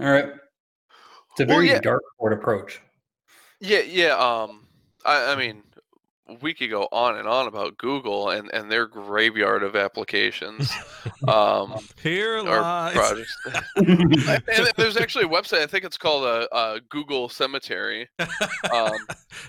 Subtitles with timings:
[0.00, 0.26] All right.
[0.26, 1.80] It's a Well, very yeah.
[1.80, 2.80] dark board approach.
[3.60, 4.16] Yeah, yeah.
[4.16, 4.66] Um,
[5.04, 5.62] I, I mean,
[6.40, 10.70] we could go on and on about Google and, and their graveyard of applications,
[11.28, 12.94] um, Here lies.
[12.94, 13.36] projects.
[13.76, 15.60] and then there's actually a website.
[15.60, 18.28] I think it's called a, uh Google Cemetery, um,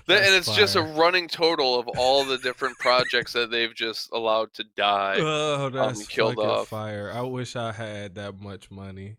[0.06, 4.10] that, and it's just a running total of all the different projects that they've just
[4.12, 5.16] allowed to die.
[5.18, 6.68] Oh, that's killed fucking off.
[6.68, 7.10] fire.
[7.14, 9.16] I wish I had that much money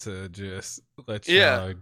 [0.00, 1.72] to just let Yeah.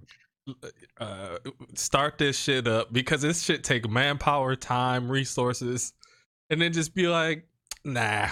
[0.46, 0.54] y'all
[1.00, 1.38] uh,
[1.74, 5.92] start this shit up because this shit take manpower, time, resources,
[6.50, 7.46] and then just be like,
[7.84, 8.28] nah.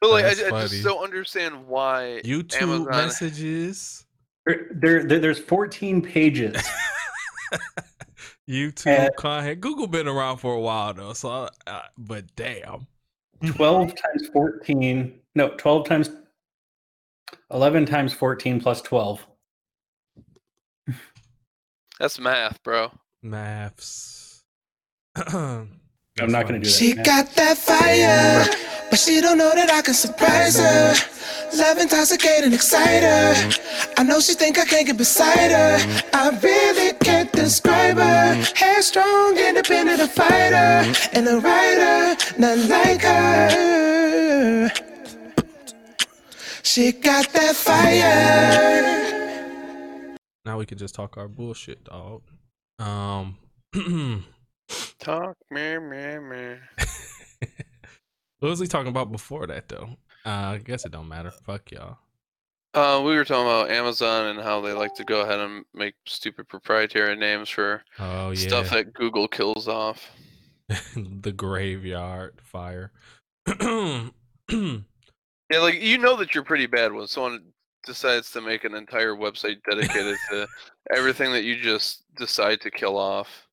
[0.00, 2.86] But like, I, I just don't understand why YouTube Amazon.
[2.90, 4.06] messages,
[4.46, 6.56] There, there, there- there's 14 pages.
[8.48, 9.60] YouTube Uh, content.
[9.60, 12.86] Google been around for a while though, so uh, but damn.
[13.44, 15.14] 12 times 14.
[15.34, 16.10] No, 12 times
[17.52, 19.26] 11 times 14 plus 12.
[21.98, 22.92] That's math, bro.
[23.22, 24.44] Maths.
[26.20, 26.76] I'm not going to do that.
[26.76, 27.04] She man.
[27.04, 28.44] got that fire,
[28.90, 30.94] but she don't know that I can surprise her.
[31.56, 33.52] Love intoxicating, excite her.
[33.96, 36.02] I know she think I can't get beside her.
[36.12, 38.34] I really can't describe her.
[38.54, 43.87] Headstrong, independent, a fighter, and a writer, not like her.
[46.62, 48.88] She got that fire.
[50.44, 52.22] Now we can just talk our bullshit, dog.
[52.78, 53.36] Um
[54.98, 56.56] Talk me, me, me.
[58.40, 59.96] what was he talking about before that though?
[60.26, 61.30] Uh, I guess it don't matter.
[61.30, 61.98] Fuck y'all.
[62.74, 65.94] Uh, we were talking about Amazon and how they like to go ahead and make
[66.06, 68.46] stupid proprietary names for Oh yeah.
[68.46, 70.10] stuff that Google kills off.
[70.96, 72.92] the graveyard fire.
[75.50, 77.40] Yeah, like you know that you're pretty bad when someone
[77.86, 80.46] decides to make an entire website dedicated to
[80.94, 83.46] everything that you just decide to kill off.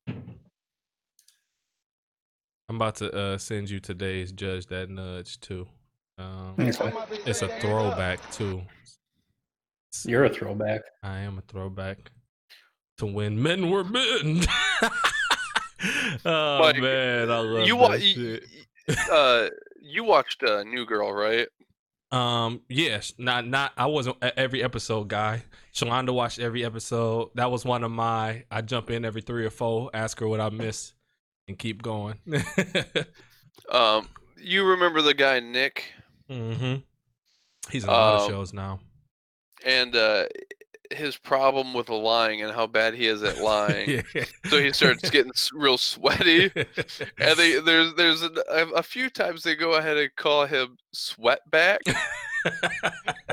[2.68, 5.66] I'm about to uh, send you today's judge that nudge too.
[6.18, 6.72] Um, Okay.
[7.26, 8.62] it's a throwback too.
[10.04, 10.82] You're a throwback.
[11.02, 12.10] I am a throwback
[12.98, 14.42] to when men were men.
[16.24, 18.42] oh Mike, man, I love you that wa- shit.
[18.88, 19.48] y- uh,
[19.80, 21.46] you watched uh, New Girl, right?
[22.16, 23.72] Um, yes, not not.
[23.76, 25.42] I wasn't every episode guy.
[25.74, 27.30] Shalonda watched every episode.
[27.34, 28.44] That was one of my.
[28.50, 30.94] I jump in every three or four, ask her what I missed,
[31.48, 32.18] and keep going.
[33.70, 34.08] Um,
[34.40, 35.84] you remember the guy Nick,
[36.30, 36.76] mm-hmm.
[37.70, 38.80] He's in a lot of Um, shows now.
[39.64, 40.26] and uh,
[40.90, 44.04] his problem with lying and how bad he is at lying.
[44.48, 46.50] So he starts getting real sweaty.
[47.18, 48.30] And they there's there's a,
[48.74, 51.78] a, few times they go ahead and call him Sweatback,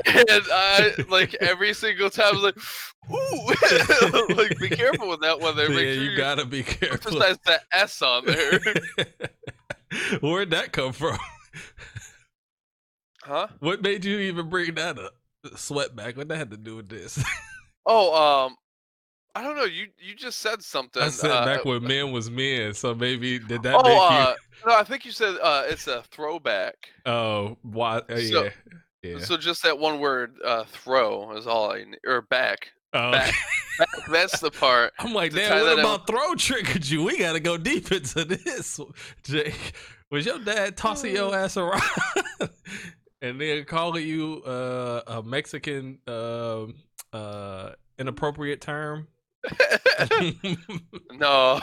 [0.06, 2.58] and I like every single time I was like,
[3.10, 5.70] ooh, like be careful with that one there.
[5.70, 7.22] yeah, Make sure you gotta be careful.
[7.22, 8.60] emphasize that S on there,
[10.20, 11.18] Where'd that come from?
[13.22, 13.48] huh?
[13.60, 15.14] What made you even bring that up?
[15.50, 16.16] Sweatback.
[16.16, 17.22] What that had to do with this?
[17.86, 18.56] Oh, um,
[19.34, 19.64] I don't know.
[19.64, 21.02] You you just said something.
[21.02, 24.00] I said uh, back when men was men, so maybe did that oh, make you?
[24.00, 24.34] uh,
[24.66, 26.76] no, I think you said uh, it's a throwback.
[27.04, 27.98] oh, why?
[27.98, 28.50] Uh, so- yeah,
[29.02, 29.18] yeah.
[29.18, 32.70] So just that one word, uh, throw, is all I or back.
[32.94, 33.12] Oh.
[33.12, 33.34] back.
[33.78, 34.92] back that's the part.
[34.98, 37.02] I'm like, damn, what that in- about throw triggered you?
[37.02, 38.80] We gotta go deep into this,
[39.24, 39.74] Jake.
[40.10, 41.82] Was your dad tossing your ass around
[43.24, 46.74] and then calling you uh, a Mexican um
[47.12, 49.08] uh, inappropriate term?
[51.12, 51.60] no.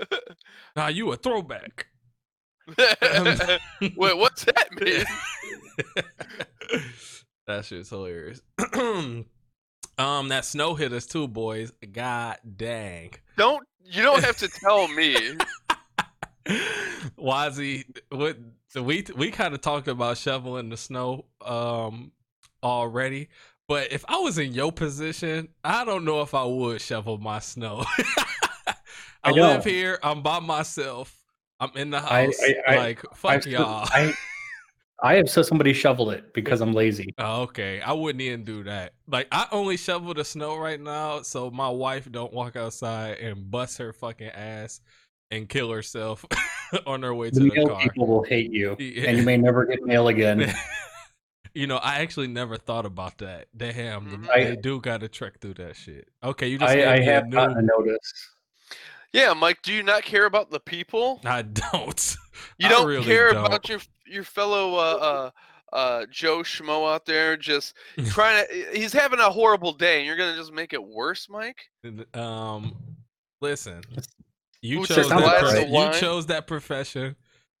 [0.76, 1.86] nah, you a throwback.
[2.78, 5.04] Wait, what's that mean?
[7.46, 8.40] that shit's hilarious.
[8.78, 11.72] um, that snow hit us too, boys.
[11.92, 13.10] God dang.
[13.36, 15.16] Don't you don't have to tell me.
[17.18, 18.36] Wazzy, what
[18.74, 22.12] we we kind of talked about shoveling the snow um
[22.62, 23.28] already,
[23.68, 27.38] but if I was in your position, I don't know if I would shovel my
[27.38, 27.84] snow.
[28.66, 28.74] I,
[29.24, 29.98] I live here.
[30.02, 31.16] I'm by myself.
[31.60, 32.34] I'm in the house.
[32.42, 33.88] I- I- like fuck y'all.
[33.90, 34.14] I,
[35.02, 37.14] I have saw somebody shovel it because I'm lazy.
[37.18, 38.92] Oh, okay, I wouldn't even do that.
[39.08, 43.50] Like I only shovel the snow right now, so my wife don't walk outside and
[43.50, 44.80] bust her fucking ass
[45.34, 46.24] and kill herself
[46.86, 47.80] on her way to The the mail car.
[47.80, 49.08] people will hate you, Yeah.
[49.08, 50.52] and you may never get mail again.
[51.54, 53.46] you know, I actually never thought about that.
[53.56, 54.30] Damn, the- Mhm.
[54.30, 56.08] I- they do got to trek through that shit.
[56.22, 58.30] Okay, you just I, gave I have new- gotten a notice.
[59.12, 59.62] Yeah, Mike.
[59.62, 61.20] Do you not care about the people?
[61.24, 62.16] I don't.
[62.58, 63.46] You don't really care don't.
[63.46, 65.30] about your your fellow uh,
[65.72, 67.74] uh, uh, Joe Schmo out there just
[68.06, 68.66] trying to.
[68.72, 71.58] He's having a horrible day, and you're gonna just make it worse, Mike.
[72.12, 72.74] Um,
[73.40, 73.82] listen,
[74.64, 75.18] you Who chose that.
[75.18, 77.16] glass you chose that profession.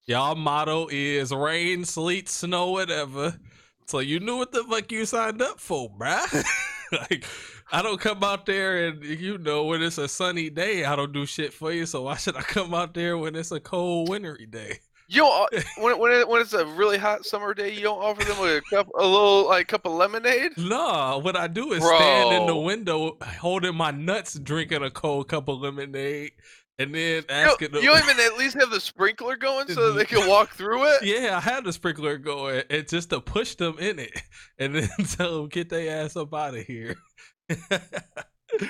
[0.06, 3.38] Y'all motto is rain, sleet, snow, whatever.
[3.86, 6.44] So you knew what the fuck you signed up for, bruh.
[6.92, 7.26] like,
[7.70, 11.12] I don't come out there and you know when it's a sunny day, I don't
[11.12, 11.84] do shit for you.
[11.84, 14.78] So why should I come out there when it's a cold, wintry day?
[15.06, 18.24] You don't, when when it, when it's a really hot summer day, you don't offer
[18.24, 20.52] them a cup, a little like cup of lemonade.
[20.56, 25.28] No, what I do is stand in the window holding my nuts, drinking a cold
[25.28, 26.32] cup of lemonade,
[26.78, 27.82] and then You asking them.
[27.82, 31.02] you even at least have the sprinkler going so they can walk through it.
[31.02, 34.12] Yeah, I had the sprinkler going, and just to push them in it,
[34.58, 36.96] and then tell them get their ass up out of here.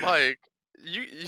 [0.02, 0.38] Mike,
[0.84, 1.26] you you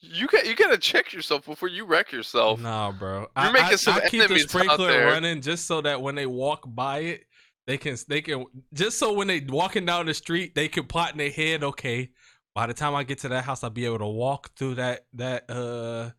[0.00, 2.60] you got you gotta check yourself before you wreck yourself.
[2.60, 3.20] nah, bro.
[3.20, 6.26] You're I, making I, some I keep the sprinkler running just so that when they
[6.26, 7.24] walk by it,
[7.66, 11.12] they can they can just so when they walking down the street, they can plot
[11.12, 11.62] in their head.
[11.62, 12.10] Okay,
[12.54, 15.06] by the time I get to that house, I'll be able to walk through that
[15.14, 16.10] that uh.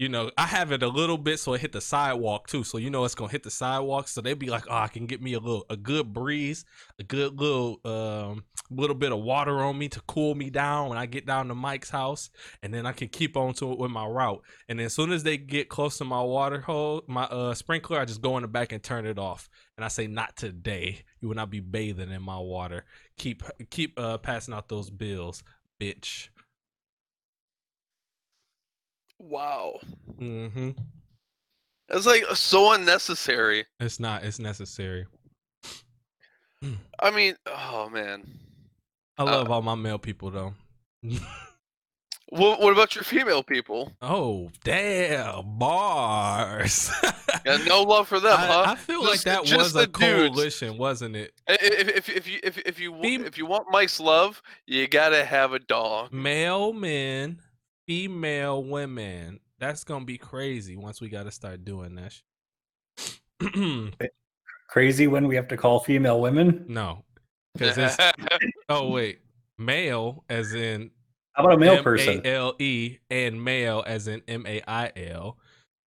[0.00, 2.62] You know, I have it a little bit so it hit the sidewalk too.
[2.62, 4.06] So you know it's gonna hit the sidewalk.
[4.06, 6.64] So they'd be like, "Oh, I can get me a little, a good breeze,
[7.00, 10.98] a good little, um, little bit of water on me to cool me down when
[10.98, 12.30] I get down to Mike's house,
[12.62, 14.40] and then I can keep on to it with my route.
[14.68, 18.04] And as soon as they get close to my water hole, my uh sprinkler, I
[18.04, 19.48] just go in the back and turn it off.
[19.76, 21.04] And I say, "Not today.
[21.20, 22.84] You will not be bathing in my water.
[23.16, 25.42] Keep keep uh passing out those bills,
[25.80, 26.28] bitch."
[29.18, 29.80] Wow,
[30.20, 30.70] Mm-hmm.
[31.88, 33.66] it's like so unnecessary.
[33.80, 34.22] It's not.
[34.24, 35.06] It's necessary.
[37.00, 38.26] I mean, oh man.
[39.16, 40.54] I Uh, love all my male people though.
[42.30, 43.90] What, what about your female people?
[44.02, 46.90] oh damn bars!
[47.44, 48.64] Got no love for them, I, huh?
[48.68, 50.62] I feel like that was the a dudes.
[50.78, 51.32] wasn't it?
[51.48, 54.42] I- i- If, if, if you if, if you Fem- if you want Mike's love,
[54.66, 56.12] you gotta have a dog.
[56.12, 57.40] Male men,
[57.86, 59.40] female women.
[59.58, 62.12] That's gonna be crazy once we got to start doing that.
[62.12, 63.12] sh-
[64.00, 64.06] eh,
[64.68, 66.66] Crazy when we have to call female women.
[66.68, 67.04] no,
[67.54, 67.96] because it's
[68.68, 69.20] oh wait,
[69.56, 70.90] male as in
[71.38, 72.14] How about a male person?
[72.18, 75.38] M A L E and male as in M A I L.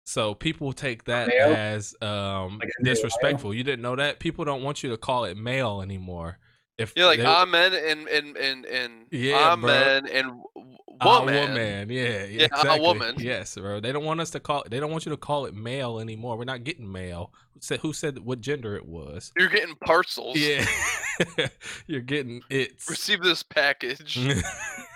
[0.05, 1.53] So people take that Male?
[1.53, 2.93] as um Like M A I L?
[2.95, 3.53] disrespectful.
[3.53, 4.19] You didn't know that?
[4.19, 6.37] People don't want you to call it male anymore.
[6.77, 9.69] If You're like they- ah, amen and and and and Yeah, ah, bro.
[9.69, 11.35] amen and w- a ah, woman.
[11.35, 12.79] woman, yeah, Yeah, a exactly.
[12.79, 13.15] woman.
[13.19, 13.79] Yes, bro.
[13.81, 14.63] They don't want us to call.
[14.69, 16.37] They don't want you to call it male anymore.
[16.37, 17.33] We're not getting male.
[17.53, 17.79] Who said?
[17.81, 19.31] Who said what gender it was?
[19.37, 20.37] You're getting parcels.
[20.37, 20.65] Yeah,
[21.87, 22.73] you're getting it.
[22.89, 24.17] Receive this package.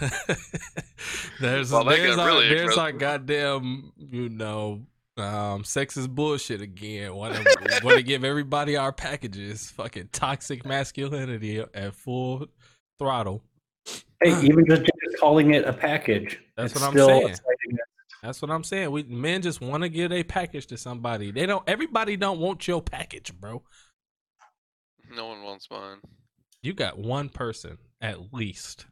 [1.40, 4.80] there's Well, there's, got our, really there's our goddamn you know
[5.16, 7.14] um sexist bullshit again.
[7.14, 9.70] Want to want to give everybody our packages?
[9.70, 12.46] Fucking toxic masculinity at full
[12.98, 13.42] throttle.
[14.22, 16.40] Hey, even just, just calling it a package.
[16.56, 17.34] That's what I'm still saying.
[17.34, 17.80] citing it.
[18.22, 18.90] That's what I'm saying.
[18.90, 21.30] We men just want to give a package to somebody.
[21.30, 21.62] They don't.
[21.66, 23.62] Everybody don't want your package, bro.
[25.14, 25.98] No one wants mine.
[26.62, 28.86] You got one person at least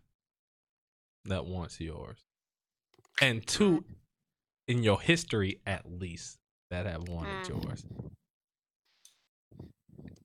[1.28, 2.24] that wants yours,
[3.20, 3.84] and two
[4.66, 6.38] in your history at least
[6.70, 7.64] that have wanted Mm.
[7.64, 7.84] yours.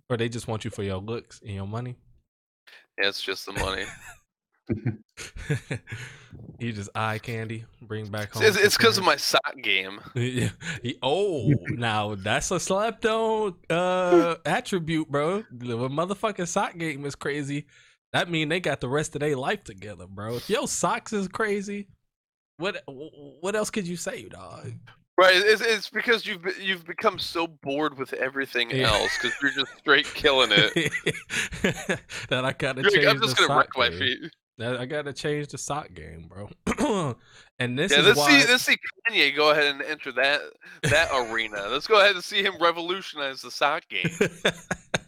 [0.10, 1.96] Or they just want you for your looks and your money.
[3.00, 3.86] Yeah, it's just the money.
[6.60, 8.44] you just eye candy, bring back home.
[8.44, 10.00] it's because of my sock game.
[10.16, 10.50] Yeah.
[10.82, 15.44] He- oh, now that's a slapped on uh attribute, bro.
[15.52, 17.66] The motherfucking sock game is crazy.
[18.14, 20.36] That mean they got the rest of their life together, bro.
[20.38, 21.88] If your socks is crazy,
[22.58, 24.74] what what else could you say, dog?
[25.18, 28.88] Right, it's, it's because you've you've become so bored with everything Yeah.
[28.90, 30.74] else because you're just straight killing it.
[32.30, 34.00] that I gotta You're change like, I'm just the gonna wreck sock my game.
[34.00, 34.20] feet.
[34.60, 36.50] That I gotta change the sock game, bro.
[37.60, 38.78] and this yeah, is let's why see let's see
[39.10, 40.42] Kanye go ahead and enter that
[40.84, 41.68] that arena.
[41.70, 44.10] Let's go ahead and see him revolutionize the sock game.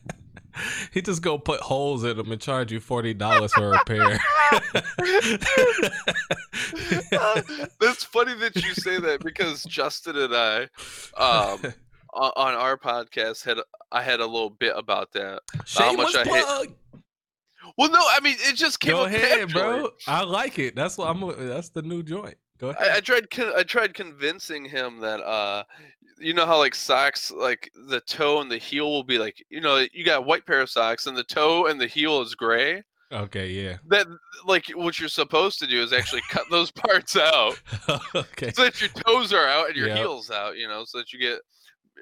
[0.92, 4.20] he just go put holes in them and charge you forty dollars for a pair.
[7.12, 7.42] Uh,
[7.80, 10.62] That's funny that you say that because Justin and I,
[11.18, 11.74] um,
[12.14, 13.58] on our podcast had
[13.92, 15.42] I had a little bit about that.
[15.76, 16.76] How much I hate-
[17.78, 19.72] Well, no, I mean it just came Go up ahead, bro.
[19.72, 19.92] naturally.
[20.08, 20.76] I like it.
[20.76, 21.48] That's what I'm.
[21.48, 22.38] That's the new joint.
[22.60, 22.92] Go ahead.
[22.92, 25.64] I, I tried con- I tried convincing him that uh
[26.20, 29.60] you know how like socks like the toe and the heel will be like you
[29.62, 32.36] know you got a white pair of socks and the toe and the heel is
[32.36, 32.82] gray
[33.12, 33.78] okay, yeah.
[33.90, 34.08] that
[34.46, 37.62] like what you're supposed to do is actually cut those parts out
[38.16, 38.52] okay.
[38.54, 39.98] so that your toes are out and your Yep.
[39.98, 41.40] heels out you know so that you get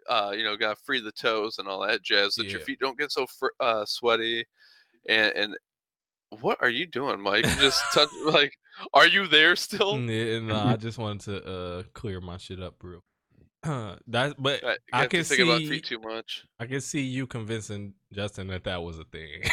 [0.09, 2.97] uh, you know, gotta free the toes and all that jazz, that your feet don't
[2.97, 4.45] get so fr- uh, sweaty.
[5.07, 5.57] And, and
[6.41, 7.45] what are you doing, Mike?
[7.59, 8.53] Just touch, like,
[8.93, 9.99] are you there still?
[9.99, 13.03] Yeah, no, I just wanted to uh clear my shit up real.
[14.07, 16.45] That's but I, I have to can think about see- feet too much.
[16.59, 19.43] I can see you convincing Justin that that was a thing.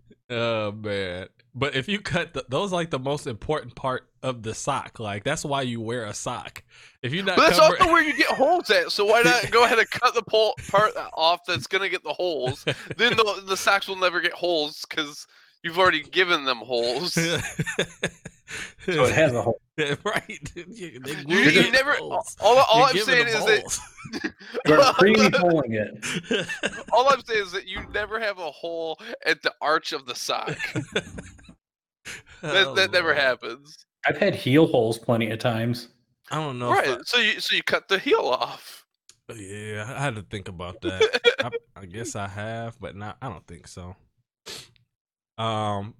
[0.30, 1.28] oh man!
[1.54, 5.24] But if you cut the, those, like the most important part of the sock, like
[5.24, 6.62] that's why you wear a sock.
[7.02, 8.90] If you're not, But that's cover- also where you get holes at.
[8.90, 12.12] So why not go ahead and cut the pole part off that's gonna get the
[12.14, 12.64] holes?
[12.64, 12.74] Then
[13.16, 15.26] the, the socks will never get holes because
[15.66, 17.18] you've already given them holes.
[18.84, 19.60] So it has a hole.
[20.04, 20.52] right.
[20.54, 21.94] You, You, you never.
[21.94, 22.36] holes.
[22.40, 23.80] All, all I'm saying them is that holes.
[24.66, 26.46] You're creamy holing it.
[26.92, 30.14] all I'm saying is that you never have a hole at the arch of the
[30.14, 30.56] sock.
[32.42, 33.76] That, Oh, that never happens.
[34.06, 35.88] I've had heel holes plenty of times.
[36.30, 36.72] I don't know.
[36.72, 37.00] if I- Right.
[37.06, 38.84] So you so you cut the heel off.
[39.34, 41.20] Yeah, I had to think about that.
[41.40, 43.16] I, I guess I have, but not.
[43.20, 43.96] I don't think so.
[45.38, 45.94] Um,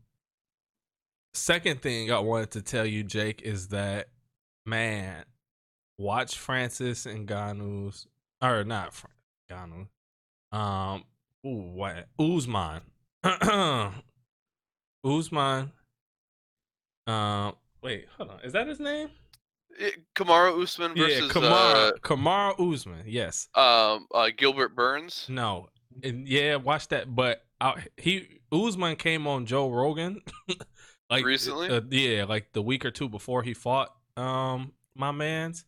[1.35, 4.09] second thing I wanted to tell you, Jake, is that
[4.65, 5.25] man,
[5.99, 8.07] watch Francis Ngannou's
[8.43, 9.13] or not Fran-
[9.51, 9.89] Ganu.
[10.57, 11.05] Um,
[11.47, 12.81] ooh, what Usman,
[15.05, 15.73] Usman.
[17.07, 19.11] Um, wait, hold on, is that his name?
[19.79, 23.03] It, Kamaru Usman versus yeah, Kamaru Kamaru Usman.
[23.07, 23.49] Yes.
[23.55, 25.27] uh, um uh, Gilbert Burns.
[25.29, 25.69] No,
[26.03, 27.15] and yeah, watch that.
[27.15, 30.23] But uh, he Usman came on Joe Rogan,
[31.11, 31.69] like Recently?
[31.69, 35.65] uh, yeah, like the week or two before he fought um my man's.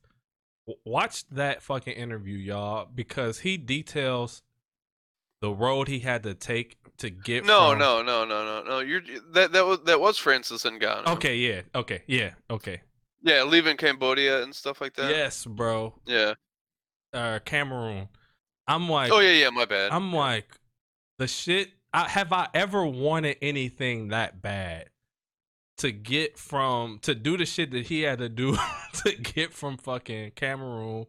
[0.67, 4.43] W- Watch that fucking interview, y'all, because he details
[5.41, 7.45] the road he had to take to get.
[7.45, 8.79] No, from- no, no, no, no, no.
[8.81, 11.07] You're that that was that was Francis Ngannou.
[11.15, 12.81] Okay, yeah, okay, yeah, okay.
[13.23, 15.11] Yeah, leaving Cambodia and stuff like that.
[15.11, 15.95] Yes, bro.
[16.07, 16.35] Yeah.
[17.13, 18.09] Uh, Cameroon.
[18.69, 19.51] I'm like, Oh yeah, yeah.
[19.51, 19.91] My bad.
[19.93, 20.57] I'm like,
[21.19, 21.71] the shit.
[21.92, 24.90] I, have I ever wanted anything that bad
[25.78, 28.57] to get from to do the shit that he had to do
[29.04, 31.07] to get from fucking Cameroon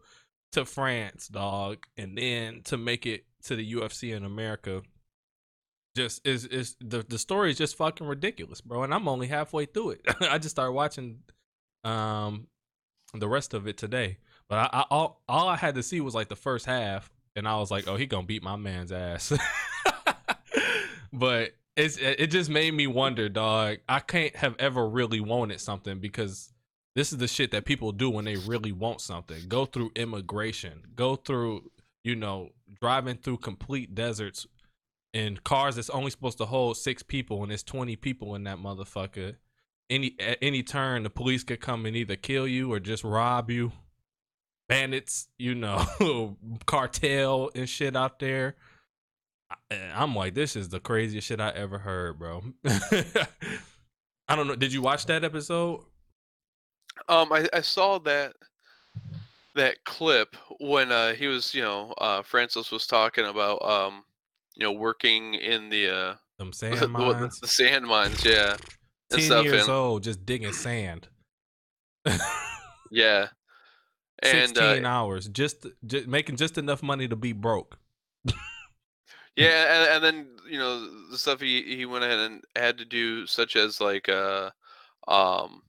[0.54, 4.82] to France, dog, and then to make it to the UFC in America.
[5.96, 8.84] Just is is the the story is just fucking ridiculous, bro.
[8.84, 10.02] And I'm only halfway through it.
[10.22, 11.20] I just started watching
[11.84, 12.48] um
[13.14, 14.18] the rest of it today.
[14.48, 17.48] But I, I all all I had to see was like the first half, and
[17.48, 19.34] I was like, oh, he gonna beat my man's ass.
[21.12, 23.78] but it's it just made me wonder, dog.
[23.88, 26.52] I can't have ever really wanted something because
[26.96, 29.48] this is the shit that people do when they really want something.
[29.48, 31.72] Go through immigration, go through,
[32.04, 32.50] you know,
[32.82, 34.46] driving through complete deserts
[35.14, 38.58] in cars that's only supposed to hold six people and there's 20 people in that
[38.58, 39.36] motherfucker.
[39.90, 43.50] Any at any turn the police could come and either kill you or just rob
[43.50, 43.72] you.
[44.68, 48.56] Bandits, you know, cartel and shit out there.
[49.72, 52.44] I'm like, this is the craziest shit I ever heard, bro.
[54.28, 54.56] I don't know.
[54.56, 55.82] Did you watch that episode?
[57.08, 58.34] Um, I, I saw that
[59.56, 64.04] that clip when uh, he was, you know, uh, Francis was talking about, um,
[64.56, 67.40] you know, working in the uh, Them the, sand the- mines.
[67.40, 68.62] the sand mines, yeah, and
[69.12, 69.46] Ten stuff.
[69.46, 71.08] years and, old, just digging sand.
[72.92, 73.28] yeah,
[74.24, 77.78] and Sixteen uh, hours, just, just making just enough money to be broke.
[79.36, 82.86] Yeah, and, and then you know the stuff he he went ahead and had to
[82.86, 84.50] do, such as like, uh,
[85.08, 85.62] um,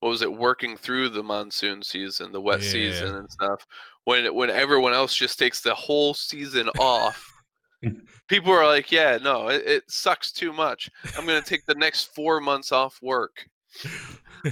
[0.00, 3.66] what was it, working through the monsoon season, the wet season and stuff.
[4.04, 7.26] When when everyone else just takes the whole season off.
[8.28, 10.90] people are like, yeah, no, it, it sucks too much.
[11.16, 13.46] I'm gonna take the next four months off work.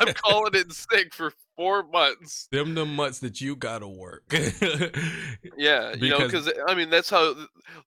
[0.00, 2.48] I'm calling it sick for four months.
[2.52, 4.24] Them the months that you gotta work.
[5.56, 7.34] Yeah, you know, Because- because I mean that's how,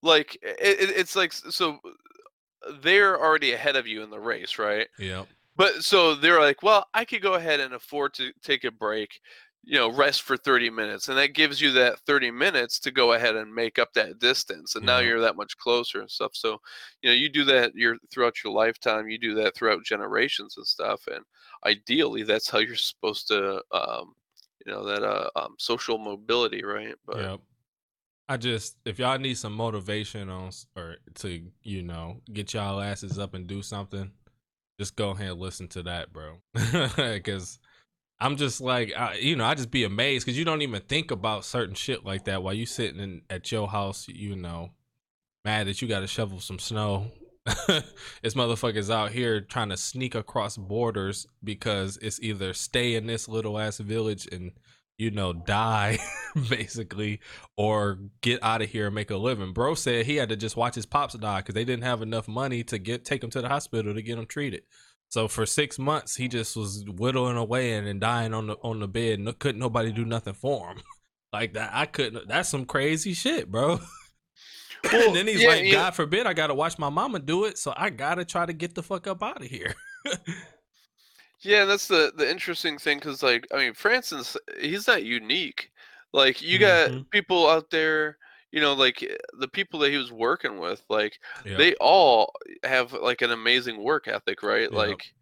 [0.02, 1.78] like, it, it's like so
[2.82, 4.88] they're already ahead of you in the race, right?
[4.98, 5.26] Yeah.
[5.56, 9.20] But so they're like, well, I could go ahead and afford to take a break,
[9.64, 11.10] you know, rest for 30 minutes.
[11.10, 14.76] And that gives you that 30 minutes to go ahead and make up that distance.
[14.76, 16.32] And now you're that much closer and stuff.
[16.34, 16.60] So,
[17.02, 20.66] you know, you do that your throughout your lifetime, you do that throughout generations and
[20.66, 21.08] stuff.
[21.08, 21.24] And
[21.66, 24.16] ideally that's how you're supposed to um,
[24.66, 26.96] you know, that uh um, social mobility, right?
[27.06, 27.40] But Yep.
[28.28, 33.18] I just if y'all need some motivation on or to you know get y'all asses
[33.18, 34.12] up and do something,
[34.80, 36.42] just go ahead and listen to that, bro.
[36.96, 37.60] Because
[38.22, 41.12] I'm just like I, you know I just be amazed because you don't even think
[41.12, 44.72] about certain shit like that while you sitting in, at your house, you know,
[45.46, 47.12] mad that you got to shovel some snow.
[48.22, 53.28] it's motherfuckers out here trying to sneak across borders because it's either stay in this
[53.28, 54.52] little ass village and
[55.00, 55.98] you know, die
[56.50, 57.22] basically
[57.56, 59.54] or get out of here and make a living.
[59.54, 62.28] Bro said he had to just watch his pops die because they didn't have enough
[62.28, 64.64] money to get take him to the hospital to get him treated.
[65.10, 68.80] So for six months, he just was whittling away and, and dying on the on
[68.80, 69.20] the bed.
[69.20, 70.80] No, couldn't nobody do nothing for him.
[71.34, 72.28] like that, I couldn't.
[72.28, 73.80] That's some crazy shit, bro.
[74.92, 75.70] Well, and then he's yeah, like, yeah.
[75.70, 78.76] God forbid, I gotta watch my mama do it, so I gotta try to get
[78.76, 79.76] the fuck up out of here.
[81.42, 85.72] Yeah, that's the the interesting thing because, like, I mean, Francis, he's not unique.
[86.14, 88.18] Like, you got hmm people out there,
[88.52, 91.20] you know, like eh, the people that he was working with, like,
[91.58, 94.72] they all have like an amazing work ethic, right?
[94.72, 95.14] Like,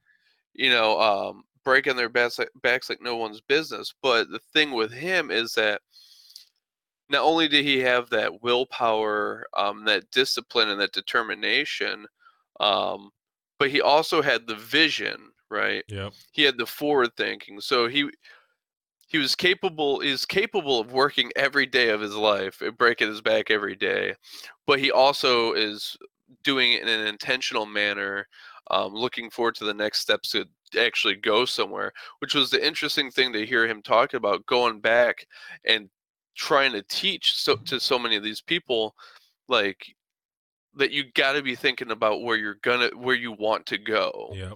[0.54, 3.94] you know, um, breaking their backs like, backs like no one's business.
[4.02, 5.82] But the thing with him is that
[7.10, 12.06] not only did he have that willpower, um, that discipline, and that determination,
[12.60, 13.12] um,
[13.60, 15.84] but he also had the vision right?
[15.88, 16.10] Yeah.
[16.32, 17.60] He had the forward thinking.
[17.62, 18.10] So he
[19.08, 23.22] he was capable is capable of working every day of his life and breaking his
[23.22, 24.14] back every day.
[24.66, 25.98] But he also is
[26.44, 28.28] doing it in an intentional manner,
[28.70, 30.46] um, looking forward to the next steps to
[30.78, 35.26] actually go somewhere, which was the interesting thing to hear him talk about going back
[35.66, 35.90] and
[36.36, 38.94] trying to teach so to so many of these people
[39.48, 39.96] like
[40.76, 44.30] that you got to be thinking about where you're gonna where you want to go
[44.34, 44.52] yeah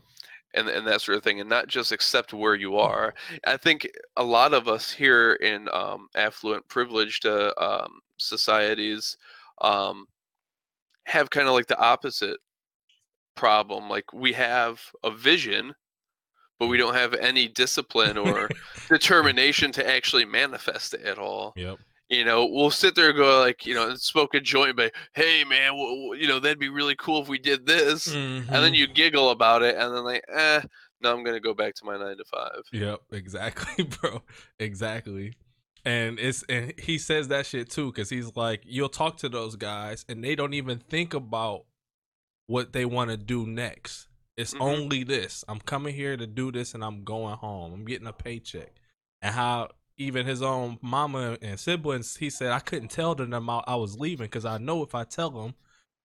[0.54, 3.14] and and that sort of thing, and not just accept where you are.
[3.46, 9.18] I think a lot of us here in um, affluent, privileged uh, um, societies
[9.62, 10.06] um,
[11.06, 12.38] have kind of like the opposite
[13.36, 13.90] problem.
[13.90, 15.74] Like we have a vision,
[16.60, 18.50] but we don't have any discipline or
[18.90, 21.54] determination to actually manifest it at all.
[21.56, 21.80] Yep
[22.12, 24.92] you know, we'll sit there and go like, you know, and smoke a joint, but
[25.14, 28.54] hey, man, well, you know, that'd be really cool if we did this, mm-hmm.
[28.54, 28.76] and then mm-hmm.
[28.76, 30.62] you giggle about it, and then like, eh,
[31.02, 32.64] no, I'm gonna go back to my nine to five.
[32.74, 34.24] Yep, exactly, bro,
[34.60, 35.34] exactly.
[35.86, 39.56] And it's and he says that shit too, because he's like, you'll talk to those
[39.56, 41.64] guys, and they don't even think about
[42.48, 44.08] what they want to do next.
[44.36, 44.64] It's mm-hmm.
[44.64, 45.46] only this.
[45.48, 47.74] I'm coming here to do this, and I'm going home.
[47.74, 48.74] I'm getting a paycheck,
[49.22, 49.70] and how
[50.02, 54.26] even his own mama and siblings, he said I couldn't tell them I, was leaving
[54.26, 55.56] because I know if I tell them,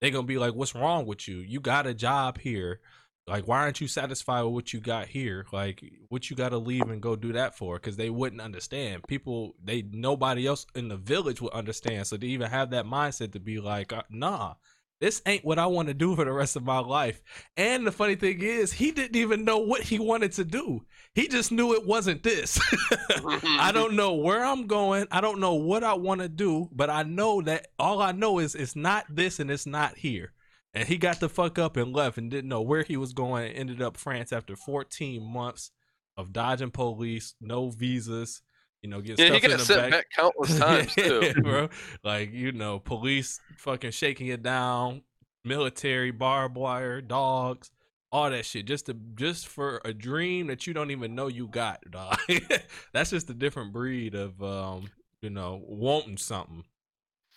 [0.01, 1.39] they're gonna be like, "What's wrong with you?
[1.39, 2.81] You got a job here.
[3.27, 5.47] Like, why aren't you satisfied with what you got here?
[5.53, 7.75] Like, what you got to leave and go do that for?
[7.75, 9.03] Because they wouldn't understand.
[9.09, 12.07] People, they nobody else in the village would understand.
[12.07, 14.55] So to even have that mindset to be like, uh, nah,
[15.01, 17.23] this ain't what I want to do for the rest of my life.
[17.57, 20.87] And the funny thing is, he didn't even know what he wanted to do.
[21.15, 22.59] He just knew it wasn't this.
[23.27, 25.07] I don't know where I'm going.
[25.11, 28.39] I don't know what I want to do, but I know that all I know
[28.39, 30.33] is it's not this and it's not here.
[30.73, 33.49] And he got the fuck up and left and didn't know where he was going
[33.49, 35.71] and ended up France after 14 months
[36.17, 38.43] of dodging police, no visas,
[38.83, 40.07] you know, get yeah, stuff he got sent back.
[40.15, 41.69] countless times too, bro.
[42.05, 45.03] Like you know, police fucking shaking it down,
[45.45, 47.71] military, barbed wire, dogs,
[48.13, 51.49] all that shit, just to just for a dream that you don't even know you
[51.49, 52.19] got, dog.
[52.93, 54.89] That's just a different breed of um,
[55.21, 56.65] you know, wanting something.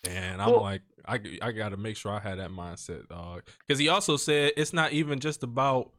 [0.08, 3.44] And I'm well, like, I I got to make sure I had that mindset, dog.
[3.68, 5.92] Because he also said it's not even just about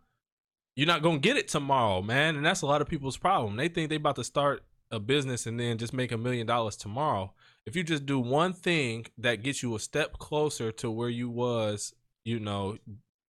[0.76, 2.37] you're not gonna get it tomorrow, man.
[2.37, 3.57] And that's a lot of people's problem.
[3.57, 6.76] They think they about to start a business and then just make a million dollars
[6.76, 7.33] tomorrow.
[7.66, 11.29] If you just do one thing that gets you a step closer to where you
[11.29, 12.79] was, you know,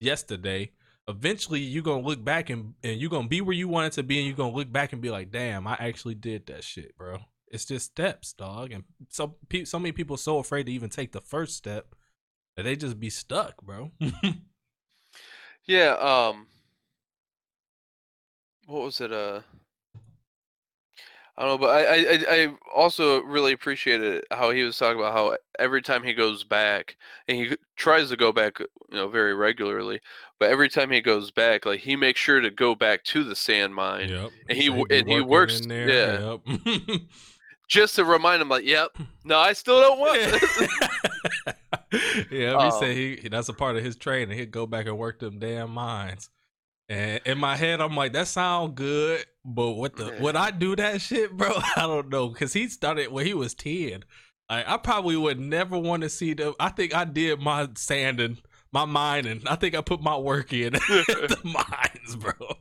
[0.00, 0.72] yesterday,
[1.08, 4.18] eventually you're gonna look back and, and you're gonna be where you wanted to be
[4.18, 7.18] and you're gonna look back and be like, damn, I actually did that shit, bro.
[7.48, 8.72] It's just steps, dog.
[8.72, 11.94] And so so many people so afraid to even take the first step
[12.56, 13.90] that they just be stuck, bro.
[15.66, 16.46] yeah, um
[18.66, 19.40] what was it uh
[21.36, 25.14] I don't know, but I, I I also really appreciated how he was talking about
[25.14, 29.34] how every time he goes back, and he tries to go back, you know, very
[29.34, 30.00] regularly,
[30.38, 33.34] but every time he goes back, like he makes sure to go back to the
[33.34, 34.30] sand mine, yep.
[34.50, 37.00] and he and he works, yeah, yep.
[37.68, 38.90] just to remind him, like, yep,
[39.24, 40.68] no, I still don't want this.
[42.30, 44.36] yeah, um, he said he that's a part of his training.
[44.36, 46.28] He'd go back and work them damn mines.
[46.92, 50.76] And in my head, I'm like, that sound good, but what the would I do
[50.76, 51.50] that shit, bro?
[51.76, 54.04] I don't know, cause he started when he was ten.
[54.50, 56.54] I, I probably would never want to see the.
[56.60, 58.36] I think I did my sanding,
[58.72, 59.40] my mining.
[59.46, 62.58] I think I put my work in the mines, bro.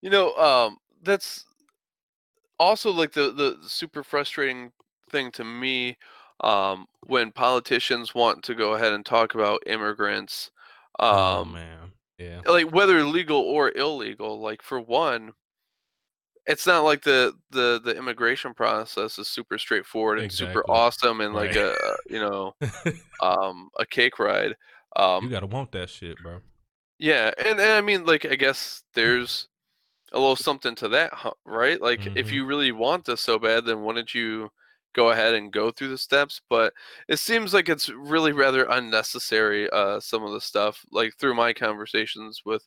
[0.00, 1.44] you know, um, that's
[2.60, 4.70] also like the the super frustrating
[5.10, 5.96] thing to me
[6.44, 10.52] um, when politicians want to go ahead and talk about immigrants.
[11.00, 11.81] Oh, um, oh man
[12.22, 12.42] yeah.
[12.46, 15.34] Like whether legal or illegal, like for one,
[16.46, 21.34] it's not like the the the immigration process is super straightforward and super awesome and
[21.34, 21.56] like Right.
[21.56, 21.76] a
[22.08, 22.52] you know
[23.20, 24.56] um a cake ride.
[24.96, 26.42] Um, you gotta want that shit, bro.
[26.98, 29.48] Yeah, and, and I mean, like, I guess there's
[30.12, 31.80] a little something to that, huh, right?
[31.80, 32.32] Like, if Mhm.
[32.32, 34.50] you really want this so bad, then why don't you
[34.94, 36.40] go ahead and go through the steps?
[36.48, 36.74] But
[37.08, 39.68] it seems like it's really rather unnecessary.
[39.70, 42.66] Uh, some of the stuff, like through my conversations with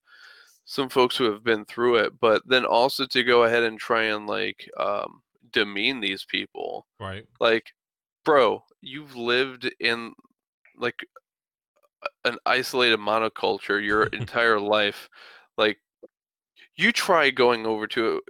[0.66, 4.04] some folks who have been through it, but then also to go ahead and try
[4.06, 7.28] and like um, demean these people, Right.
[7.40, 7.74] like,
[8.26, 10.14] bro, you've lived in
[10.78, 11.06] like
[12.24, 15.10] an isolated monoculture your entire life
[15.58, 15.80] like
[16.76, 18.22] you try going over to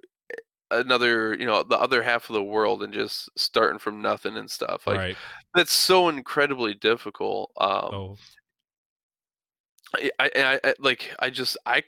[0.79, 4.49] another you know the other half of the world and just starting from nothing and
[4.49, 5.17] stuff like right.
[5.53, 8.17] that's so incredibly difficult um So
[9.95, 11.83] I, I, I like i just i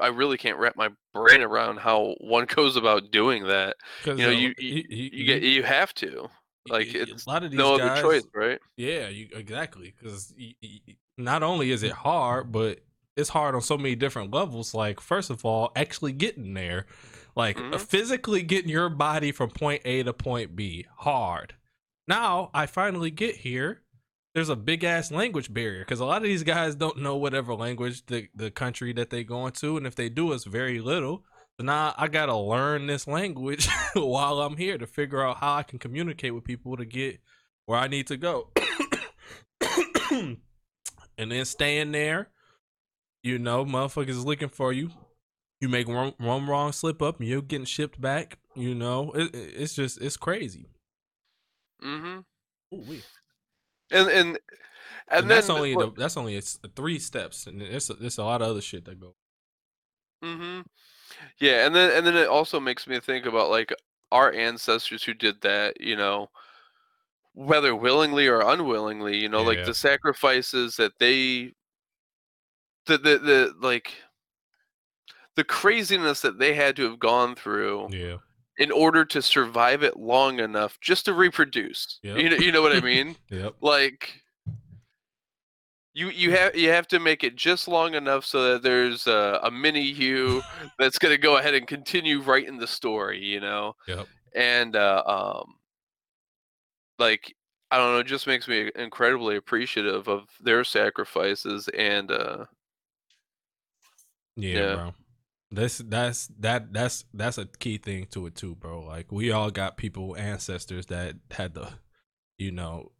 [0.00, 4.30] i really can't wrap my brain around how one goes about doing that you know
[4.30, 6.28] you you, you get you have to
[6.68, 10.32] like, it's a lot of these no guys, other choice right Yeah, you exactly because
[11.18, 12.80] not only is it hard, but
[13.16, 14.74] it's hard on so many different levels.
[14.74, 16.86] Like first of all, actually getting there,
[17.36, 17.80] like Mhm.
[17.80, 21.54] physically getting your body from point A to point B, hard.
[22.06, 23.82] Now I finally get here.
[24.34, 27.54] There's a big ass language barrier because a lot of these guys don't know whatever
[27.54, 31.24] language the the country that they going to, and if they do, it's very little.
[31.58, 35.62] So now I gotta learn this language while I'm here to figure out how I
[35.62, 37.20] can communicate with people to get
[37.66, 38.50] where I need to go.
[40.10, 42.28] and then staying there,
[43.22, 44.90] you know, motherfuckers is looking for you.
[45.64, 48.36] You make one, one wrong slip up and you're getting shipped back.
[48.54, 50.66] You know, it, it- it's just it's crazy.
[51.82, 52.20] mm-hmm
[52.74, 53.02] Ooh-wee.
[53.90, 54.38] and and and,
[55.10, 58.24] And, then that's only the, that's only it's three steps, and there's a, there's a
[58.24, 59.14] lot of other shit that go.
[60.22, 60.60] Mm hmm
[61.40, 63.72] Yeah, and then and then it also makes me think about like
[64.12, 66.30] our ancestors who did that, you know,
[67.34, 71.52] whether willingly or unwillingly, you know, like the sacrifices that they
[72.86, 73.92] the the, the like
[75.36, 78.16] the craziness that they had to have gone through Yeah,
[78.58, 81.98] in order to survive it long enough just to reproduce.
[82.02, 82.18] Yep.
[82.18, 83.16] You know you know what I mean?
[83.30, 84.24] yep, like
[85.94, 89.40] you you have you have to make it just long enough so that there's a,
[89.44, 90.42] a mini you
[90.78, 94.06] that's going to go ahead and continue writing the story you know yep.
[94.34, 95.54] and uh, um
[96.98, 97.34] like
[97.70, 102.44] i don't know it just makes me incredibly appreciative of their sacrifices and uh
[104.36, 104.90] Yeah, Yeah.
[105.54, 108.80] That's that's that that's that's a key thing to it too, bro.
[108.80, 111.68] Like we all got people ancestors that had the,
[112.38, 112.92] you know,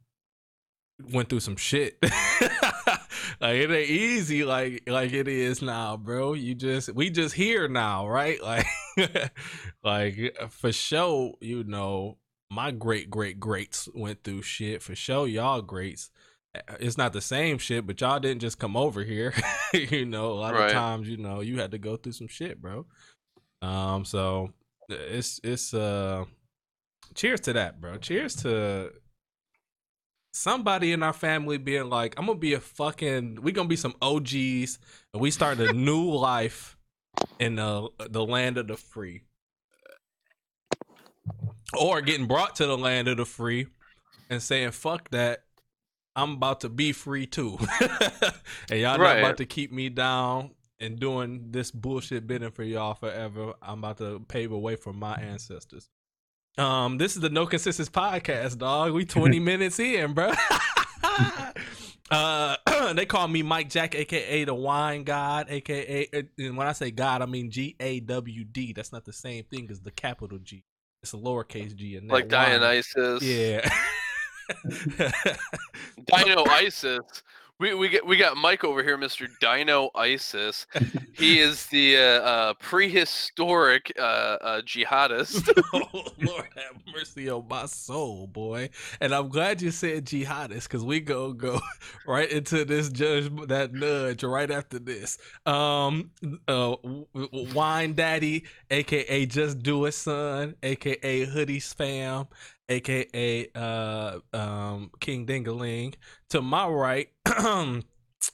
[1.12, 1.98] went through some shit.
[2.02, 6.34] like it ain't easy like like it is now, bro.
[6.34, 8.38] You just we just here now, right?
[8.96, 9.32] Like
[9.82, 12.18] like for sure, you know,
[12.50, 14.82] my great great greats went through shit.
[14.82, 16.10] For sure, y'all greats.
[16.78, 19.34] It's not the same shit, but y'all didn't just come over here.
[19.72, 20.66] you know, a lot Right.
[20.66, 22.86] of times, you know, you had to go through some shit, bro.
[23.62, 24.52] Um, so
[24.88, 26.24] it's it's uh
[27.14, 27.96] cheers to that, bro.
[27.96, 28.92] Cheers to
[30.32, 33.94] somebody in our family being like, I'm gonna be a fucking we gonna be some
[34.02, 34.78] OGs
[35.12, 36.76] and we start a new life
[37.40, 39.22] in the the land of the free.
[41.76, 43.66] Or getting brought to the land of the free
[44.30, 45.44] and saying, fuck that.
[46.16, 47.58] I'm about to be free too.
[48.70, 52.94] and y'all not about to keep me down and doing this bullshit bidding for y'all
[52.94, 53.54] forever.
[53.62, 55.88] I'm about to pave a way for my ancestors.
[56.56, 58.92] Um, this is the No Consensus podcast, dog.
[58.92, 60.32] We 20 minutes in, bro.
[62.10, 62.56] uh,
[62.94, 66.08] they call me Mike Jack, aka the Wine God, aka.
[66.14, 68.72] uh, And when I say God, I mean G A W D.
[68.72, 70.64] That's not the same thing as the capital G.
[71.02, 71.96] It's a lowercase G.
[71.96, 73.68] And like dionysus Yeah.
[76.06, 77.22] dino isis
[77.60, 80.66] we, we get we got mike over here mr dino isis
[81.12, 87.66] he is the uh, uh prehistoric uh, uh jihadist oh, Lord have mercy on my
[87.66, 88.70] soul, boy.
[89.00, 91.60] And I'm glad you said jihadist because we go go
[92.06, 95.18] right into this judge that nudge right after this.
[95.46, 96.10] Um,
[96.48, 96.76] uh,
[97.54, 102.28] wine daddy, aka just do it, son, aka hoodie spam,
[102.68, 105.94] aka uh um King Dingaling.
[106.30, 107.08] To my right.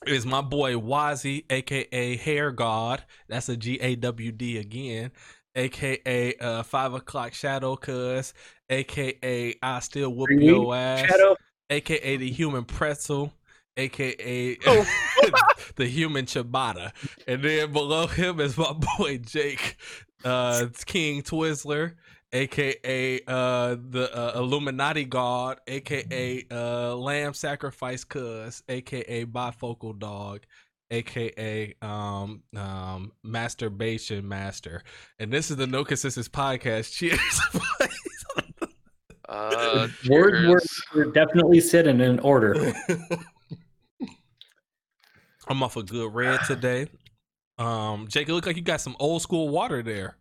[0.07, 3.03] Is my boy Wazi, aka Hair God.
[3.27, 5.11] That's a G A W D again
[5.55, 8.33] aka uh five o'clock shadow cuz
[8.69, 11.35] aka i still whoop Green your ass Shadow.
[11.69, 13.33] aka the human pretzel
[13.75, 14.85] aka Oh.
[15.75, 16.91] the human ciabatta
[17.27, 19.75] and then below him is my boy jake
[20.23, 21.95] uh, King Twizzler,
[22.33, 30.41] aka uh, the uh, Illuminati God, aka uh, Lamb Sacrifice Cuz, aka Bifocal Dog,
[30.89, 34.83] aka um, um, Masturbation Master.
[35.19, 36.93] And this is the No Consensus Podcast.
[36.97, 37.41] Cheers.
[39.29, 40.81] Uh, Word, word, cheers.
[40.93, 42.73] word definitely sitting in order.
[45.47, 46.87] I'm off a good red today.
[47.57, 50.17] Um, Jake, it look like you got some old school water there.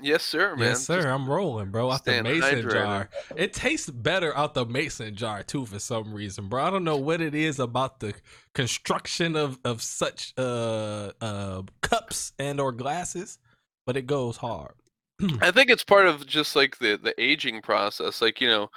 [0.00, 0.68] Yes, sir, man.
[0.68, 1.08] Yes, sir.
[1.08, 1.90] I'm rolling, bro.
[1.90, 2.72] Out the mason hydrated.
[2.72, 3.08] jar.
[3.36, 6.64] It tastes better out the mason jar too, for some reason, bro.
[6.64, 8.14] I don't know what it is about the
[8.54, 13.38] construction of of such uh uh cups and or glasses,
[13.86, 14.74] but it goes hard.
[15.40, 18.22] I think it's part of just like the the aging process.
[18.22, 18.70] Like you know,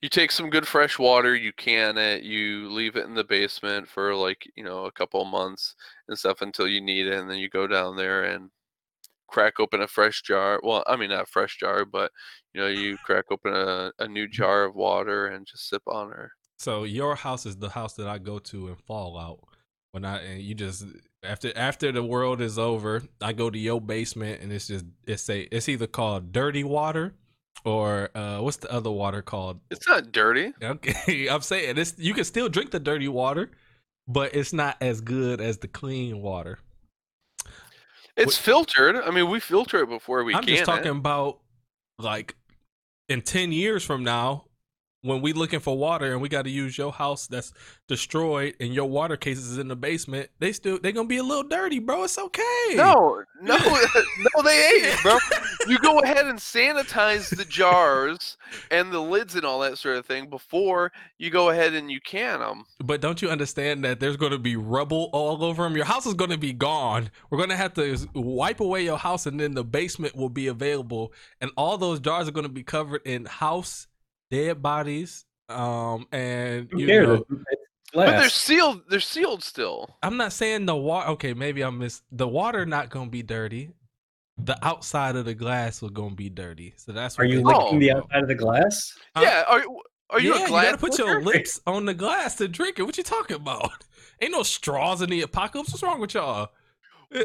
[0.00, 3.88] you take some good fresh water, you can it, you leave it in the basement
[3.88, 5.74] for like you know a couple of months
[6.08, 8.50] and stuff until you need it, and then you go down there and
[9.32, 10.60] crack open a fresh jar.
[10.62, 12.12] Well, I mean not a fresh jar, but
[12.54, 16.10] you know you crack open a, a new jar of water and just sip on
[16.10, 16.32] her.
[16.58, 19.40] So your house is the house that I go to in Fallout.
[19.90, 20.84] When I and you just
[21.22, 25.28] after after the world is over, I go to your basement and it's just it's
[25.28, 27.14] a it's either called dirty water
[27.64, 29.60] or uh what's the other water called?
[29.70, 30.52] It's not dirty.
[30.62, 31.94] Okay, I'm saying this.
[31.98, 33.50] You can still drink the dirty water,
[34.06, 36.58] but it's not as good as the clean water.
[38.16, 38.96] It's filtered.
[38.96, 40.68] I mean, we filter it before we I'm just it.
[40.68, 40.76] Eh?
[40.76, 41.38] talking about
[41.98, 42.36] like
[43.08, 44.44] in ten years from now,
[45.02, 47.52] when we looking for water and we got to use your house that's
[47.88, 50.30] destroyed and your water cases is in the basement.
[50.38, 52.04] They still they gonna be a little dirty, bro.
[52.04, 52.74] It's okay.
[52.74, 55.18] No, no, no, they ain't, bro.
[55.68, 58.36] You go ahead and sanitize the jars
[58.70, 62.00] and the lids and all that sort of thing before you go ahead and you
[62.00, 62.64] can them.
[62.78, 65.76] But don't you understand that there's going to be rubble all over them?
[65.76, 67.10] Your house is going to be gone.
[67.30, 70.46] We're going to have to wipe away your house, and then the basement will be
[70.46, 73.88] available, and all those jars are going to be covered in house
[74.32, 75.24] dead bodies.
[75.48, 77.06] Um, and Who you cares?
[77.06, 77.24] know,
[77.94, 78.80] But they're sealed.
[78.88, 79.98] They're sealed still.
[80.02, 81.10] I'm not saying the water.
[81.10, 82.64] Okay, maybe I miss the water.
[82.64, 83.70] Not going to be dirty.
[84.38, 86.72] The outside of the glass was going to be dirty.
[86.76, 88.94] So that's Are what you they- licking the outside of the glass?
[89.14, 89.22] Huh?
[89.22, 89.44] Yeah.
[89.46, 89.62] Are
[90.10, 90.64] are you yeah, a glass?
[90.64, 91.38] you gotta put your licker?
[91.38, 92.82] lips on the glass to drink it.
[92.82, 93.70] What you talking about?
[94.20, 95.70] Ain't no straws in the apocalypse.
[95.70, 96.48] What's wrong with y'all?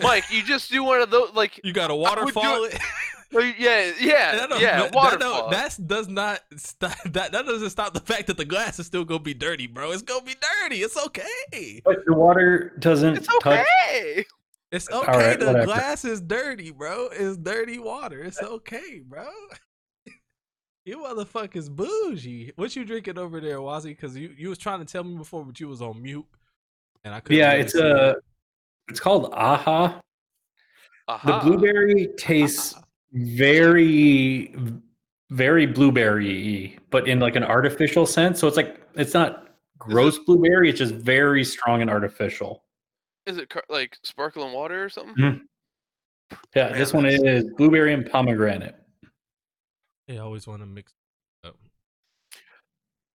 [0.02, 1.34] Mike, you just do one of those.
[1.34, 2.67] Like, You got a would do waterfall.
[3.31, 4.77] yeah, yeah, That don't- yeah.
[4.79, 5.41] that- that Waterfall.
[5.41, 8.85] don't- that's does not stop, that that doesn't stop the fact that the glass is
[8.87, 9.91] still gonna be dirty, bro.
[9.91, 10.81] It's gonna be dirty.
[10.83, 11.81] It's okay.
[11.83, 13.45] But the water doesn't it's touch.
[13.45, 14.25] okay.
[14.71, 15.11] It's okay.
[15.11, 15.65] right, the whatever.
[15.65, 17.07] glass is dirty, bro.
[17.11, 18.21] It's dirty water.
[18.21, 19.25] It's okay, bro.
[20.85, 22.51] you motherfuckers bougie.
[22.57, 23.85] What you drinking over there, Wazzy?
[23.91, 26.25] Because you, you was trying to tell me before, but you was on mute,
[27.05, 27.37] and I couldn't.
[27.39, 27.87] Yeah, it's a.
[27.87, 27.95] it.
[27.95, 28.13] Uh,
[28.89, 30.01] it's called Aha.
[31.25, 32.75] The blueberry tastes
[33.25, 34.56] very,
[35.30, 38.39] very blueberry, but in like an artificial sense.
[38.39, 40.69] So it's like it's not gross blueberry.
[40.69, 42.63] It's just very strong and artificial.
[43.25, 45.15] Is it car- like sparkling water or something?
[45.15, 45.41] Mhm.
[46.56, 48.75] Yeah, this one Man, is blueberry and pomegranate.
[50.10, 50.93] i always want to mix.
[51.43, 51.56] Up.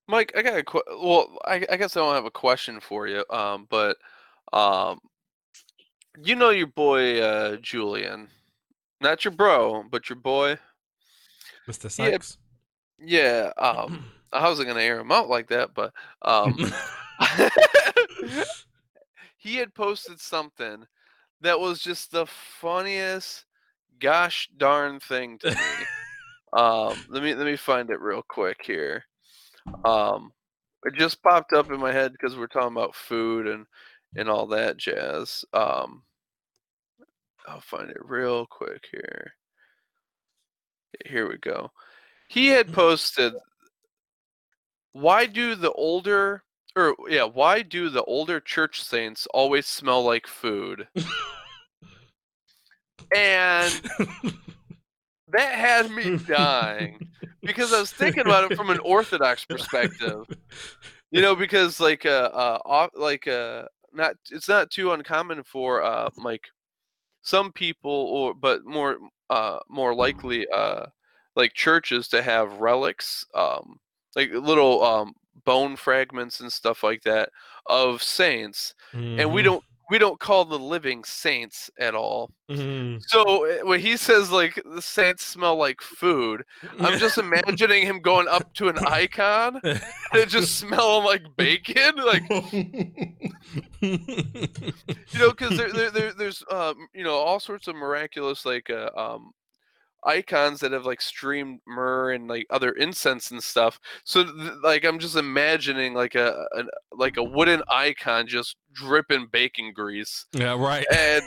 [0.09, 1.39] Mike, I got a qu- well.
[1.47, 3.25] I, I guess I don't have a question for you.
[3.31, 3.97] Um, but
[4.53, 4.99] um,
[6.23, 8.29] you know your boy uh, Julian,
[9.03, 10.59] not your bro, but your boy.
[11.69, 11.99] Mr.
[11.99, 12.19] Yeah,
[12.99, 13.53] Yeah.
[13.59, 16.73] Um, I wasn't gonna air him out like that, but um,
[19.37, 20.87] he had posted something
[21.41, 23.45] that was just the funniest
[23.99, 25.87] gosh darn thing to me.
[26.53, 29.05] um, let me let me find it real quick here.
[29.85, 30.33] Um,
[30.85, 33.67] it just popped up in my head because we're talking about food and
[34.17, 35.45] and all that jazz.
[35.53, 36.03] Um,
[37.47, 39.33] I'll find it real quick here.
[41.07, 41.71] Here we go.
[42.29, 43.35] He had posted
[44.93, 46.43] why do the older
[46.77, 50.87] or yeah, why do the older church saints always smell like food?
[53.15, 53.73] and
[55.29, 56.99] that had me dying
[57.43, 60.25] because I was thinking about it from an orthodox perspective.
[61.11, 65.83] You know, because like uh, uh off, like uh not it's not too uncommon for
[65.83, 66.45] uh like
[67.23, 68.99] some people or but more
[69.31, 70.87] uh more likely uh
[71.37, 73.79] like churches to have relics um
[74.17, 77.31] like little um bone fragments and stuff like that
[77.67, 78.75] of saints
[79.17, 79.43] and we Mhm.
[79.43, 82.99] don't we don't call the living saints at all Mhm.
[83.07, 86.43] so uh, when he says like the saints smell like food
[86.81, 89.81] i'm just imagining him going up to an icon and
[90.15, 92.25] it just smelling like bacon like
[93.81, 98.71] you know because there, there, there, there's um, you know all sorts of miraculous like
[98.71, 99.33] uh, um,
[100.05, 103.79] icons that have like streamed myrrh and like other incense and stuff.
[104.05, 109.29] So th- like I'm just imagining like a, a like a wooden icon just dripping
[109.31, 110.87] bacon grease, Yeah, right.
[110.93, 111.23] and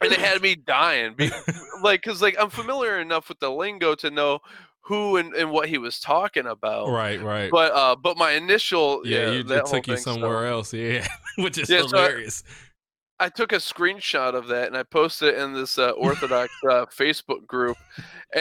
[0.00, 1.30] and it had me dying, be-
[1.82, 4.40] like because like I'm familiar enough with the lingo to know
[4.82, 6.88] who and, and what he was talking about.
[6.90, 7.50] right, right.
[7.50, 10.72] But uh, but my initial yeah, yeah, you that took you somewhere else.
[10.72, 11.06] Yeah,
[11.38, 12.44] which is Yeah, so I- hilarious.
[13.18, 16.86] I took a screenshot of that and I posted it in this uh, Orthodox uh,
[16.86, 17.78] Facebook group,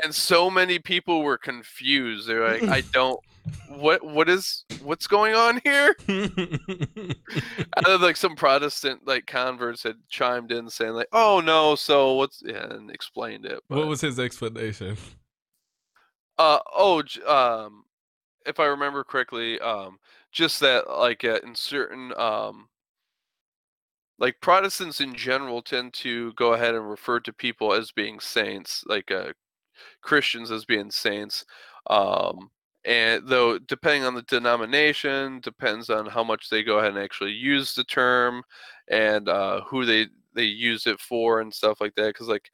[0.04, 2.28] and so many people were confused.
[2.28, 3.20] They're like, "I don't,
[3.70, 5.96] what, what is, what's going on here?"
[8.00, 12.66] Like some Protestant like converts had chimed in saying like, "Oh no, so what's?" Yeah,
[12.72, 13.60] and explained it.
[13.68, 14.98] what was his explanation?
[16.38, 17.86] Uh oh, um,
[18.46, 20.00] if I remember correctly, um,
[20.32, 22.68] just that like uh, in certain um,
[24.20, 28.84] like Protestants in general tend to go ahead and refer to people as being saints,
[28.88, 29.34] like uh,
[30.02, 31.46] Christians as being saints.
[31.90, 32.52] Um,
[32.86, 37.32] and though depending on the denomination, depends on how much they go ahead and actually
[37.34, 38.44] use the term
[38.90, 42.08] and uh, who they they use it for and stuff like that.
[42.10, 42.52] Because like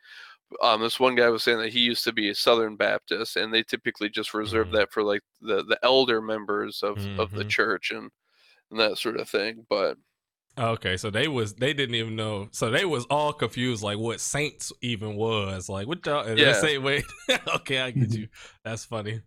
[0.62, 3.54] um, this one guy was saying that he used to be a Southern Baptist, and
[3.54, 4.74] they typically just reserve Mhm.
[4.74, 7.45] that for like the the elder members of of the Mhm.
[7.45, 8.12] church and
[8.71, 9.65] and that sort of thing.
[9.69, 9.97] But
[10.58, 12.50] Okay, so they was they didn't even know.
[12.52, 15.70] So they was all confused, like what saints even was.
[15.70, 16.26] Like what y'all?
[16.26, 16.52] And Yeah.
[16.54, 17.06] they say, wait,
[17.56, 18.28] okay, I get you.
[18.64, 19.22] That's funny.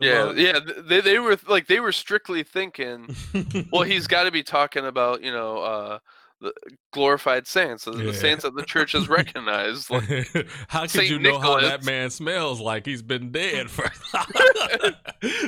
[0.00, 3.14] yeah, Well- yeah, they they were like they were strictly thinking,
[3.72, 5.98] well, he's got to be talking about you know uh,
[6.40, 6.52] the
[6.92, 8.12] glorified saints, the, Yeah.
[8.12, 9.90] saints that the church has recognized.
[9.90, 10.04] Like,
[10.68, 13.90] how could Saint you know how that man smells like he's been dead for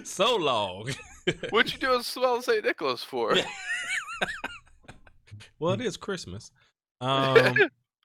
[0.04, 0.90] so long?
[1.50, 3.34] what you doing smell Saint Nicholas for?
[5.58, 6.50] Well, it is Christmas.
[7.00, 7.54] Um,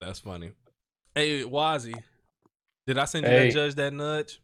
[0.00, 0.52] that's funny.
[1.14, 1.94] Hey, Wazzy,
[2.86, 3.48] did I send you Hey.
[3.48, 4.40] that judge that nudge?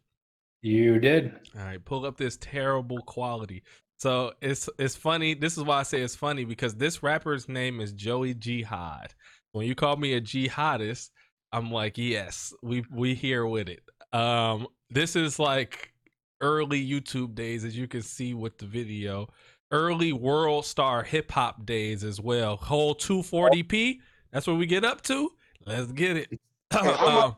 [0.61, 1.33] You did.
[1.55, 3.63] All right, pull up this terrible quality.
[3.99, 5.33] So it's it's funny.
[5.33, 9.13] This is why I say it's funny because this rapper's name is Joey Jihad.
[9.53, 11.09] When you call me a jihadist,
[11.51, 13.81] I'm like, yes, we we here with it.
[14.13, 15.93] Um, this is like
[16.41, 19.27] early YouTube days, as you can see with the video.
[19.69, 22.55] Early world star hip hop days as well.
[22.55, 23.99] Whole 240p.
[24.31, 25.33] That's what we get up to.
[25.65, 26.39] Let's get it.
[26.77, 27.37] Um,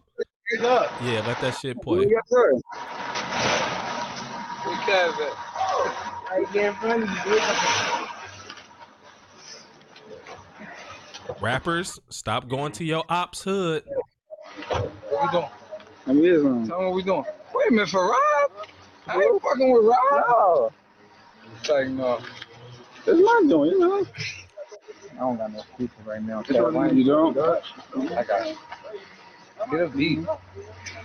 [0.60, 2.08] yeah, let that shit play.
[2.08, 2.54] Yes, sir.
[4.66, 5.14] Because
[6.32, 7.06] I get funny.
[11.40, 13.84] Rappers, stop going to your ops hood.
[14.70, 15.50] What we doing?
[16.08, 17.24] I'm here, Tell me what we doing.
[17.54, 18.52] Wait a minute, for Rob?
[19.08, 20.00] I ain't fucking with Rob.
[20.28, 20.72] No.
[21.68, 22.20] Like, no.
[23.06, 24.06] That's my doing, you know.
[25.14, 26.44] I don't got no people right now.
[26.48, 27.38] You don't?
[27.38, 28.58] I got you.
[29.72, 30.20] Get a beat.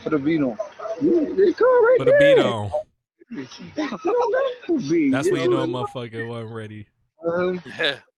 [0.02, 0.56] Put a beat on.
[1.00, 2.70] They come right Put a beat on.
[4.88, 5.10] Beat.
[5.12, 6.86] That's when you know a motherfucker wasn't ready.
[7.26, 7.96] Um, Yeah.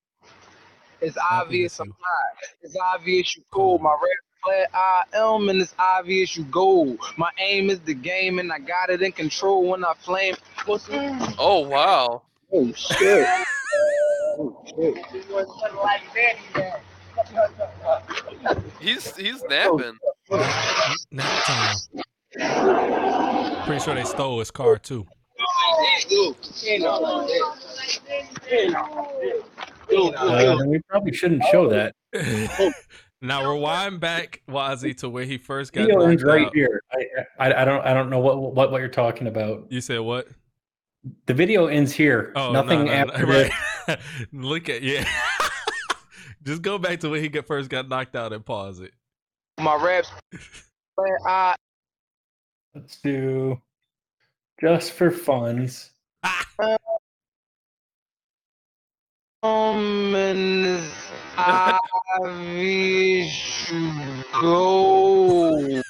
[1.02, 2.36] It's obvious I'm hot.
[2.62, 3.78] It's obvious you cool.
[3.78, 4.00] My rap
[4.44, 6.96] flat I am and it's obvious you go.
[7.16, 10.34] My aim is the game and I got it in control when I flame.
[10.64, 10.88] What's
[11.38, 12.22] Oh wow.
[12.52, 13.26] Oh shit.
[14.38, 14.96] oh shit.
[18.80, 19.96] He's he's napping.
[21.10, 21.76] Nap time.
[23.66, 25.06] Pretty sure they stole his car too.
[29.88, 31.94] Uh, we probably shouldn't show that.
[33.22, 36.54] now rewind back, Wazzy, to where he first got Video is right out.
[36.54, 36.82] here.
[36.92, 39.66] I, I I don't I don't know what what what you're talking about.
[39.70, 40.28] You said what?
[41.26, 42.32] The video ends here.
[42.34, 43.52] Oh, Nothing no, no, after this.
[43.88, 43.98] right.
[44.32, 45.06] Look at yeah.
[46.42, 48.92] Just go back to where he got first got knocked out and pause it.
[49.60, 50.10] My reps.
[50.94, 51.54] flat I uh,
[52.74, 53.60] Let's do
[54.60, 55.90] just for funds.
[56.24, 56.76] am uh,
[60.14, 65.82] and it's obvious you.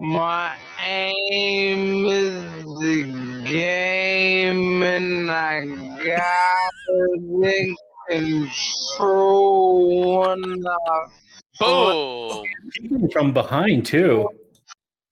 [0.00, 2.42] My aim is
[2.80, 3.04] the
[3.44, 5.64] game and I
[6.04, 7.76] got it
[8.10, 8.48] in
[8.88, 11.06] control when I
[11.58, 12.44] Boom.
[13.12, 14.28] From behind too.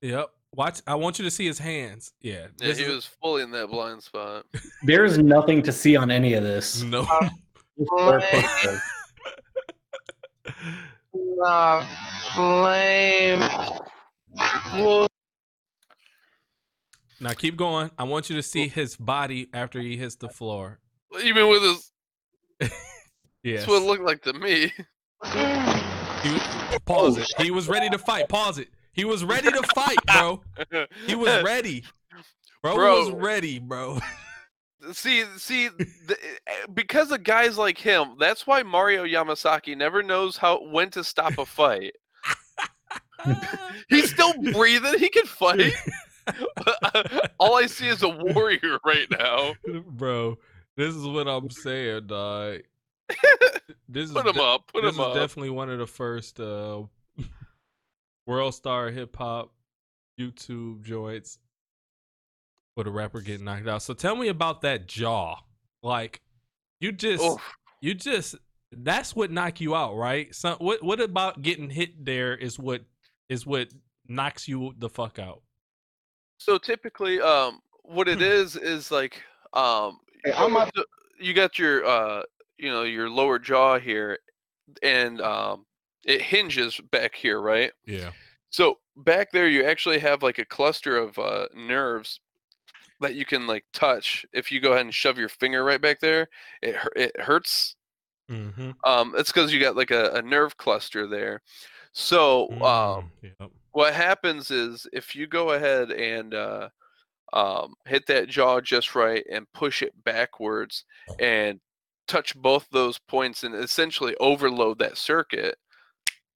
[0.00, 0.30] Yep.
[0.54, 0.80] Watch.
[0.86, 2.12] I want you to see his hands.
[2.20, 2.48] Yeah.
[2.60, 4.44] Yeah, he is- was fully in that blind spot.
[4.82, 6.82] There's nothing to see on any of this.
[6.82, 7.02] no.
[7.78, 7.90] Just
[11.12, 11.86] blur
[12.34, 13.40] flame.
[17.20, 17.90] Now keep going.
[17.98, 20.80] I want you to see his body after he hits the floor.
[21.22, 21.90] Even with his
[23.42, 23.60] Yes.
[23.60, 24.72] that's what it looked like to me.
[26.22, 27.26] He was, pause it.
[27.38, 28.28] He was ready to fight.
[28.28, 28.68] Pause it.
[28.92, 30.42] He was ready to fight, bro.
[31.06, 31.84] He was ready.
[32.62, 32.98] Bro, Bro.
[33.06, 33.98] was ready, bro.
[34.92, 36.16] see, see, the,
[36.74, 41.38] because of guys like him, that's why Mario Yamasaki never knows how when to stop
[41.38, 41.94] a fight.
[43.88, 44.98] He's still breathing.
[44.98, 45.74] He can fight.
[47.38, 49.54] All I see is a warrior right now.
[49.86, 50.38] bro,
[50.76, 52.60] this is what I'm saying, dog.
[53.88, 54.72] This is Put him de- up.
[54.72, 55.14] Put this him is up.
[55.14, 56.82] definitely one of the first uh,
[58.26, 59.52] world star hip hop
[60.20, 61.38] YouTube joints
[62.74, 63.82] for the rapper getting knocked out.
[63.82, 65.36] So tell me about that jaw.
[65.82, 66.20] Like
[66.80, 67.40] you just Oof.
[67.80, 68.36] you just
[68.72, 70.34] that's what knock you out, right?
[70.34, 72.82] So what what about getting hit there is what
[73.28, 73.68] is what
[74.08, 75.42] knocks you the fuck out.
[76.38, 80.84] So typically, um, what it is is like, um, Hey, I'm out- so
[81.18, 82.22] you got your, uh,
[82.58, 84.18] you know, your lower jaw here,
[84.82, 85.66] and um,
[86.04, 87.72] it hinges back here, right?
[87.86, 88.10] Yeah.
[88.50, 92.20] So back there, you actually have like a cluster of uh, nerves
[93.00, 94.24] that you can like touch.
[94.32, 96.28] If you go ahead and shove your finger right back there,
[96.62, 97.76] it it hurts.
[98.30, 98.70] Mm-hmm.
[98.84, 101.42] Um, it's because you got like a, a nerve cluster there.
[101.92, 103.50] So um, yep.
[103.72, 106.68] what happens is if you go ahead and uh,
[107.32, 110.84] um, hit that jaw just right and push it backwards
[111.18, 111.60] and
[112.08, 115.56] touch both those points and essentially overload that circuit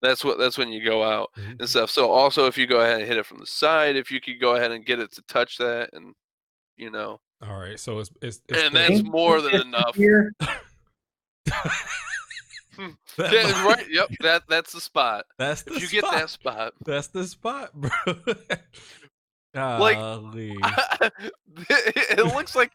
[0.01, 1.59] that's what that's when you go out Mhm.
[1.59, 4.11] and stuff so also if you go ahead and hit it from the side if
[4.11, 6.13] you could go ahead and get it to touch that and
[6.77, 7.79] you know All right.
[7.79, 10.33] So it's it's, it's and that's more than enough Here,
[13.17, 16.11] that- Yeah, right yep that that's the spot That's the if you spot.
[16.11, 17.89] get that spot That's the spot, bro.
[19.55, 20.55] Like- Golly.
[21.69, 22.71] it looks like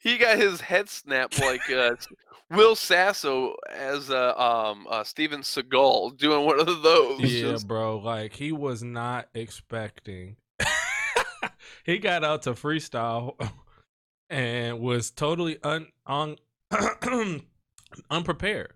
[0.00, 1.94] he got his head snapped like uh,
[2.50, 7.20] Will Sasso as uh, um uh, Steven Seagal doing one of those.
[7.20, 7.98] yeah, Just- bro.
[7.98, 10.36] Like he was not expecting.
[11.84, 13.34] he got out to freestyle
[14.30, 16.36] and was totally un un
[18.10, 18.72] unprepared.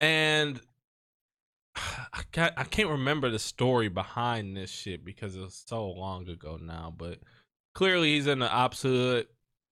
[0.00, 0.60] And
[1.76, 6.28] I got I can't remember the story behind this shit because it was so long
[6.28, 7.20] ago now, but
[7.74, 9.28] clearly he's in the ops hood.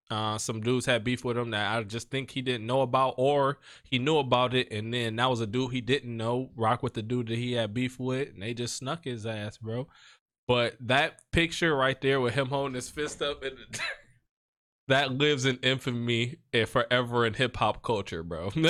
[0.08, 3.14] Uh, some dudes had beef with him that I just think he didn't know about,
[3.16, 6.82] or he knew about it, and then that was a dude he didn't know rock
[6.82, 9.88] with the dude that he had beef with, and they just snuck his ass, bro.
[10.46, 13.56] But that picture right there with him holding his fist up, and
[14.88, 18.52] that lives in infamy and forever in hip hop culture, bro.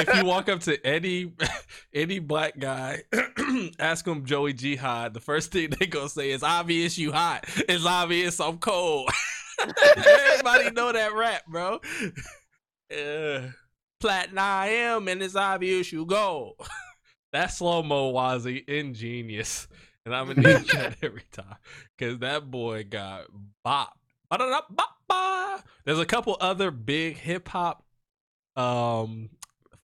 [0.00, 1.32] If you walk up to any
[1.92, 3.02] any black guy,
[3.80, 7.44] ask him Joey Jihad, the first thing they gonna say is obvious you hot.
[7.68, 9.10] It's obvious I'm cold.
[9.96, 11.80] Everybody know that rap, bro.
[12.92, 13.48] Uh,
[14.00, 16.54] platinum I am and it's obvious you go.
[17.32, 19.68] that slow mo Wazzy ingenious.
[20.04, 21.56] And I'm gonna need that every time.
[21.98, 23.26] Cause that boy got
[23.64, 23.98] bop.
[24.30, 25.64] Ba-da-da-ba-ba.
[25.84, 27.84] There's a couple other big hip hop
[28.56, 29.30] um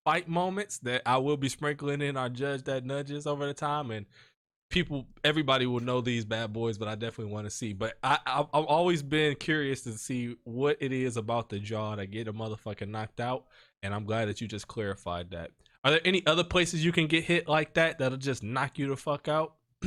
[0.05, 3.91] fight moments that I will be sprinkling in our judge that nudges over the time
[3.91, 4.07] and
[4.75, 8.18] people everybody will know these bad boys but I definitely want to see but I,
[8.27, 12.29] I I've always been curious to see what it is about the jaw that get
[12.29, 13.45] a motherfucker knocked out
[13.83, 15.53] and I'm glad that you just clarified that
[15.85, 18.89] are there any other places you can get hit like that that'll just knock you
[18.89, 19.55] the fuck out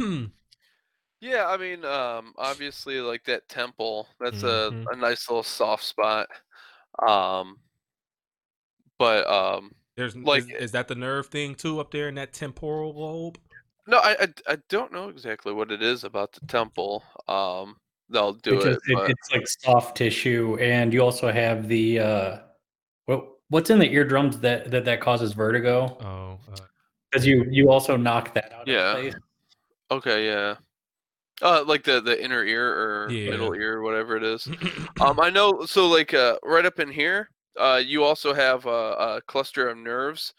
[1.20, 4.86] yeah, I mean, um, obviously, like that temple, that's Mhm.
[4.88, 6.28] a, a nice little soft spot.
[7.08, 7.58] Um,
[9.00, 12.34] but um, there's Like- is, is that the nerve thing too up there in that
[12.34, 13.40] temporal lobe
[13.88, 17.04] no, I, I I don't know exactly what it is about the temple.
[17.28, 17.78] Um,
[18.10, 22.00] they'll do it, just- it- but it's like soft tissue, and you also have the
[22.00, 22.38] uh,
[23.06, 25.98] what what's in the eardrums that that, that causes vertigo?
[26.02, 26.58] oh uh,
[27.12, 28.68] Because you you also knock that out.
[28.68, 28.94] Yeah.
[28.94, 29.14] Of place.
[29.92, 30.56] okay, yeah.
[31.42, 33.30] Uh, like the the inner ear or Yeah.
[33.32, 34.48] middle ear, whatever it is.
[35.00, 35.64] Um, I know.
[35.68, 38.70] So like, uh, right up in here, uh, you also have a,
[39.18, 40.34] a cluster of nerves,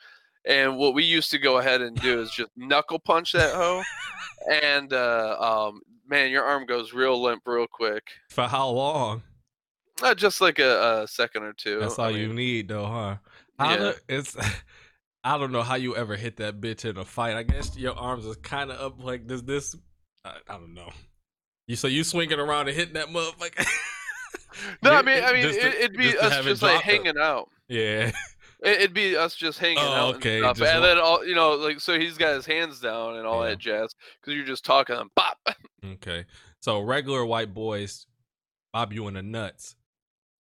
[0.48, 3.82] and what we used to go ahead and do is just knuckle punch that hoe,
[4.50, 8.02] and uh, um, man, your arm goes real limp real quick.
[8.30, 9.22] for how long
[10.02, 11.78] Uh, just like a, a second or two.
[11.80, 13.16] That's I all you mean, need, though, huh?
[13.58, 13.76] How Yeah.
[13.78, 14.36] the- it's.
[15.24, 17.36] I don't know how you ever hit that bitch in a fight.
[17.36, 19.42] I guess your arms is kind of up like this.
[19.42, 19.74] This
[20.24, 20.90] I, I don't know.
[21.66, 23.66] You so you swinging around and hitting that motherfucker.
[24.82, 26.82] No, I mean, I mean, it, it'd be just us just like dropped up.
[27.04, 27.48] hanging out.
[27.68, 28.14] Yeah, It-
[28.64, 31.34] It'd be us just hanging Oh, out okay, and stuff, just and then all you
[31.34, 33.50] know, like so he's got his hands down and all Yeah.
[33.50, 35.38] that jazz because you're just talking and pop.
[35.94, 36.24] okay.
[36.60, 38.06] So regular white boys,
[38.72, 39.76] bob you in the nuts.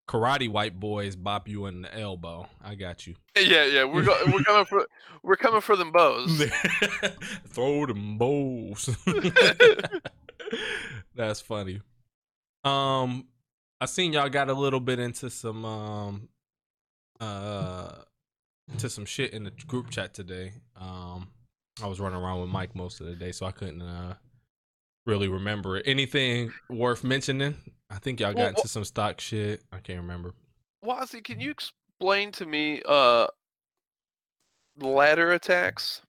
[0.07, 2.47] karate white boys bop you in the elbow.
[2.63, 3.15] I got you.
[3.37, 4.87] Yeah, yeah, we're go- we're coming for
[5.21, 6.41] we're coming for them bows.
[7.49, 8.95] Throw them bows.
[11.15, 11.81] That's funny.
[12.63, 13.25] Um,
[13.81, 16.29] I seen y'all got a little bit into some um
[17.19, 17.91] uh
[18.77, 20.53] to some shit in the group chat today.
[20.75, 21.27] Um,
[21.83, 24.15] I was running around with Mike most of the day, so I couldn't uh
[25.05, 25.83] really remember it.
[25.87, 27.55] Anything worth mentioning?
[27.89, 29.61] I think y'all got Well, into some stock shit.
[29.71, 30.33] I can't remember.
[30.83, 33.27] Wazzy, can you explain to me uh
[34.79, 36.01] ladder attacks?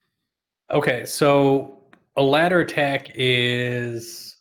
[0.70, 1.78] Okay, so
[2.16, 4.36] a ladder attack is,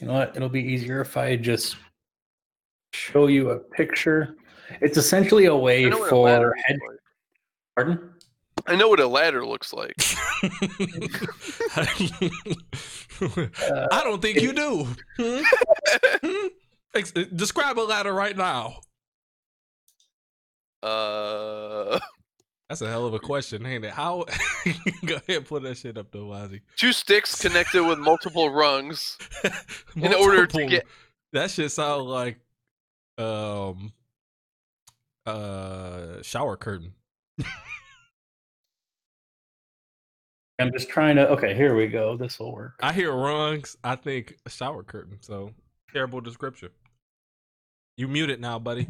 [0.00, 0.34] you know what?
[0.34, 1.76] It'll be easier if I just
[2.92, 4.36] show you a picture.
[4.80, 6.78] It's essentially a way know what a for head.
[6.88, 6.98] like.
[7.76, 8.10] Pardon?
[8.66, 9.94] I know what a ladder looks like.
[13.22, 14.86] I don't think you do.
[15.16, 15.40] Hmm?
[16.22, 16.46] Hmm?
[17.36, 18.80] Describe a ladder right now.
[20.82, 21.98] Uh,
[22.68, 23.90] That's a hell of a question, ain't it?
[23.90, 24.24] How?
[25.04, 26.60] Go ahead, and put that shit up, though, Wazzy.
[26.76, 29.18] two sticks connected with multiple rungs
[29.96, 30.86] in order to get
[31.32, 32.38] that shit sound like
[33.18, 33.92] um
[35.26, 36.92] uh shower curtain.
[40.58, 41.28] I'm just trying to.
[41.30, 42.16] Okay, here we go.
[42.18, 42.74] This will work.
[42.80, 43.76] I hear rungs.
[43.82, 45.16] I think a shower curtain.
[45.20, 45.52] So
[45.92, 46.68] terrible description.
[47.96, 48.86] You mute it now, buddy.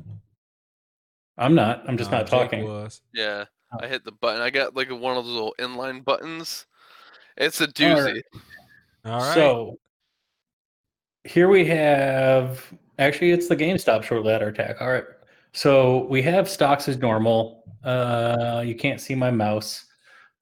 [1.39, 1.85] I'm not.
[1.89, 2.65] I'm just Nah, not Jake talking.
[2.65, 3.01] Was.
[3.15, 3.45] yeah.
[3.73, 3.79] Oh.
[3.85, 4.43] I hit the button.
[4.43, 6.67] I got like one of those little inline buttons.
[7.37, 8.15] It's a All doozy.
[8.15, 8.25] right.
[9.05, 9.35] All right.
[9.35, 9.79] So
[11.25, 12.65] here we have
[12.99, 14.81] actually it's the GameStop short ladder attack.
[14.81, 15.05] All right.
[15.53, 17.65] So we have stocks as normal.
[17.85, 19.85] Uh you can't see my mouse,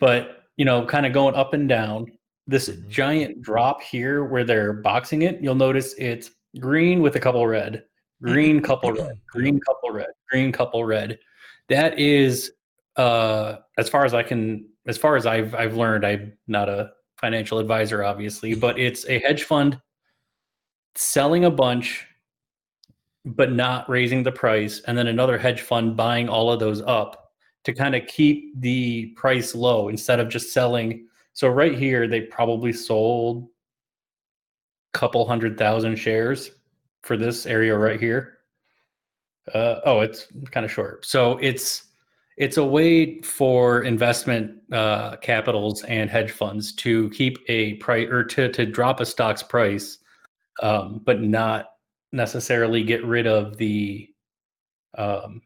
[0.01, 2.07] but you know, kind of going up and down.
[2.47, 2.89] This Mhm.
[2.89, 7.85] giant drop here where they're boxing it, you'll notice it's green with a couple red,
[8.23, 11.19] green couple red, green couple red, green couple red.
[11.69, 12.53] That is
[12.97, 16.93] uh as far as I can as far as I've I've learned, I'm not a
[17.19, 19.81] financial advisor, obviously, but it's a hedge fund
[20.95, 22.07] selling a bunch,
[23.25, 27.33] but not raising the price, and then another hedge fund buying all of those up
[27.65, 31.07] to kind of keep the price low instead of just selling.
[31.35, 33.49] So right here, they probably sold
[34.95, 36.51] a couple hundred thousand shares
[37.03, 38.39] for this area right here.
[39.55, 41.05] Uh, oh, it's kind of short.
[41.05, 41.85] So it's
[42.37, 48.25] it's a way for investment uh, capitals and hedge funds to keep a price or
[48.25, 49.99] to to drop a stock's price,
[50.63, 51.71] um, but not
[52.13, 54.09] necessarily get rid of the
[54.97, 55.43] um,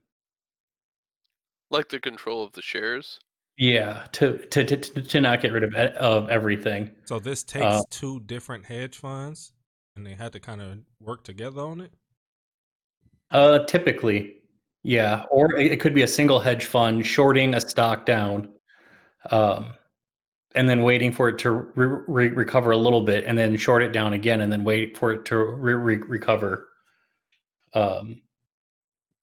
[1.70, 3.18] Like the control of the shares.
[3.58, 6.90] yeah to to to, to to not get rid of of everything.
[7.04, 9.52] So this takes Uh, two different hedge funds,
[9.96, 11.92] and they had to kind of work together on it.
[13.30, 14.42] Uh, typically,
[14.82, 18.52] yeah, or it it could be a single hedge fund shorting a stock down,
[19.30, 19.74] um,
[20.54, 23.82] and then waiting for it to re- re- recover a little bit, and then short
[23.82, 26.68] it down again, and then wait for it to re- re- recover.
[27.74, 28.22] Um,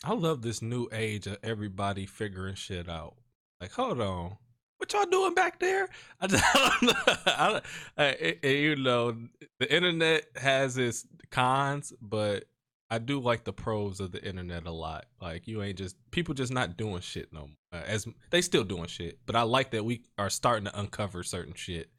[0.03, 3.15] I love this new age of everybody figuring shit out.
[3.61, 4.37] Like, hold on,
[4.77, 5.89] what y'all doing back there?
[6.21, 7.13] I just, I don't know.
[7.25, 7.61] I,
[7.97, 9.15] I- I- you know,
[9.59, 12.45] the internet has its cons, but
[12.91, 15.05] I do like the pros of the internet a lot.
[15.21, 17.49] Like, you ain't just people just not doing shit no more.
[17.71, 21.21] Uh, as they still doing shit, but I like that we are starting to uncover
[21.21, 21.91] certain shit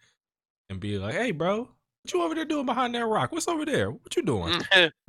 [0.69, 3.31] and be like, hey, bro, what you over there doing behind that rock?
[3.31, 3.93] What's over there?
[3.93, 4.53] What you doing?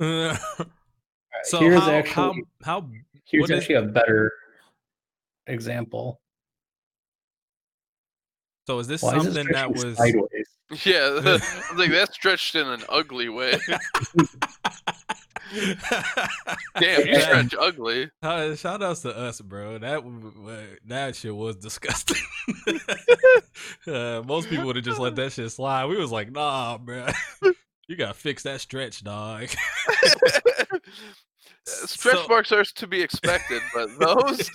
[1.44, 2.88] so here's how, actually how how
[3.24, 4.32] here's what is- actually a better
[5.48, 6.20] example.
[8.68, 10.46] So is this Why is something that was sideways?
[10.84, 11.42] yeah, I was
[11.76, 13.58] like that's stretched in an ugly way.
[16.78, 18.10] Damn, you stretch ugly.
[18.22, 19.78] Uh, Shout outs to us, bro.
[19.78, 22.16] That w- w- that shit was disgusting.
[23.86, 25.86] uh, most people would have just let that shit slide.
[25.86, 27.06] We was like, nah, bro.
[27.88, 29.48] you gotta fix that stretch, dog.
[31.64, 34.50] Stretch So- marks are to be expected, but those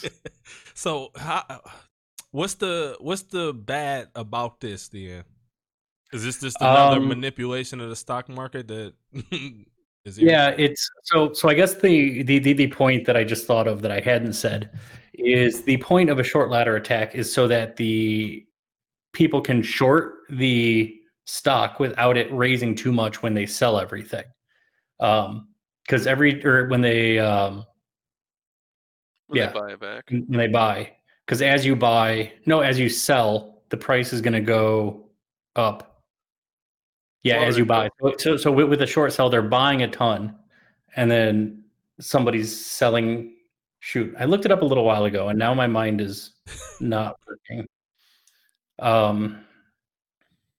[0.73, 1.61] so how,
[2.31, 5.23] what's the what's the bad about this then?
[6.11, 8.93] Is this just another Um, manipulation of the stock market that
[10.07, 13.45] is Yeah, it's so so I guess the, the the the point that I just
[13.45, 14.69] thought of that I hadn't said
[15.13, 18.45] is the point of a short ladder attack is so that the
[19.13, 24.23] people can short the stock without it raising too much when they sell everything.
[24.99, 25.49] Um
[25.85, 27.65] because every or when they um
[29.27, 29.47] when Yeah.
[29.47, 30.03] they buy it back.
[30.09, 30.91] when they buy
[31.25, 35.09] because as you buy no as you sell the price is going to go
[35.55, 35.96] up
[37.23, 37.89] yeah as you buy
[38.19, 40.35] so so, with, with a short sell they're buying a ton
[40.95, 41.63] and then
[41.99, 43.33] somebody's selling.
[43.79, 46.33] Shoot, I looked it up a little while ago, and now my mind is
[46.81, 47.67] not working.
[48.79, 49.39] Um,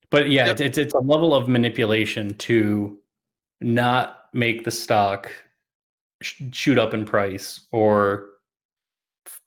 [0.09, 0.51] but yeah, Yep.
[0.53, 2.97] it's, it's it's a level of manipulation to
[3.61, 5.31] not make the stock
[6.21, 8.29] sh- shoot up in price or
[9.27, 9.41] f-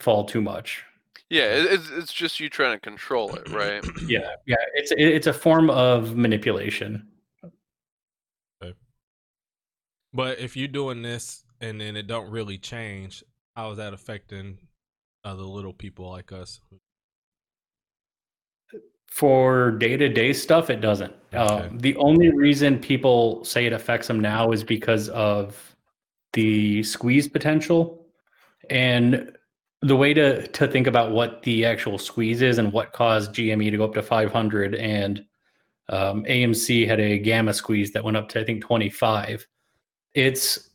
[0.00, 0.84] fall too much.
[1.32, 3.82] Yeah, it's it's just you trying to control it, right?
[4.06, 7.08] Yeah, yeah, it's it's a form of manipulation.
[10.14, 13.24] But if you're doing this and then it don't really change,
[13.56, 14.58] how is that affecting
[15.24, 16.60] other little people like us?
[19.06, 21.14] For day to day stuff, it doesn't.
[21.32, 21.38] Okay.
[21.38, 25.74] Um, the only reason people say it affects them now is because of
[26.34, 28.04] the squeeze potential.
[28.68, 29.32] And
[29.82, 33.70] the way to, to think about what the actual squeeze is and what caused GME
[33.70, 35.24] to go up to 500 and
[35.88, 39.46] um, AMC had a gamma squeeze that went up to, I think, 25.
[40.14, 40.70] It's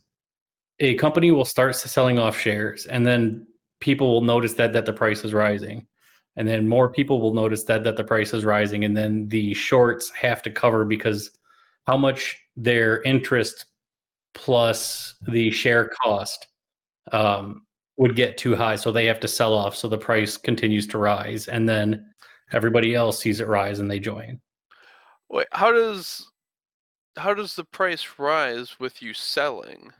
[0.80, 3.46] a company will start selling off shares and then
[3.80, 5.86] people will notice that that the price is rising
[6.36, 9.54] and then more people will notice that that the price is rising and then the
[9.54, 11.30] shorts have to cover because
[11.86, 13.66] how much their interest
[14.34, 16.46] plus the share cost
[17.12, 17.62] um,
[17.98, 20.98] would get too high so they have to sell off so the price continues to
[20.98, 22.06] rise and then
[22.52, 24.40] everybody else sees it rise and they join
[25.28, 26.30] Wait, how does
[27.16, 29.92] how does the price rise with you selling?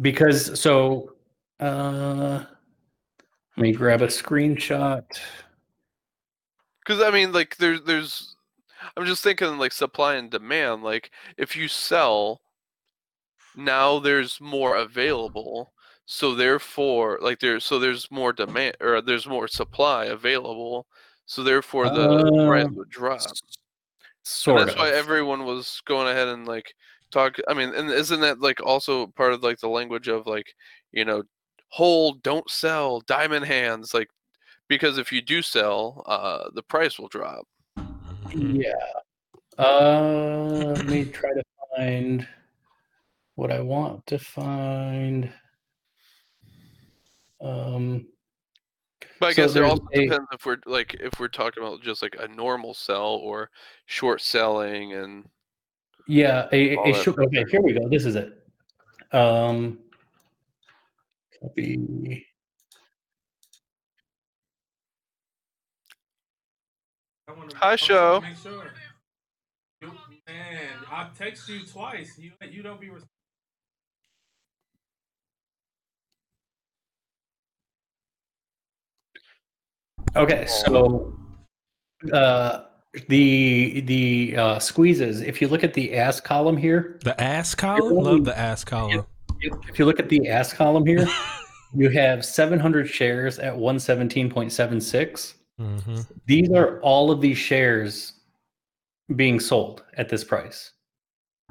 [0.00, 1.12] because so
[1.60, 2.44] uh
[3.56, 5.04] let me grab a screenshot
[6.84, 8.36] Because I mean, like there's there's
[8.96, 10.82] I'm just thinking like supply and demand.
[10.82, 12.40] Like if you sell,
[13.56, 15.72] now there's more available.
[16.06, 20.86] So therefore, like there's so there's more demand or there's more supply available.
[21.26, 23.20] So therefore, the price Uh, would drop.
[24.22, 26.72] sort and that's of why everyone was going ahead and like
[27.10, 27.36] talk.
[27.48, 30.54] I mean, and isn't that like also part of like the language of like
[30.92, 31.24] you know
[31.70, 34.08] hold, don't sell, diamond hands, like
[34.68, 37.46] because if you do sell, uh, the price will drop.
[38.32, 38.72] Yeah.
[39.58, 41.42] Uh, let me try to
[41.76, 42.26] find
[43.34, 45.32] what I want to find.
[47.40, 48.06] Um,
[49.20, 51.82] But I So guess it also a- depends if we're like if we're talking about
[51.82, 53.50] just like a normal sell or
[53.86, 55.28] short selling and
[56.08, 57.88] yeah, a, All a short, okay, here we go.
[57.88, 58.42] This is it.
[59.12, 59.78] Um,
[61.40, 62.26] copy.
[67.54, 68.22] Hi, show.
[68.42, 68.72] Sure.
[69.82, 69.92] You,
[70.26, 72.18] man, I text you twice.
[72.18, 72.90] You you don't be.
[72.90, 73.02] Res-
[80.16, 81.12] Okay, so
[82.12, 82.62] uh,
[83.08, 85.20] the the uh, squeezes.
[85.20, 87.82] If you look at the ask column here, the ass column.
[87.98, 89.04] only- Love the ass column.
[89.40, 91.06] if you look at the ask column here,
[91.74, 95.34] you have 700 shares at 117.76.
[95.58, 98.14] hmm These are all of these shares
[99.14, 100.72] being sold at this price.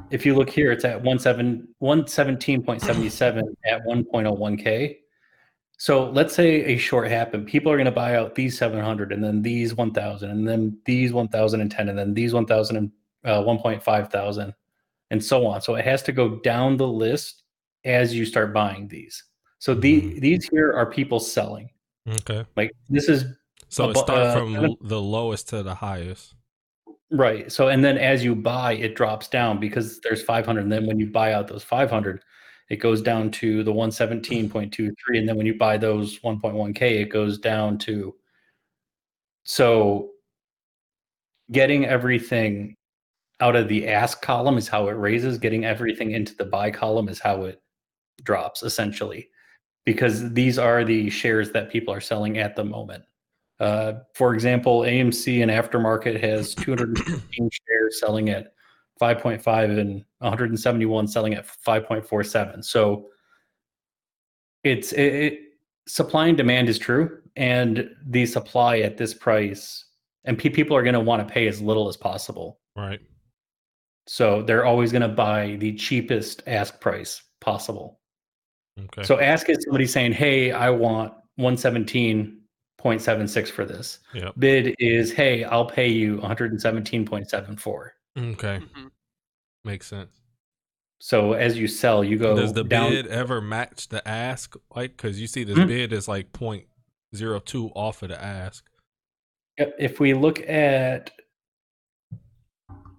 [0.09, 4.97] If you look here, it's at 17 117.77 at 1.01k.
[5.77, 7.47] So let's say a short happened.
[7.47, 11.11] People are going to buy out these 700 and then these 1000 and then these
[11.13, 12.91] 1010 and then these 1000 and
[13.25, 14.53] uh, 1.5 thousand
[15.11, 15.61] and so on.
[15.61, 17.43] So it has to go down the list
[17.83, 19.23] as you start buying these.
[19.59, 20.21] So the, Mhm.
[20.21, 21.69] these here are people selling.
[22.07, 22.45] Okay.
[22.55, 23.25] Like this is
[23.69, 26.35] So it starts uh, from the lowest to the highest.
[27.11, 27.51] Right.
[27.51, 30.61] So, and then as you buy, it drops down because there's 500.
[30.61, 32.21] And then when you buy out those 500,
[32.69, 34.91] it goes down to the 117.23.
[35.13, 38.15] And then when you buy those 1.1K, it goes down to.
[39.43, 40.11] So,
[41.51, 42.75] getting everything
[43.39, 47.09] out of the ask column is how it raises, getting everything into the buy column
[47.09, 47.61] is how it
[48.23, 49.29] drops, essentially,
[49.85, 53.03] because these are the shares that people are selling at the moment.
[53.59, 58.54] Uh, for example, AMC and aftermarket has 215 shares selling at
[59.01, 62.63] 5.5 and 171 selling at 5.47.
[62.63, 63.07] So
[64.63, 65.39] it's it, it
[65.87, 69.85] supply and demand is true, and the supply at this price,
[70.23, 72.59] and pe- people are going to want to pay as little as possible.
[72.75, 72.99] Right.
[74.07, 77.99] So they're always going to buy the cheapest ask price possible.
[78.79, 79.03] Okay.
[79.03, 84.33] So ask is somebody saying, "Hey, I want 117.76 for this." Yep.
[84.37, 88.59] Bid is, "Hey, I'll pay you 117.74." Okay.
[88.59, 88.91] Mhm.
[89.63, 90.21] Makes sense.
[90.99, 92.91] So as you sell, you go Does the down.
[92.91, 94.55] bid ever match the ask?
[94.75, 95.67] Like, because you see this Mhm.
[95.67, 96.67] bid is like point
[97.15, 98.65] zero two off of the ask.
[99.57, 101.11] Yep, If we look at,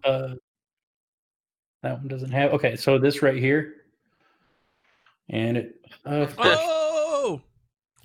[0.04, 0.34] uh,
[1.82, 2.52] that one doesn't have.
[2.54, 3.72] Okay, so this right here,
[5.28, 7.42] And it, uh, oh,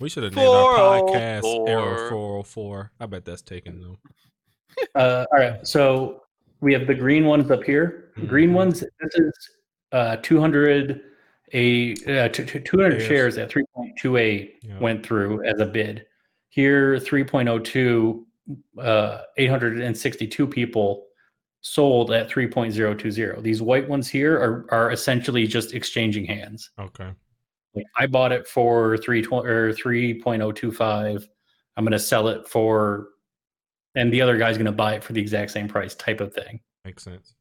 [0.00, 2.90] we should have named our podcast Error 404.
[2.98, 3.98] I bet that's taken though.
[4.96, 6.21] Uh, all right, so
[6.62, 8.10] we have the green ones up here.
[8.28, 8.54] Green Mhm.
[8.54, 8.80] ones.
[8.80, 9.32] This is
[9.92, 11.02] uh, 200
[11.52, 13.06] a uh, t- t- 200 Shares.
[13.08, 14.78] shares at 3.28 Yeah.
[14.78, 16.06] went through as a bid.
[16.48, 18.24] Here 3.02
[18.78, 21.06] uh, 862 people
[21.60, 23.42] sold at 3.020.
[23.42, 26.70] These white ones here are are essentially just exchanging hands.
[26.78, 27.10] Okay.
[27.74, 31.26] Like I bought it for 320 or 3.025.
[31.76, 33.08] I'm going to sell it for
[33.94, 36.32] and the other guy's going to buy it for the exact same price type of
[36.34, 36.60] thing.
[36.84, 37.34] Makes sense.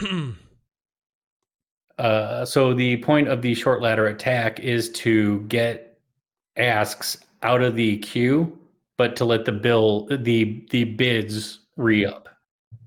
[1.98, 5.98] Uh, so the point of the short ladder attack is to get
[6.58, 8.58] asks out of the queue,
[8.98, 12.28] but to let the bill the the bids re up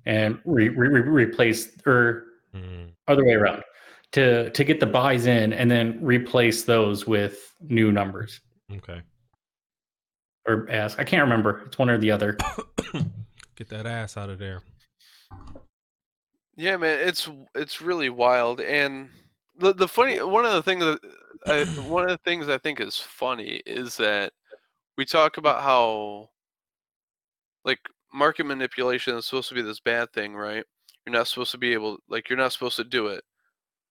[0.05, 2.25] and re, re, re- replace or
[2.55, 3.63] Mm, other way around
[4.11, 8.41] to to get the buys in and then replace those with new numbers
[8.75, 9.01] okay.
[10.49, 10.99] Or ask.
[10.99, 11.63] I can't remember.
[11.67, 12.37] It's one or the other.
[13.55, 14.61] Get that ass out of there.
[16.55, 19.09] Yeah, man, it's it's really wild, and
[19.57, 20.99] the the funny one of the things that
[21.45, 24.33] I, one of the things I think is funny is that
[24.97, 26.29] we talk about how
[27.63, 27.79] like
[28.13, 30.65] market manipulation is supposed to be this bad thing, right?
[31.05, 33.23] You're not supposed to be able like you're not supposed to do it.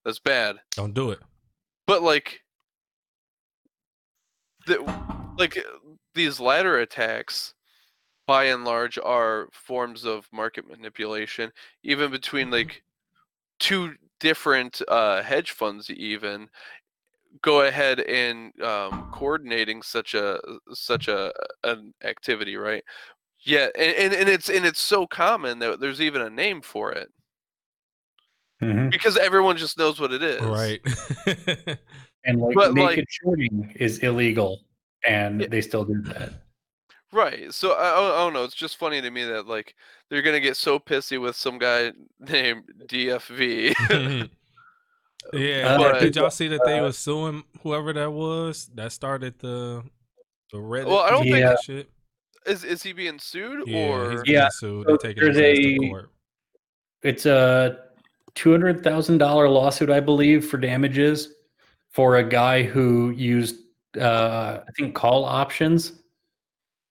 [0.05, 0.57] That's bad.
[0.75, 1.19] Don't do it.
[1.87, 2.41] But like
[4.67, 4.79] the
[5.37, 5.57] like
[6.19, 7.53] these ladder attacks
[8.27, 11.49] by and large are forms of market manipulation
[11.83, 12.83] even between like
[13.59, 16.49] two different uh hedge funds even
[17.41, 20.37] go ahead and um coordinating such a
[20.73, 21.31] such a
[21.63, 22.83] an activity right?
[23.45, 26.91] Yeah and, and, and it's and it's so common that there's even a name for
[26.91, 27.09] it.
[28.61, 28.91] Mhm.
[28.91, 30.41] because everyone just knows what it is.
[30.41, 30.81] Right.
[32.25, 34.59] And like But, naked like- shorting is illegal,
[35.07, 35.47] and Yeah.
[35.49, 36.33] they still do that.
[37.11, 37.51] Right.
[37.53, 38.43] So I, I I don't know.
[38.43, 39.75] It's just funny to me that like
[40.09, 43.73] they're gonna get so pissy with some guy named DFV.
[45.33, 45.77] yeah.
[45.79, 49.83] Uh, did y'all see that they were suing whoever that was that started the
[50.51, 50.85] the Reddit?
[50.87, 51.89] Well, I don't think- and shit?
[52.45, 54.83] is is he being sued Yeah, or he's Yeah, being sued.
[54.85, 56.09] so They're taking there's ass to a- court.
[57.01, 57.79] It's a
[58.35, 61.33] two hundred thousand dollar lawsuit, I believe, for damages
[61.91, 63.55] for a guy who used,
[63.97, 65.93] uh, I think, call options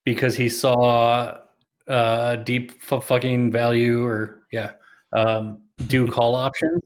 [0.05, 1.38] because he saw
[1.86, 4.72] uh, deep f- fucking value or yeah,
[5.12, 6.82] um, do call options.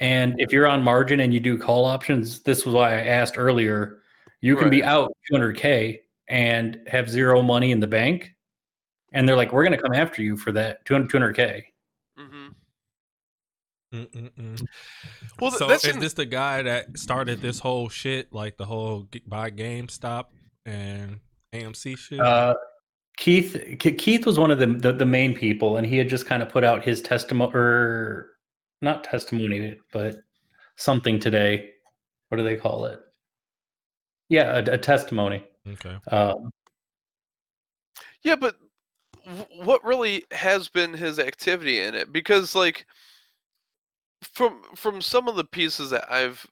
[0.00, 3.34] And if you're on margin and you do call options, this was why I asked
[3.36, 3.98] earlier.
[4.40, 8.34] You can be out 200k and have zero money in the bank,
[9.12, 11.62] and they're like, "We're going to come after you for that 200 200k."
[13.92, 14.66] Mm-mm-mm.
[15.40, 18.56] Well, th- so that's is in- this the guy that started this whole shit, like
[18.56, 20.26] the whole g- buy GameStop
[20.64, 21.20] and
[21.52, 22.20] AMC shit?
[22.20, 22.54] Uh,
[23.18, 26.24] Keith Ke- Keith was one of the, the the main people, and he had just
[26.26, 28.30] kind of put out his testimony, or
[28.80, 30.16] not testimony, but
[30.76, 31.70] something today.
[32.30, 32.98] What do they call it?
[34.30, 35.44] Yeah, a, a testimony.
[35.68, 35.96] okay.
[36.10, 36.50] Um,
[38.22, 38.56] Yeah, but
[39.26, 42.10] w- what really has been his activity in it?
[42.10, 42.86] Because like
[44.22, 46.46] from from some of the pieces that I've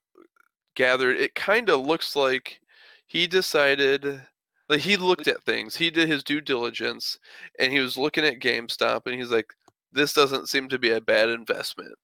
[0.75, 2.61] gathered, it kind of looks like
[3.07, 4.23] he decided
[4.69, 7.19] like he looked at things, he did his due diligence,
[7.59, 9.53] and he was looking at GameStop, and he's like,
[9.93, 11.95] "This doesn't seem to be a bad investment,"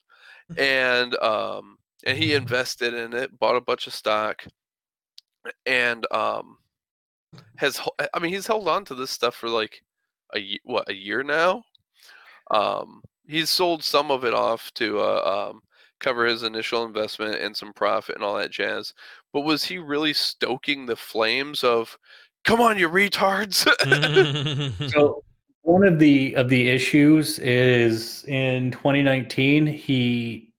[0.59, 4.45] and um, and he invested in it, bought a bunch of stock,
[5.65, 6.59] and um,
[7.57, 7.81] has
[8.13, 9.83] I mean he's held on to this stuff for like
[10.35, 11.63] a what a year now.
[12.51, 15.61] Um, he's sold some of it off to uh, um,
[16.01, 18.95] cover his initial investment and some profit and all that jazz.
[19.33, 21.99] But was he really stoking the flames of,
[22.45, 23.67] "Come on, you retards"?
[24.91, 25.23] so
[25.63, 30.53] one of the of the issues is in 2019 he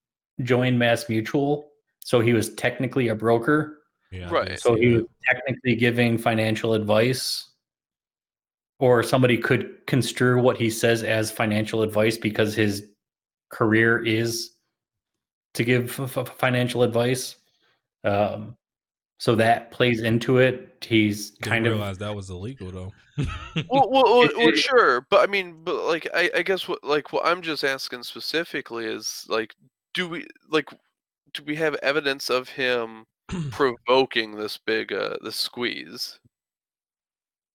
[0.43, 3.80] joined Mass Mutual, so he was technically a broker.
[4.11, 4.59] yeah, Right.
[4.59, 7.51] So he was technically giving financial advice,
[8.80, 12.88] or somebody could construe what he says as financial advice because his
[13.49, 14.51] career is
[15.53, 17.38] to give f- f- financial advice.
[18.03, 18.55] Um,
[19.17, 20.86] so that plays into it.
[20.86, 22.93] He's Didn't kind of realize that was illegal though.
[23.69, 27.11] well, well, well, well, sure, but I mean, but like, I, I guess what like
[27.11, 29.55] what I'm just asking specifically is like,
[29.95, 30.69] do we like,
[31.34, 33.05] do we have evidence of him
[33.51, 36.19] provoking this big uh this squeeze?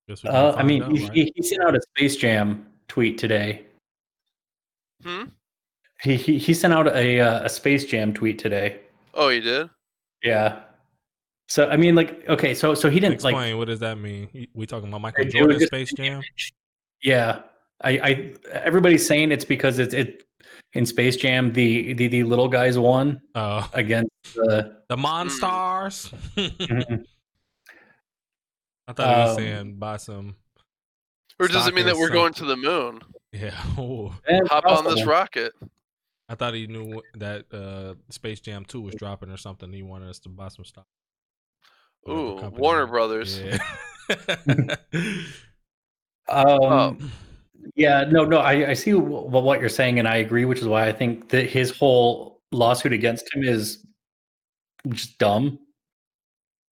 [0.09, 1.13] Guess we Uh, I mean, out, he, right?
[1.15, 3.65] he, he sent out a Space Jam tweet today.
[5.03, 5.25] Hmm.
[6.03, 8.81] He he, he sent out a uh, a Space Jam tweet today.
[9.15, 9.69] Oh, he did.
[10.23, 10.61] Yeah.
[11.49, 13.35] So I mean, like, okay, so so he didn't Explain.
[13.35, 13.57] like.
[13.57, 14.49] what does that mean?
[14.55, 16.15] We talking about Michael Jordan Space Jam?
[16.15, 16.53] image.
[17.03, 17.41] Yeah,
[17.83, 20.23] I, I everybody's saying it's because it's it
[20.73, 24.77] in Space Jam the the, the little guys won Oh, against the.
[24.89, 26.13] the Monstars.
[26.37, 27.05] Mhm.
[28.89, 30.37] I thought he was Um, saying buy some.
[31.39, 33.01] Or does it mean that we're going to the moon?
[33.33, 33.55] Yeah.
[33.79, 35.53] Oh, and Hop on this rocket.
[36.29, 39.73] I thought he knew that uh, Space Jam Two was dropping or something.
[39.73, 40.87] He wanted us to buy some stock.
[42.09, 43.41] Ooh, Warner Brothers.
[43.41, 43.59] Yeah.
[46.29, 46.97] Um, Oh.
[47.77, 50.67] Yeah, no, no, I, I see w- what you're saying, and I agree, which is
[50.67, 53.87] why I think that his whole lawsuit against him is
[54.89, 55.61] just dumb.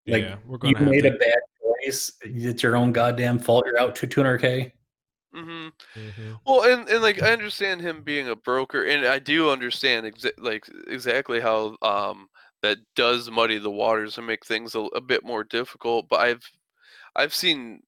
[0.05, 1.15] Like, yeah, we're gonna have made to.
[1.15, 1.37] a bad
[1.83, 2.11] choice.
[2.21, 3.65] It's your own goddamn fault.
[3.65, 4.71] You're out to 200k.
[5.33, 6.39] hmm Mhm.
[6.45, 10.31] Well, and, and like I understand him being a broker, and I do understand exa-
[10.37, 12.29] like exactly how um
[12.61, 16.07] that does muddy the waters and make things a, a bit more difficult.
[16.09, 16.43] But I've
[17.15, 17.81] I've seen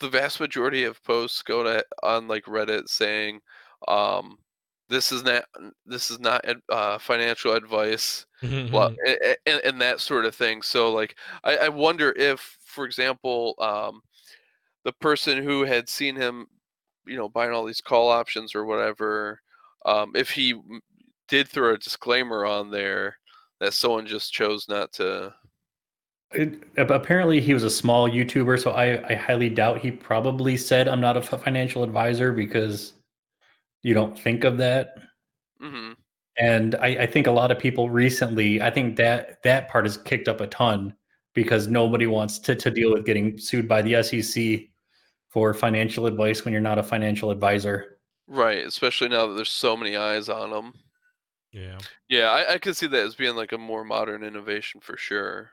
[0.00, 3.40] the vast majority of posts go to on like Reddit saying,
[3.88, 4.38] um,
[4.88, 5.44] "This is not
[5.86, 8.26] this is not uh, financial advice."
[8.70, 10.62] blah, and, and, and that sort of thing.
[10.62, 14.00] So like, I, I wonder if, for example, um,
[14.84, 16.46] the person who had seen him,
[17.06, 19.40] you know, buying all these call options or whatever,
[19.84, 20.54] um, if he
[21.28, 23.16] did throw a disclaimer on there
[23.60, 25.34] that someone just chose not to.
[26.32, 30.86] It, apparently, he was a small YouTuber, so I, I highly doubt he probably said,
[30.86, 32.92] I'm not a financial advisor because
[33.82, 34.94] you don't think of that.
[35.60, 35.92] hmm
[36.38, 39.96] And I, I think a lot of people recently, I think that that part has
[39.96, 40.94] kicked up a ton
[41.34, 44.68] because nobody wants to, to deal with getting sued by the SEC
[45.28, 47.98] for financial advice when you're not a financial advisor.
[48.26, 50.74] Right, especially now that there's so many eyes on them.
[51.52, 51.78] yeah.
[52.08, 55.50] Yeah, I, I could see that as being like a more modern innovation for sure.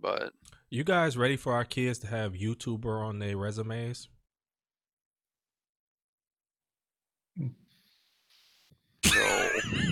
[0.00, 0.32] But
[0.70, 4.08] You guys ready for our kids to have YouTuber on their resumes?
[7.36, 7.50] no.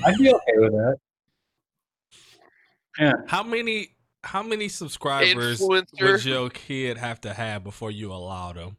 [0.05, 0.97] I'd be okay with that.
[2.99, 3.13] Yeah.
[3.27, 3.95] How many
[4.29, 5.87] how many subscribers would
[6.25, 8.77] your kid have to have before you allow them?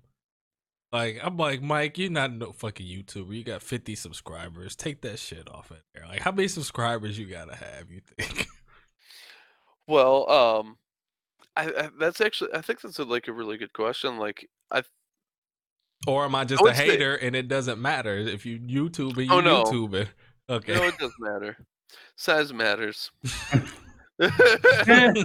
[0.91, 3.35] Like I'm like Mike, you're not no fucking YouTuber.
[3.35, 4.75] You got 50 subscribers.
[4.75, 6.05] Take that shit off it there.
[6.07, 7.91] Like how many subscribers you gotta have?
[7.91, 8.47] You think?
[9.87, 10.77] Well, um,
[11.57, 14.19] I, I that's actually I think that's a, like a really good question.
[14.19, 14.83] Like I
[16.05, 18.59] Or am I just I a would say- hater and it doesn't matter if you
[18.59, 19.63] YouTube it, you Oh, no.
[19.63, 20.07] YouTube it?
[20.49, 20.73] Okay.
[20.75, 21.57] no, it doesn't matter.
[22.15, 23.09] Size matters.
[24.21, 25.23] I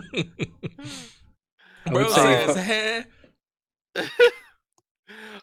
[1.87, 3.05] Bro says, "Hey."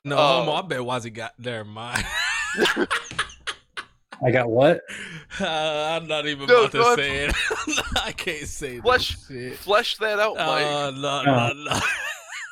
[0.04, 0.40] No, Oh.
[0.40, 2.04] homo, I bet Wazzy got their mind.
[4.24, 4.82] I got what?
[5.40, 5.46] Uh,
[6.00, 7.36] I'm not even No, about to go say it.
[8.04, 9.58] I can't say Flesh- this shit.
[9.60, 10.66] Flesh that out, Mike.
[10.66, 11.24] Uh, no, No.
[11.24, 11.80] no, no.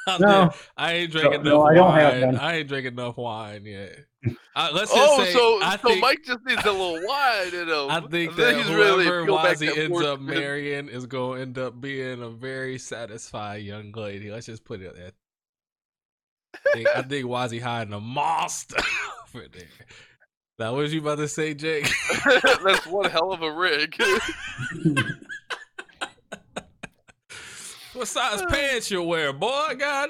[0.08, 0.52] I'm No.
[0.78, 2.36] I ain't drinking No, enough I don't have wine.
[2.38, 3.98] I ain't drinking enough wine yet.
[4.26, 7.54] Uh, let's just oh, say, so I so think, Mike just needs a little wine
[7.54, 7.90] in him.
[7.90, 11.38] I think And that he's really whoever peeled back Wazzy ends up marrying is going
[11.38, 14.30] to end up being a very satisfied young lady.
[14.30, 15.12] Let's just put it there.
[16.54, 18.76] I think, I think Wazzy hiding a monster
[19.36, 19.64] over there.
[20.58, 21.90] That was you about to say, Jake?
[22.26, 23.96] That's one hell of a rig.
[27.94, 29.76] what size pants you wear, boy?
[29.78, 30.10] God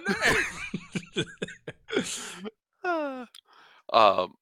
[2.84, 3.26] damn.
[3.94, 4.34] um,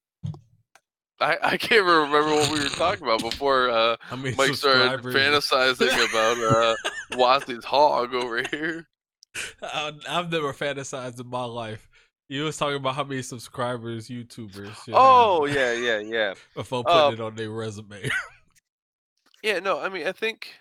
[1.20, 6.38] I I can't remember what we were talking about before uh, Mike started fantasizing about
[6.38, 8.86] uh, hog over here.
[9.62, 11.88] I, I've never fantasized in my life.
[12.28, 16.34] You was talking about how many subscribers YouTubers Oh have yeah, yeah, yeah.
[16.54, 18.10] before putting Uh, it on their resume.
[19.42, 20.52] Yeah, no, I mean, I think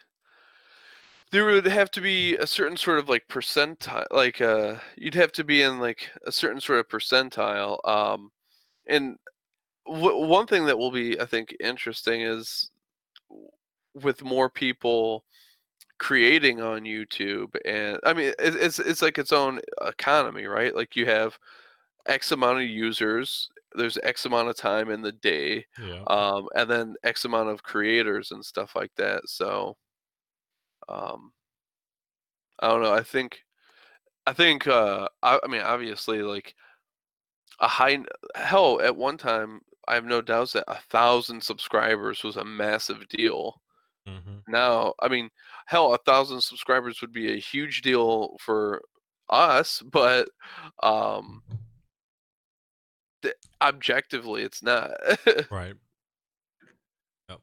[1.31, 5.31] there would have to be a certain sort of like percentile, like uh, you'd have
[5.33, 7.85] to be in like a certain sort of percentile.
[7.88, 8.31] Um,
[8.88, 9.17] and
[9.85, 12.71] w- one thing that will be, I think, interesting is
[13.93, 15.23] with more people
[15.99, 20.75] creating on YouTube, and I mean, it, it's it's like its own economy, right?
[20.75, 21.38] Like you have
[22.05, 23.49] X amount of users.
[23.75, 26.01] There's X amount of time in the day yeah.
[26.07, 29.21] um, and then X amount of creators and stuff like that.
[29.27, 29.77] So,
[30.89, 31.31] um,
[32.59, 32.93] I don't know.
[32.93, 33.43] I think,
[34.25, 36.55] I think, uh, I, I mean, obviously, like
[37.59, 37.99] a high
[38.35, 43.07] hell at one time, I have no doubts that a thousand subscribers was a massive
[43.09, 43.61] deal.
[44.07, 45.29] hmm Now, I mean,
[45.65, 48.81] hell, a thousand subscribers would be a huge deal for
[49.29, 50.29] us, but
[50.83, 51.43] um,
[53.21, 54.91] th- objectively, it's not.
[55.49, 55.75] Right.
[57.29, 57.41] Yep.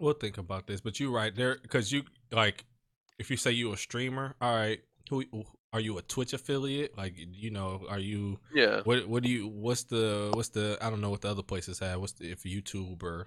[0.00, 2.64] We'll think about this, but you're right there because you like
[3.18, 4.80] if you say you a streamer, all right,
[5.10, 5.24] who
[5.72, 6.96] are you a Twitch affiliate?
[6.96, 8.38] Like you know, are you?
[8.54, 8.80] Yeah.
[8.84, 9.48] What what do you?
[9.48, 10.78] What's the what's the?
[10.80, 12.00] I don't know what the other places have.
[12.00, 13.26] What's the if YouTube or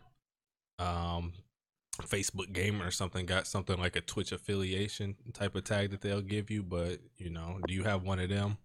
[0.80, 1.34] um
[2.00, 6.22] Facebook gamer or something got something like a Twitch affiliation type of tag that they'll
[6.22, 8.58] give you, but you know, do you have one of them?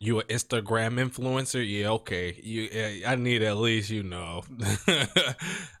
[0.00, 1.64] You an Instagram influencer?
[1.64, 2.36] Yeah, okay.
[2.42, 4.42] You, I need at least you know.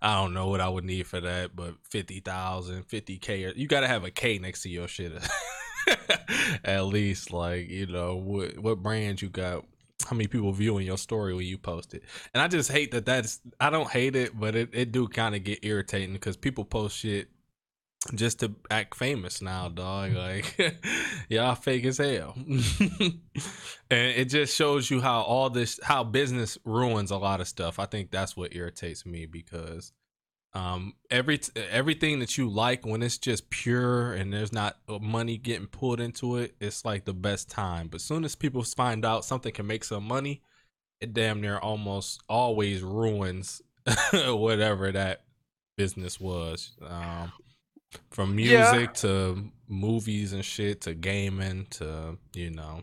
[0.00, 3.52] I don't know what I would need for that, but 50,000, 50 k.
[3.56, 5.12] You got to have a K next to your shit.
[6.64, 9.64] at least, like you know, what what brand you got?
[10.06, 12.02] How many people viewing your story when you post it?
[12.34, 13.06] And I just hate that.
[13.06, 16.64] That's I don't hate it, but it it do kind of get irritating because people
[16.64, 17.28] post shit
[18.14, 20.12] just to act famous now, dog.
[20.12, 20.16] Mm.
[20.16, 20.74] Like
[21.28, 22.34] y'all fake as hell.
[22.46, 23.20] and
[23.90, 27.78] it just shows you how all this how business ruins a lot of stuff.
[27.78, 29.92] I think that's what irritates me because
[30.54, 31.40] um every
[31.70, 36.00] everything that you like when it's just pure and there's not uh, money getting pulled
[36.00, 37.88] into it, it's like the best time.
[37.88, 40.42] But soon as people find out something can make some money,
[41.00, 43.62] it damn near almost always ruins
[44.12, 45.24] whatever that
[45.76, 46.72] business was.
[46.86, 47.32] Um
[48.10, 48.86] from music yeah.
[48.86, 52.82] to movies and shit to gaming to you know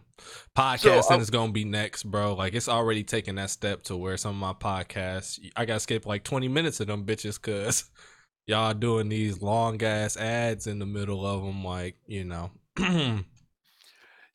[0.57, 2.33] podcasting so, is gonna be next bro.
[2.33, 6.05] Like it's already taking that step to where some of my podcasts i gotta skip
[6.05, 7.89] like 20 minutes of them bitches because
[8.47, 12.51] y'all doing these long ass ads in the middle of them like you know.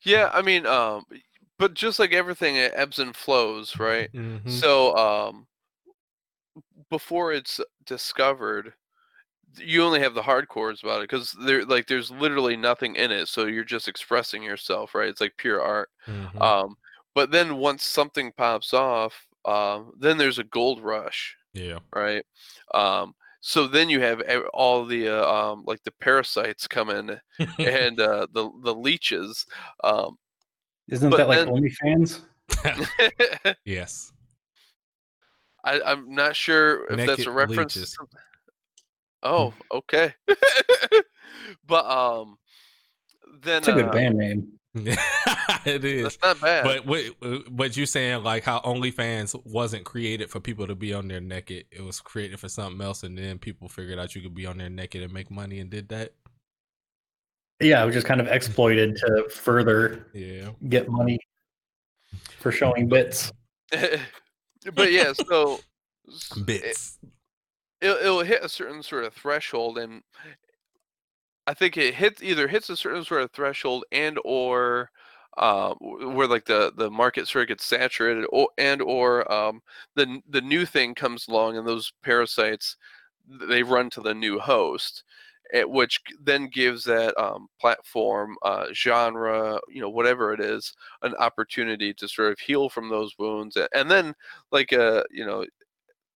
[0.03, 1.03] Yeah i mean um
[1.59, 4.11] but just like everything it ebbs and flows right?
[4.13, 4.49] Mm-hmm.
[4.49, 5.47] so um
[6.89, 8.73] before it's discovered
[9.57, 13.27] you only have the hardcores about it because there like there's literally nothing in it
[13.27, 15.09] so you're just expressing yourself right?
[15.09, 15.89] It's like pure art.
[16.07, 16.41] Mm-hmm.
[16.41, 16.75] um
[17.13, 21.79] but then once something pops off um then there's a gold rush yeah.
[21.93, 22.23] right?
[22.73, 24.21] Um so then you have
[24.53, 27.19] all the uh, um like the parasites come in
[27.59, 29.45] and uh the the leeches
[29.83, 30.17] um
[30.89, 31.47] isn't that like then...
[31.47, 32.21] onlyfans?
[33.65, 34.11] Yes.
[35.63, 37.97] I, i'm not sure if Naked that's a reference leeches.
[39.25, 40.13] Oh, okay.
[41.67, 42.37] but um,
[43.41, 44.47] then it's a good uh, band name.
[44.75, 46.03] it is.
[46.03, 46.63] That's not bad.
[46.63, 47.05] But what
[47.49, 51.65] but you saying like how OnlyFans wasn't created for people to be on there naked.
[51.71, 54.59] It was created for something else, and then people figured out you could be on
[54.59, 56.13] there naked and make money, and did that.
[57.61, 61.17] Yeah, it was just kind of exploited to further yeah get money
[62.39, 63.31] for showing bits.
[63.71, 65.61] but yeah, so
[66.45, 66.99] bits.
[67.01, 67.09] It,
[67.81, 70.03] it'll, it'll hit a certain sort of threshold and
[71.47, 74.89] I think it hits either hits a certain sort of threshold and or
[75.37, 79.61] uh, where like the the market sort of gets saturated or and or um,
[79.95, 82.77] the the new thing comes along and those parasites
[83.49, 85.03] they run to the new host
[85.53, 90.73] eh, which then gives that um, platform uh, genre you know whatever it is
[91.03, 94.13] an opportunity to sort of heal from those wounds and then
[94.51, 95.45] like uh you know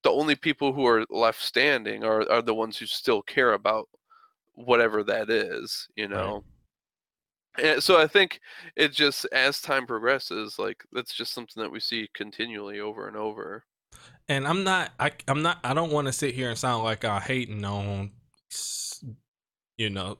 [0.04, 3.89] the only people who are left standing are, are the ones who still care about
[4.54, 6.43] whatever that is, you know.
[7.58, 7.66] Right.
[7.66, 8.39] And so I think
[8.78, 13.18] it just as time progresses, like that's just something that we see continually over and
[13.18, 13.64] over.
[14.30, 17.04] And I'm not, I, I'm not, I don't want to sit here and sound like
[17.04, 18.12] I'm hating on,
[19.78, 20.18] you know,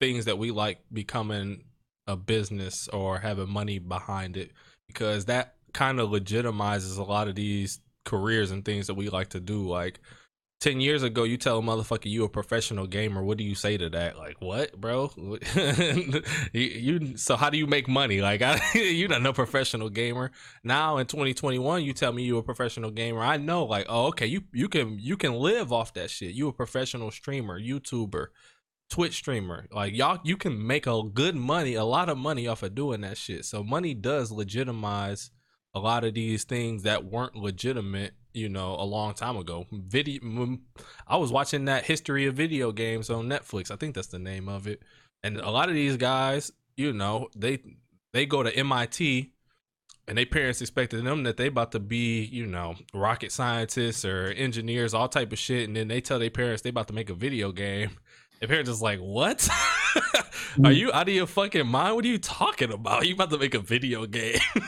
[0.00, 1.64] things that we like becoming
[2.08, 4.50] a business or having money behind it,
[4.88, 9.30] because that kind of legitimizes a lot of these careers and things that we like
[9.30, 9.68] to do.
[9.68, 10.00] Like
[10.62, 13.22] ten years ago, you tell a motherfucker you a professional gamer.
[13.22, 14.16] What do you say to that?
[14.16, 15.10] Like what, bro?
[15.16, 16.20] you,
[16.52, 18.20] you, so how do you make money?
[18.20, 20.30] Like I, you not no professional gamer.
[20.62, 23.20] Now in 2021, you tell me you a professional gamer.
[23.20, 26.32] I know, like oh okay, you you can you can live off that shit.
[26.34, 28.28] You a professional streamer, YouTuber.
[28.88, 29.66] Twitch streamer.
[29.72, 33.00] Like y'all you can make a good money, a lot of money off of doing
[33.00, 33.46] that shit.
[33.46, 35.30] So money does legitimize
[35.74, 39.66] a lot of these things that weren't legitimate, you know, a long time ago.
[39.72, 40.58] Video,
[41.06, 43.70] I was watching that history of video games on Netflix.
[43.70, 44.82] I think that's the name of it.
[45.22, 47.60] And a lot of these guys, you know, they
[48.12, 49.32] they go to MIT
[50.08, 54.26] and they parents expected them that they about to be, you know, rocket scientists or
[54.28, 57.08] engineers, all type of shit, and then they tell their parents they about to make
[57.08, 57.90] a video game.
[58.42, 59.48] Their parents is like, "What?
[59.94, 60.76] Are mm.
[60.76, 61.94] you out of your fucking mind?
[61.94, 63.06] What are you talking about?
[63.06, 64.40] You about to make a video game?"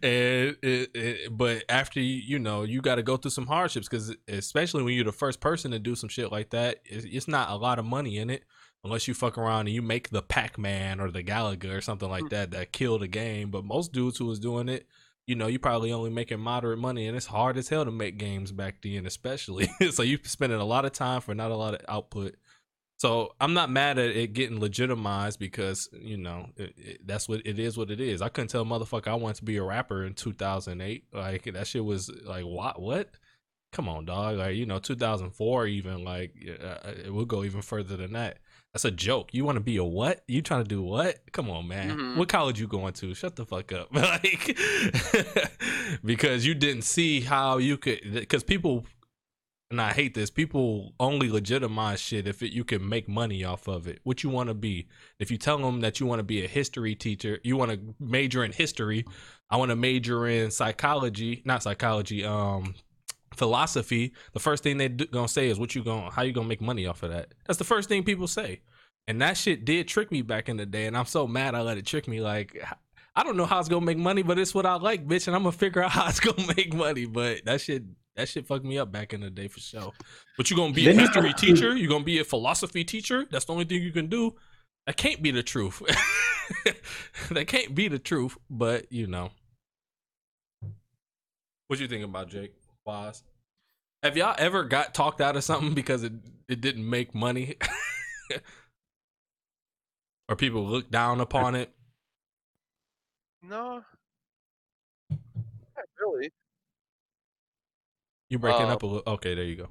[0.00, 3.88] and it, it, but after you, you know, you got to go through some hardships
[3.88, 7.26] because especially when you're the first person to do some shit like that, it's, it's
[7.26, 8.44] not a lot of money in it
[8.84, 12.26] unless you fuck around and you make the Pac-Man or the Galaga or something like
[12.26, 12.30] mm.
[12.30, 13.50] that that kill the game.
[13.50, 14.86] But most dudes who was doing it,
[15.26, 18.18] you know, you probably only making moderate money, and it's hard as hell to make
[18.18, 19.68] games back then, especially.
[19.90, 22.36] so you're spending a lot of time for not a lot of output.
[22.96, 27.42] So I'm not mad at it getting legitimized because you know it, it, that's what
[27.44, 27.76] it is.
[27.76, 28.22] What it is.
[28.22, 31.04] I couldn't tell motherfucker I wanted to be a rapper in 2008.
[31.12, 33.10] Like that shit was like what what.
[33.72, 34.36] Come on, dog.
[34.36, 38.38] Like you know, 2004 even like uh, it will go even further than that.
[38.72, 39.32] That's a joke.
[39.32, 40.22] You want to be a what?
[40.26, 41.20] You trying to do what?
[41.32, 41.90] Come on, man.
[41.90, 42.18] Mm-hmm.
[42.18, 43.14] What college you going to?
[43.14, 43.88] Shut the fuck up.
[43.94, 44.58] like
[46.04, 48.84] because you didn't see how you could because people
[49.74, 50.30] and I hate this.
[50.30, 53.98] People only legitimize shit if it, you can make money off of it.
[54.04, 54.86] What you want to be.
[55.18, 57.80] If you tell them that you want to be a history teacher, you want to
[57.98, 59.04] major in history.
[59.50, 62.76] I want to major in psychology, not psychology, um,
[63.34, 64.12] philosophy.
[64.32, 66.08] The first thing they are gonna say is, "What you gonna?
[66.12, 68.60] How you gonna make money off of that?" That's the first thing people say.
[69.08, 71.62] And that shit did trick me back in the day, and I'm so mad I
[71.62, 72.20] let it trick me.
[72.20, 72.64] Like,
[73.16, 75.34] I don't know how it's gonna make money, but it's what I like, bitch, and
[75.34, 77.06] I'm gonna figure out how it's gonna make money.
[77.06, 77.82] But that shit
[78.16, 79.92] that shit fucked me up back in the day for sure.
[80.36, 81.74] But you're gonna be a history teacher?
[81.76, 83.26] you're gonna be a philosophy teacher?
[83.30, 84.34] That's the only thing you can do.
[84.86, 85.82] That can't be the truth.
[87.30, 88.36] that can't be the truth.
[88.48, 89.30] But you know,
[91.68, 92.54] what you think about Jake
[92.84, 93.22] Wise?
[94.02, 96.12] Have y'all ever got talked out of something because it
[96.48, 97.56] it didn't make money,
[100.28, 101.72] or people look down upon it?
[103.42, 103.82] No,
[105.10, 106.30] not really.
[108.34, 109.12] You breaking up a little.
[109.14, 109.68] Okay, there you go.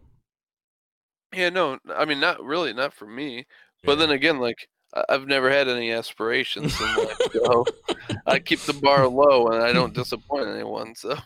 [1.36, 3.45] Yeah, no, I mean, not really, not for me.
[3.84, 7.66] But then again, like I- have never had any aspirations in life, so
[8.26, 10.95] I keep the bar low and I don't disappoint anyone.
[10.95, 11.18] So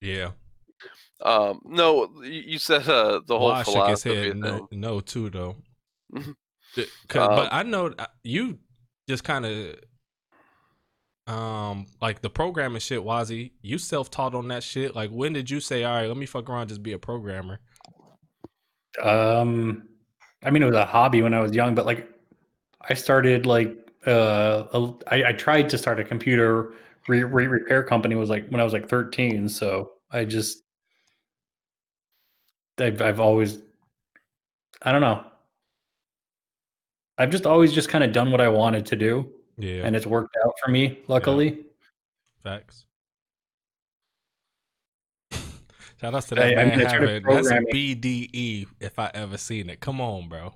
[0.00, 0.32] Yeah.
[1.22, 4.40] um, no, you said uh, the whole his philosophy head thing.
[4.40, 5.54] no, no too though.
[6.12, 6.34] Mhm.
[6.74, 8.58] 'cause- Um, but I know uh, you
[9.08, 9.76] just kind of
[11.26, 13.52] um like the programming shit, Wazzy.
[13.62, 14.94] You self taught on that shit.
[14.94, 17.60] Like when did you say, all right, let me fuck around, just be a programmer?
[19.02, 19.88] Um,
[20.44, 22.08] I mean, it was a hobby when I was young, but like,
[22.88, 26.74] I started like uh, a- I, I tried to start a computer
[27.08, 29.48] re- re- repair company was like when I was like 13.
[29.48, 30.62] So I just,
[32.78, 33.58] I've, I've always,
[34.82, 35.24] I don't know.
[37.18, 40.06] I've just always just kind of done what I wanted to do, Yeah, and it's
[40.06, 41.64] worked out for me, luckily.
[42.42, 42.84] facts.
[46.00, 47.60] Shout out to that I man mean, I started having that's a.
[47.74, 49.80] BDE if I ever seen it.
[49.80, 50.54] Come on, bro.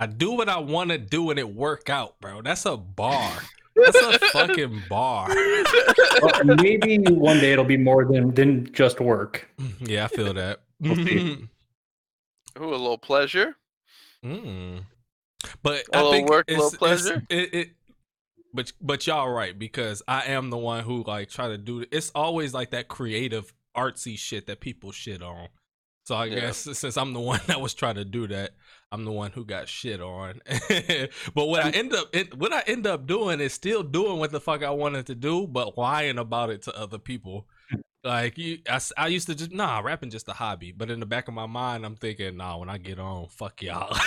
[0.00, 2.42] I do what I want to do and it work out, bro.
[2.42, 3.32] That's a bar.
[3.74, 5.28] That's a fucking bar.
[6.22, 9.48] Well, maybe one day it'll be more than than just work.
[9.80, 10.60] Yeah, I feel that.
[10.80, 10.98] We'll.
[10.98, 11.38] Ooh,
[12.56, 13.54] a little pleasure.
[14.24, 14.84] Mm.
[15.62, 17.22] But A I little think work, a little pleasure?
[17.28, 17.68] it, it,
[18.56, 21.84] but but y'all right because I am the one who like try to do.
[21.92, 25.48] It's always like that creative artsy shit that people shit on.
[26.04, 26.40] So I Yeah.
[26.40, 28.52] guess since I'm the one that was trying to do that,
[28.90, 30.40] I'm the one who got shit on.
[31.34, 34.40] but what I end up what I end up doing is still doing what the
[34.40, 37.46] fuck I wanted to do, but lying about it to other people.
[38.04, 40.70] Like you, I, I used to just nah, rapping just a hobby.
[40.70, 43.62] But in the back of my mind, I'm thinking, nah, when I get on, fuck
[43.62, 43.96] y'all.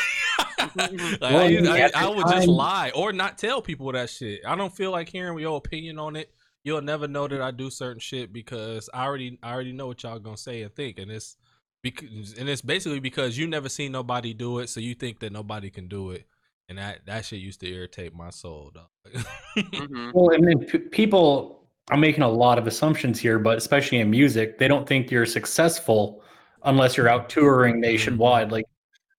[0.60, 3.92] like, Well, I, I I, at I the would just lie or not tell people
[3.92, 4.42] that shit.
[4.46, 6.32] I don't feel like hearing your opinion on it.
[6.64, 10.04] You'll never know that I do certain shit because I already, I already know what
[10.04, 11.38] y'all gonna say and think, and it's
[11.82, 15.32] because, and it's basically because you never seen nobody do it, so you think that
[15.32, 16.26] nobody can do it,
[16.68, 19.24] and that that shit used to irritate my soul, dog.
[19.74, 24.00] hmm Well, and then p- people, I'm making a lot of assumptions here, but especially
[24.00, 26.22] in music, they don't think you're successful
[26.64, 28.52] unless you're out touring nationwide.
[28.52, 28.66] Like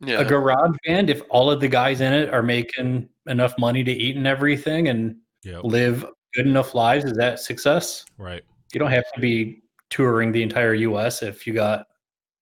[0.02, 0.20] Yeah.
[0.20, 3.92] a garage band, if all of the guys in it are making enough money to
[3.92, 8.04] eat and everything and yep, live good enough lives, is that success?
[8.18, 8.42] right.
[8.72, 11.86] You don't have to be touring the entire US if you got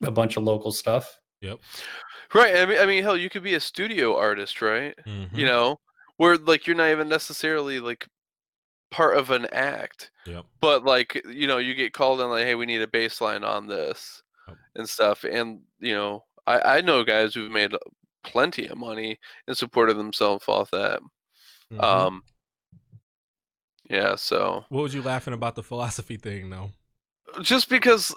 [0.03, 1.19] a bunch of local stuff.
[1.41, 1.59] Yep.
[2.35, 2.57] Right.
[2.57, 4.95] I mean, I mean, hell, you could be a studio artist, right?
[5.07, 5.35] Mhm.
[5.37, 5.81] You know,
[6.19, 8.07] where like you're not even necessarily like
[8.91, 10.45] part of an act, Yep.
[10.61, 13.43] but like you know, you get called in like, hey, we need a bass line
[13.45, 14.57] on this Yep.
[14.77, 17.73] and stuff, and you know, I I know guys who've made
[18.25, 21.01] plenty of money and supported themselves off that.
[21.71, 21.85] Mhm.
[21.85, 22.23] Um.
[23.91, 24.17] Yeah.
[24.17, 26.71] So what was you laughing about the philosophy thing, though?
[27.43, 28.15] just because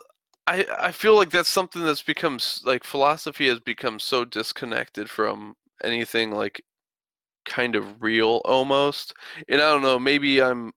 [0.48, 5.56] I I feel like that's something that's become like philosophy has become so disconnected from
[5.84, 6.62] anything like
[7.46, 9.14] kind of real almost.
[9.50, 10.74] And I don't know, maybe I'm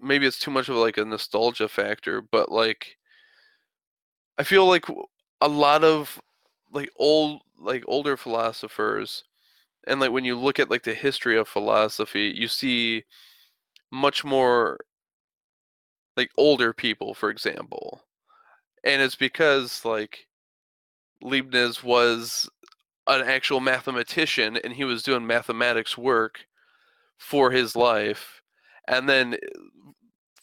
[0.00, 2.98] maybe it's too much of like a nostalgia factor, but like
[4.38, 4.84] I feel like
[5.40, 6.20] a lot of
[6.72, 9.24] like old like older philosophers
[9.86, 13.04] and like when you look at like the history of philosophy, you see
[13.90, 14.78] much more
[16.16, 18.02] like older people, for example.
[18.84, 20.26] And it's because like
[21.22, 22.48] Leibniz was
[23.06, 26.46] an actual mathematician and he was doing mathematics work
[27.18, 28.42] for his life
[28.88, 29.38] and then eh,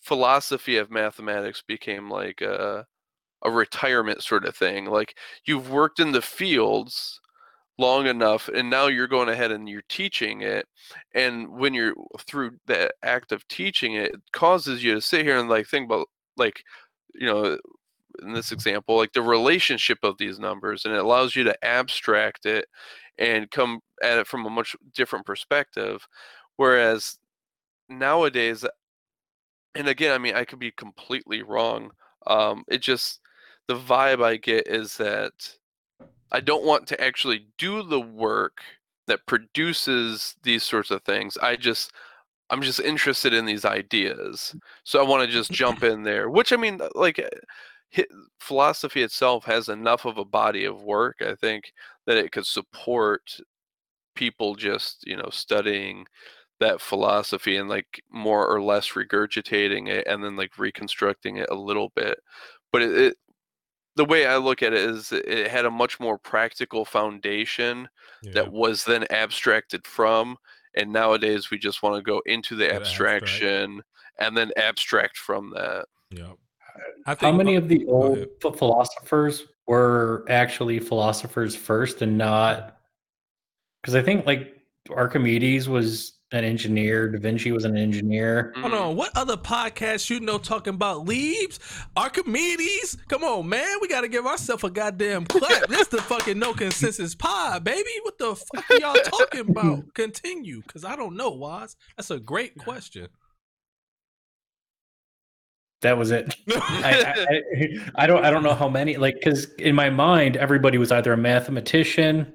[0.01, 2.85] philosophy of mathematics became like a,
[3.43, 7.19] a retirement sort of thing like you've worked in the fields
[7.79, 10.67] long enough and now you're going ahead and you're teaching it
[11.13, 11.93] and when you're
[12.27, 15.85] through the act of teaching it, it causes you to sit here and like think
[15.85, 16.61] about like
[17.15, 17.57] you know
[18.21, 22.45] in this example like the relationship of these numbers and it allows you to abstract
[22.45, 22.65] it
[23.17, 26.05] and come at it from a much different perspective
[26.57, 27.17] whereas
[27.87, 28.65] nowadays
[29.75, 31.91] and again i mean i could be completely wrong
[32.27, 33.21] um it just
[33.69, 35.31] the vibe i get is that
[36.31, 38.61] i don't want to actually do the work
[39.07, 41.93] that produces these sorts of things i just
[42.49, 46.51] i'm just interested in these ideas so i want to just jump in there which
[46.51, 47.27] i mean uh, like eh,
[48.39, 51.73] philosophy itself has enough of a body of work, I think,
[52.05, 53.39] that it could support
[54.15, 56.05] people just, you know, studying
[56.59, 61.55] that philosophy and like more or less regurgitating it and then like reconstructing it a
[61.55, 62.19] little bit.
[62.71, 63.17] But it, it
[63.99, 67.89] the way I look at it is it had a much more practical foundation
[68.23, 68.31] yeah.
[68.31, 70.37] that was then abstracted from.
[70.73, 73.85] And nowadays we just want to go into the abstraction abstract.
[74.19, 75.85] and then abstract from that.
[76.11, 76.31] Yeah.
[77.05, 78.25] Uh, how many of the old
[78.57, 82.77] philosophers were actually philosophers first and not?
[83.81, 84.61] Because I think like
[84.95, 87.09] Archimedes was an engineer.
[87.09, 88.53] Da Vinci was an engineer.
[88.57, 91.59] Hold on, what other podcast you know talking about leaves?
[91.95, 92.97] Archimedes?
[93.07, 95.67] Come on, man, we got to give ourselves a goddamn clap.
[95.69, 97.89] this the fucking no consensus pod, baby.
[98.03, 99.83] What the fuck are y'all talking about?
[99.93, 101.75] Continue, because I don't know, Waz.
[101.97, 103.07] That's a great question.
[105.81, 106.35] That was it.
[106.49, 110.77] I, I, I, don't I don't know how many like because in my mind everybody
[110.77, 112.33] was either a mathematician,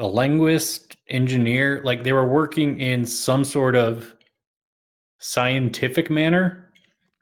[0.00, 1.80] a linguist, engineer.
[1.84, 4.14] Like they were working in some sort of
[5.18, 6.72] scientific manner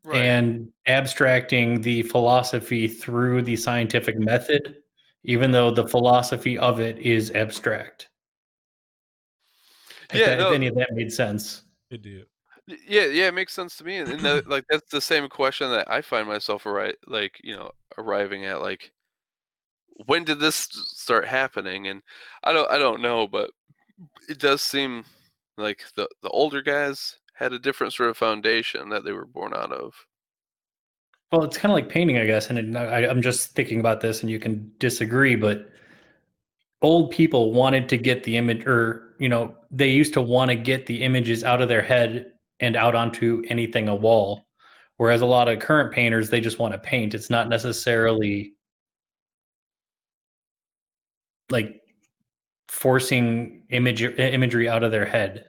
[0.04, 0.22] right.
[0.22, 4.76] and abstracting the philosophy through the scientific method,
[5.24, 8.08] even though the philosophy of it is abstract.
[10.14, 11.64] Yeah, if, no, if any of that made sense.
[11.90, 12.24] It did.
[12.86, 15.70] Yeah, yeah, it makes sense to me, and, and that, like that's the same question
[15.70, 18.92] that I find myself right, like you know, arriving at like,
[20.06, 21.88] when did this start happening?
[21.88, 22.02] And
[22.44, 23.50] I don't, I don't know, but
[24.28, 25.04] it does seem
[25.56, 29.54] like the the older guys had a different sort of foundation that they were born
[29.54, 29.94] out of.
[31.30, 34.22] Well, it's kind of like painting, I guess, and I, I'm just thinking about this,
[34.22, 35.68] and you can disagree, but
[36.80, 40.56] old people wanted to get the image, or you know, they used to want to
[40.56, 44.46] get the images out of their head and out onto anything a wall.
[44.96, 47.14] Whereas a lot of current painters, they just want to paint.
[47.14, 48.54] It's not necessarily
[51.50, 51.80] like
[52.68, 55.46] forcing image imagery out of their head.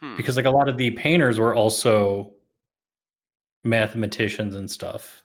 [0.00, 0.16] Hmm.
[0.16, 2.32] Because like a lot of the painters were also
[3.64, 5.22] mathematicians and stuff.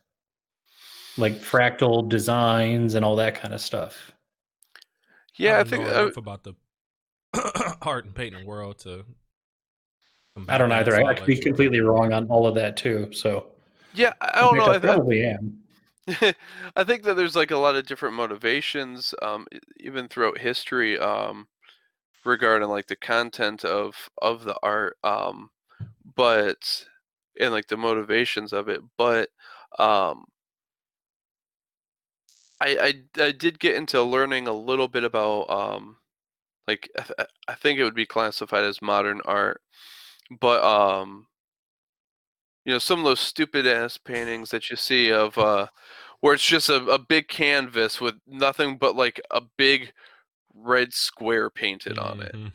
[1.18, 4.12] Like fractal designs and all that kind of stuff.
[5.36, 6.54] Yeah, I, I think uh, about the
[7.82, 9.06] art and painting world to.
[10.48, 10.96] I don't either.
[11.04, 13.12] I could be completely wrong on all of that too.
[13.12, 13.48] So.
[13.96, 14.68] Yeah, I don't know.
[14.68, 15.58] I probably am.
[16.76, 19.46] I think that there's like a lot of different motivations, um,
[19.78, 21.48] even throughout history, um,
[22.26, 25.52] regarding like the content of of the art, um,
[26.16, 26.86] but
[27.40, 28.82] and like the motivations of it.
[28.98, 29.30] But
[29.80, 30.26] um,
[32.60, 35.98] I, I I did get into learning a little bit about um,
[36.68, 39.62] like I, th- I think it would be classified as modern art
[40.42, 41.28] but um
[42.68, 45.66] you know some of those stupid ass paintings that you see of uh
[46.20, 49.94] where it's just a, a big canvas with nothing but like a big
[50.54, 52.12] red square painted mm-hmm.
[52.12, 52.48] on it mm-hmm.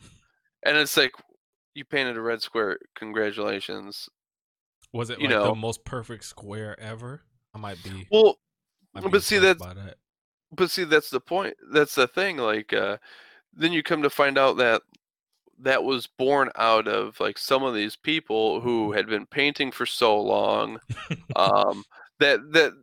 [0.65, 1.11] and it's like
[1.73, 4.07] you painted a red square congratulations
[4.93, 7.23] was it you like know the most perfect square ever
[7.55, 8.37] i might be well
[8.93, 9.57] might be but see that
[10.51, 12.97] but see that's the point that's the thing like uh
[13.51, 14.83] then you come to find out that
[15.63, 19.85] that was born out of like some of these people who had been painting for
[19.85, 20.79] so long
[21.35, 21.83] um,
[22.19, 22.73] that that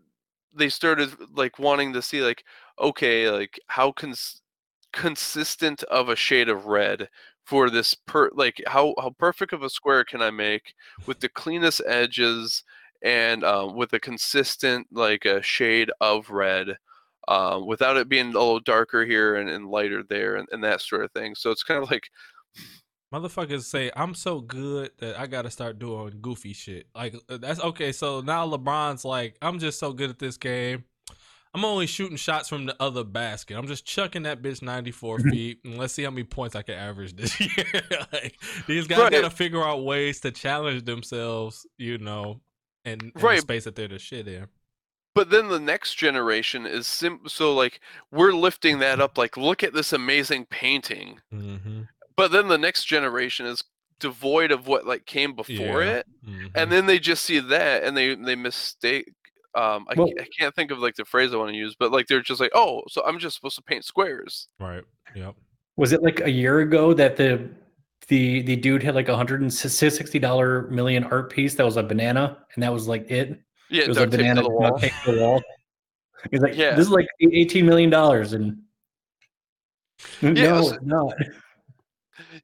[0.52, 2.44] they started like wanting to see like
[2.80, 4.42] okay like how cons-
[4.92, 7.08] consistent of a shade of red
[7.44, 10.74] for this per like how how perfect of a square can I make
[11.06, 12.64] with the cleanest edges
[13.02, 16.78] and um, with a consistent like a shade of red
[17.28, 20.80] um, without it being a little darker here and, and lighter there and, and that
[20.80, 21.34] sort of thing.
[21.34, 22.10] So it's kind of like
[23.14, 26.86] motherfuckers say I'm so good that I got to start doing goofy shit.
[26.94, 27.92] Like uh, that's okay.
[27.92, 30.84] So now LeBron's like, I'm just so good at this game.
[31.52, 33.56] I'm only shooting shots from the other basket.
[33.58, 36.76] I'm just chucking that bitch 94 feet, and let's see how many points I can
[36.76, 37.64] average this year.
[38.12, 38.36] like,
[38.68, 39.10] these guys Right.
[39.12, 42.40] got to figure out ways to challenge themselves, you know,
[42.84, 43.36] and, and Right.
[43.36, 44.46] the space that they're the shit in.
[45.16, 47.80] But then the next generation is sim- so like
[48.12, 49.18] we're lifting that up.
[49.18, 51.18] Like, look at this amazing painting.
[51.34, 51.80] Mm-hmm.
[52.20, 53.64] But then the next generation is
[53.98, 55.96] devoid of what like came before Yeah.
[55.96, 56.46] it, Mm-hmm.
[56.54, 59.10] and then they just see that and they they mistake.
[59.54, 61.90] Um, I, Well- I can't think of like the phrase I want to use, but
[61.92, 64.48] like they're just like, oh, so I'm just supposed to paint squares.
[64.58, 64.84] right.
[65.14, 65.34] Yep.
[65.76, 67.48] Was it like a year ago that the
[68.08, 71.76] the the dude had like a hundred and sixty dollar million art piece that was
[71.78, 73.40] a banana, and that was like it.
[73.70, 74.78] Yeah, It was a duct tape to banana the duct wall.
[74.78, 75.42] to the wall.
[76.30, 76.74] He's like, Yeah.
[76.76, 78.58] this is like eighteen million dollars, and
[80.22, 81.12] no, so- it's not.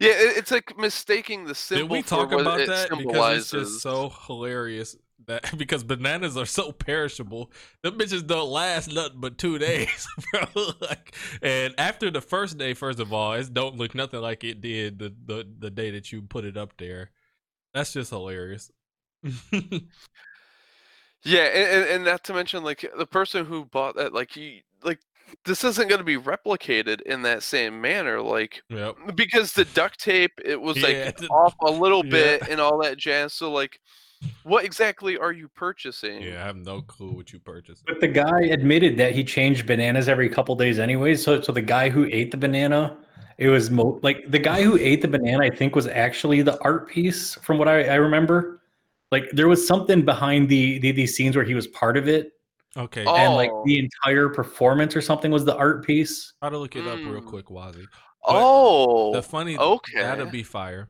[0.00, 2.90] Yeah, it, it's like mistaking the Did symbol we talk about it that?
[2.90, 4.96] Because it's just so hilarious
[5.26, 7.50] that because bananas are so perishable,
[7.82, 10.42] the bitches don't last nothing but two days, bro.
[10.80, 14.60] like, and after the first day, first of all, it don't look nothing like it
[14.60, 17.10] did the the, the day that you put it up there.
[17.74, 18.70] That's just hilarious.
[21.26, 25.00] Yeah, and, and not to mention like the person who bought that, like he like
[25.44, 28.96] this isn't going to be replicated in that same manner, like yep.
[29.14, 32.10] because the duct tape it was Yeah, like the- off a little yeah.
[32.10, 33.32] bit and all that jazz.
[33.32, 33.80] So like,
[34.44, 36.22] what exactly are you purchasing?
[36.22, 37.84] Yeah, I have no clue what you purchased.
[37.86, 41.22] But the guy admitted that he changed bananas every couple days anyways.
[41.22, 42.96] So so the guy who ate the banana,
[43.38, 46.58] it was mo- like the guy who ate the banana, I think was actually the
[46.62, 48.62] art piece from what I, I remember.
[49.12, 52.32] Like there was something behind the, the these scenes where he was part of it,
[52.76, 53.14] Okay, Oh.
[53.14, 56.34] and like the entire performance or something was the art piece.
[56.40, 57.26] try to look it up real Mm.
[57.26, 57.86] quick, Wazzy.
[58.28, 60.00] Oh, the funny okay.
[60.02, 60.88] that'll be fire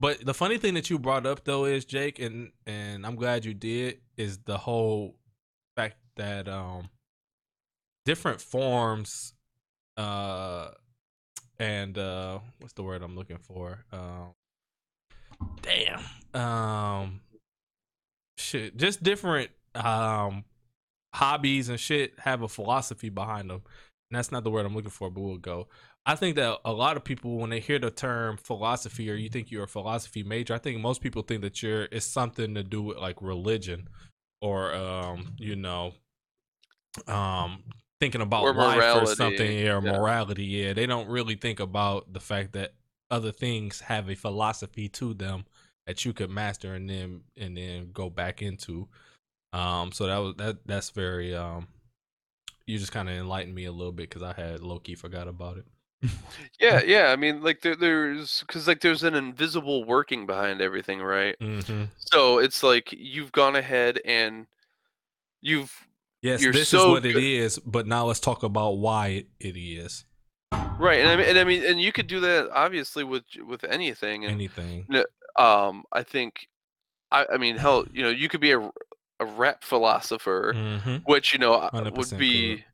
[0.00, 3.44] but the funny thing that you brought up though is jake and and i'm glad
[3.44, 5.14] you did is the whole
[5.76, 6.88] fact that um
[8.06, 9.34] different forms
[9.98, 10.70] uh
[11.58, 14.32] and uh what's the word i'm looking for um
[15.60, 16.00] damn
[16.40, 17.20] um
[18.38, 20.44] shit just different um
[21.12, 23.62] hobbies and shit have a philosophy behind them
[24.10, 25.68] and that's not the word i'm looking for but we'll go
[26.06, 29.28] I think that a lot of people, when they hear the term philosophy, or you
[29.28, 32.62] think you're a philosophy major, I think most people think that you're it's something to
[32.62, 33.88] do with like religion,
[34.40, 35.92] or um, you know,
[37.06, 37.64] um,
[38.00, 39.92] thinking about Or life or something, yeah, or yeah.
[39.92, 40.44] morality.
[40.44, 42.72] Yeah, they don't really think about the fact that
[43.10, 45.44] other things have a philosophy to them
[45.86, 48.88] that you could master and then and then go back into.
[49.52, 50.58] Um, so that was that.
[50.66, 51.68] That's very um.
[52.66, 55.26] You just kind of enlightened me a little bit because I had low key forgot
[55.26, 55.64] about it.
[56.60, 57.06] Yeah, yeah.
[57.12, 61.36] I mean, like there, there's because like there's an invisible working behind everything, right?
[61.40, 61.84] Mm-hmm.
[61.96, 64.46] So it's like you've gone ahead and
[65.42, 65.74] you've
[66.22, 69.08] Yes, You're this so is what it good- is, but now let's talk about why
[69.08, 70.04] it, it is.
[70.52, 73.64] right, and I mean, and I mean, and you could do that obviously with with
[73.64, 74.86] anything, and Anything.
[75.38, 76.48] um, I think,
[77.10, 78.70] I, I mean, hell, you know, you could be a,
[79.20, 80.96] a rap philosopher, Mm-hmm.
[81.06, 82.64] which you know uh, 100% would be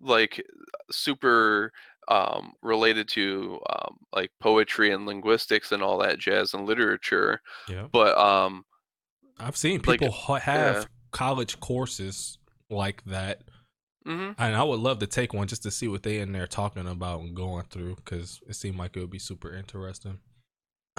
[0.00, 0.44] like
[0.90, 1.72] super
[2.08, 7.88] um related to um like poetry and linguistics and all that jazz and literature Yeah.
[7.92, 8.64] but um
[9.38, 10.84] I've seen Like, people ha- have yeah.
[11.10, 12.38] college courses
[12.70, 13.42] like that,
[14.06, 14.34] mhm.
[14.38, 16.86] and I would love to take one just to see what they in there talking
[16.86, 20.20] about and going through because it seemed like it would be super interesting.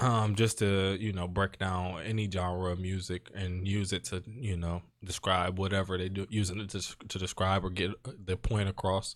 [0.00, 4.24] Um, just to you know break down any genre of music and use it to
[4.26, 8.36] you know describe whatever they do, using it to to describe or get uh, their
[8.36, 9.14] point across.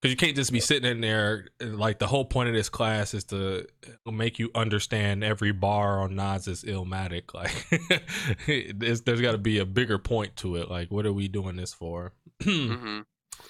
[0.00, 1.48] Because you can't just be sitting in there.
[1.60, 3.66] Like the whole point of this class is to
[4.06, 7.22] make you understand every bar on Nas's Illmatic.
[7.34, 10.70] Like, there's, there's got to be a bigger point to it.
[10.70, 12.12] Like, what are we doing this for?
[12.42, 13.04] Mhm.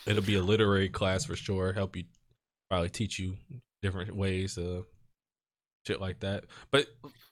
[0.07, 1.73] It'll be a literary class for sure.
[1.73, 2.05] Help you
[2.71, 3.37] probably teach you
[3.83, 4.87] different ways of
[5.87, 6.45] shit like that.
[6.71, 6.87] But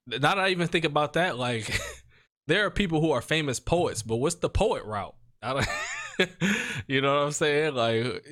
[0.07, 1.81] that I even think about that, like
[2.47, 5.15] there are people who are famous poets, but what's the poet route?
[6.87, 7.75] You know what I'm saying?
[7.75, 8.25] Like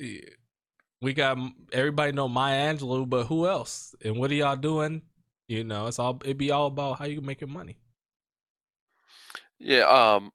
[1.01, 1.37] we got
[1.73, 3.95] everybody know Maya Angelou, but who else?
[4.03, 5.01] And what are y'all doing?
[5.47, 7.77] You know, it's all it'd be all about how you making money.
[9.59, 10.31] yeah um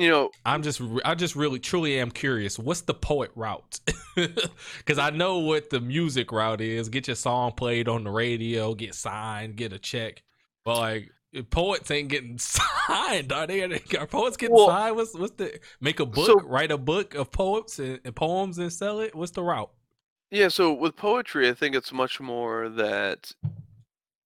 [0.00, 2.58] you know I'm just, I just really, truly am curious.
[2.58, 3.80] What's the poet route?
[4.16, 6.88] Because I know what the music route is.
[6.88, 10.22] Get your song played on the radio, get signed, get a check.
[10.64, 11.10] But like,
[11.50, 12.36] poets ain't getting
[12.88, 13.32] signed.
[13.32, 13.62] Are they?
[13.62, 14.96] Are poets getting Well- signed?
[14.96, 18.58] What's what's the make a book, So- write a book of poems and, and poems
[18.58, 19.14] and sell it?
[19.14, 19.70] What's the route?
[20.32, 23.32] yeah so with poetry i think it's much more that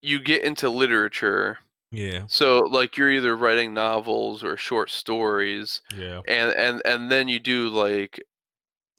[0.02, 1.58] you get into literature
[1.94, 7.28] Yeah, so like you're either writing novels or short stories yeah, and and and then
[7.28, 8.22] you do like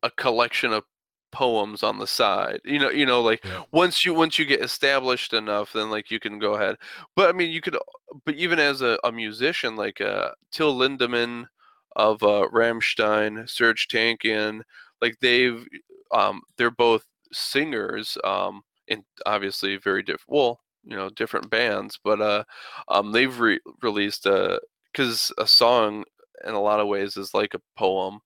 [0.04, 0.84] a collection of
[1.32, 2.62] poems on the side.
[2.66, 3.64] You know, you know, like Yeah.
[3.72, 6.78] once you once you get established enough, then like you can go ahead.
[7.16, 7.78] But I mean, you could.
[8.26, 11.48] But even as a, a musician, like uh, Till Lindemann
[11.96, 14.62] of uh, Rammstein, Serj Tankian,
[15.02, 15.66] like they've
[16.12, 20.30] um, they're both singers, um, and obviously very different.
[20.30, 22.44] Well, you know, different bands, but uh,
[22.88, 24.60] um, they've re- released a
[24.92, 26.04] because a song
[26.46, 28.20] in a lot of ways is like a poem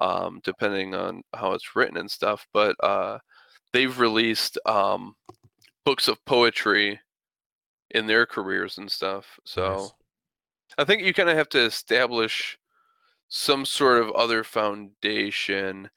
[0.00, 2.46] um, depending on how it's written and stuff.
[2.52, 3.18] But uh,
[3.72, 5.14] they've released um,
[5.84, 7.00] books of poetry
[7.90, 9.38] in their careers and stuff.
[9.44, 9.92] So Nice.
[10.78, 12.58] I think you kind of have to establish
[13.28, 15.88] some sort of other foundation.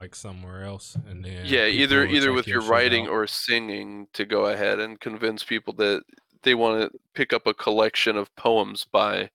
[0.00, 3.10] Like somewhere else, and then Yeah, either either with your shit writing out.
[3.10, 6.02] or singing to go ahead and convince people that
[6.42, 9.30] they want to pick up a collection of poems by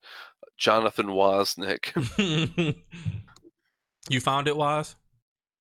[0.56, 1.92] Jonathan Wozniak.
[4.08, 4.96] you found it, Wise?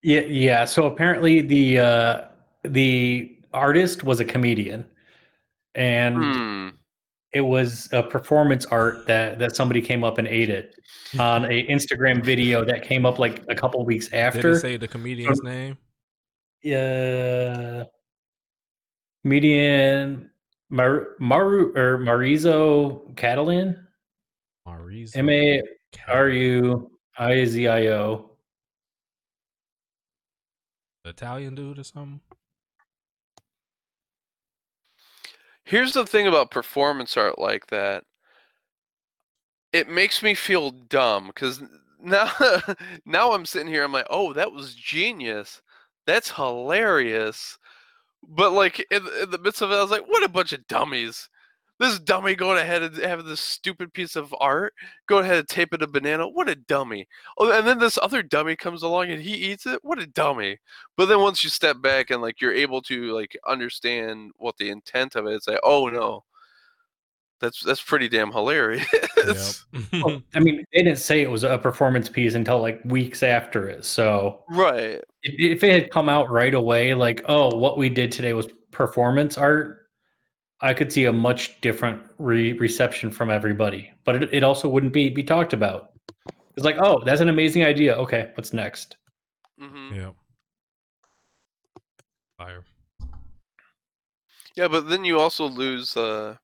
[0.03, 0.65] Yeah, yeah.
[0.65, 2.21] So apparently the uh
[2.63, 4.85] the artist was a comedian.
[5.76, 6.69] And Hmm.
[7.34, 10.76] It was a performance art that that somebody came up and ate it
[11.19, 14.60] on a Instagram video that came up like a couple weeks Did it after.
[14.60, 15.77] say the comedian's name?
[16.64, 17.84] Yeah,
[19.23, 20.30] comedian
[20.72, 23.77] Mar- Maru or Marizo Cattelan.
[24.68, 25.15] Marizo.
[25.15, 25.61] M A
[26.07, 28.31] R U I Z I O.
[31.06, 32.19] Italian dude or something?
[35.69, 38.03] Here's the thing about performance art like that.
[39.71, 41.61] It makes me feel dumb because
[42.01, 42.31] now,
[43.05, 43.83] now I'm sitting here.
[43.83, 45.61] I'm like, oh, that was genius.
[46.07, 47.59] That's hilarious.
[48.27, 50.65] But like in, in the midst of it, I was like, what a bunch of
[50.65, 51.29] dummies.
[51.80, 54.73] This dummy going ahead and having this stupid piece of art,
[55.07, 56.27] go ahead and tape it a banana.
[56.27, 57.07] What a dummy.
[57.38, 59.80] Oh, and then this other dummy comes along and he eats it.
[59.81, 60.57] What a dummy.
[60.97, 64.69] But then once you step back and like you're able to like understand what the
[64.69, 66.26] intent of it, it's like, oh no,
[67.39, 68.85] that's that's pretty damn hilarious.
[69.73, 69.84] Yep.
[70.03, 73.68] Well, I mean, they didn't say it was a performance piece until like weeks after
[73.68, 73.85] it.
[73.85, 75.01] So right.
[75.23, 78.47] if, if it had come out right away, like, oh, what we did today was
[78.72, 79.88] performance art,
[80.61, 83.91] I could see a much different re- reception from everybody.
[84.03, 85.94] But it, it also wouldn't be be talked about.
[86.56, 87.95] It's like, oh, that's an amazing idea.
[87.95, 88.98] Okay, what's next?
[89.57, 90.15] hmm Yep.
[92.38, 92.64] Fire.
[94.56, 95.95] Yeah, but then you also lose.
[95.95, 96.36] Uh,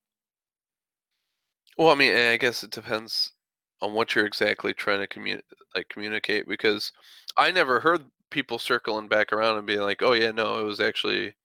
[1.78, 3.34] well, I mean, I guess it depends
[3.82, 5.42] on what you're exactly trying to communi-
[5.76, 6.48] like communicate.
[6.48, 6.94] Because
[7.36, 10.80] I never heard people circling back around and being like, "Oh yeah, no, it was
[10.80, 11.36] actually,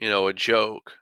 [0.00, 0.92] you know, a joke."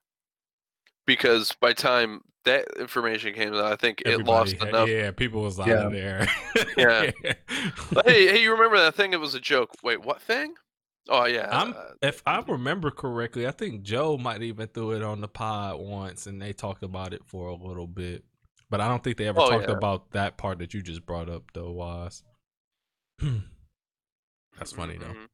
[1.06, 4.88] Because by time that information came out, I think it lost enough.
[4.88, 5.86] Yeah, people was out Yeah.
[5.86, 6.28] of there.
[6.76, 7.10] Yeah.
[7.92, 9.12] But hey, hey, you remember that thing?
[9.12, 9.70] It was a joke.
[9.82, 10.54] Wait, what thing?
[11.08, 11.48] Oh yeah.
[11.50, 15.28] I'm, uh, if I remember correctly, I think Joe might even threw it on the
[15.28, 18.24] pod once, and they talked about it for a little bit.
[18.70, 19.76] But I don't think they ever Oh, talked yeah.
[19.76, 21.72] about that part that you just brought up, though.
[21.72, 22.22] Was
[24.58, 25.06] that's funny though.
[25.06, 25.26] mhm.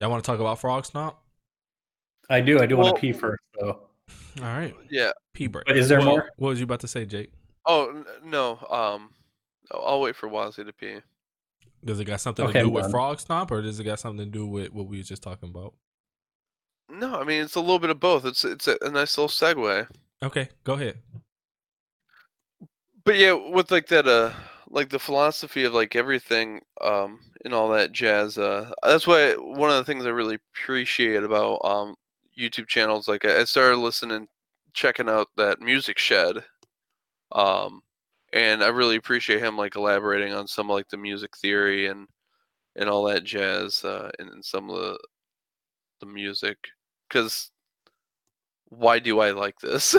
[0.00, 1.14] Y'all want to talk about Frogstomp?
[2.28, 2.60] I do.
[2.60, 3.80] I do Well- want to pee first, though.
[4.38, 5.12] All right, Yeah.
[5.32, 5.64] P break.
[5.66, 6.30] But is there Well, more?
[6.36, 7.32] What was you about to say, Jake?
[7.66, 8.58] Oh n- no.
[8.70, 9.10] Um,
[9.72, 10.98] I'll I'll wait for Wazzy to pee.
[11.84, 12.92] Does it got something Okay, to do I'm with done.
[12.92, 15.74] Frogstomp, or does it got something to do with what we was just talking about?
[16.88, 18.24] No, I mean it's a little bit of both.
[18.24, 19.88] It's it's a, a nice little segue.
[20.22, 20.98] Okay, go ahead.
[23.04, 24.32] But yeah, with like that uh
[24.68, 29.70] like the philosophy of like everything um and all that jazz uh that's why one
[29.70, 31.94] of the things I really appreciate about um
[32.38, 34.28] YouTube channels like I I started listening
[34.74, 36.44] checking out that music shed
[37.32, 37.82] um
[38.32, 42.08] and I really appreciate him like elaborating on some of like the music theory and
[42.76, 44.98] and all that jazz uh and, and some of the
[46.00, 46.58] the music
[47.10, 47.50] cuz
[48.68, 49.96] why do I like this?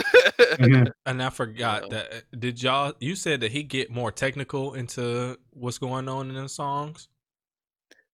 [0.58, 0.92] Mhm.
[1.06, 1.90] And I forgot Yeah.
[1.90, 2.12] that.
[2.12, 2.92] uh, Did y'all?
[3.00, 7.08] You said that he get more technical into what's going on in the songs.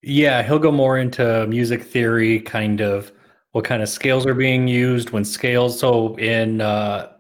[0.02, 3.11] Yeah, he'll go more into music theory, kind of
[3.52, 5.80] what kind of scales are being used when scales.
[5.80, 7.14] So in uh,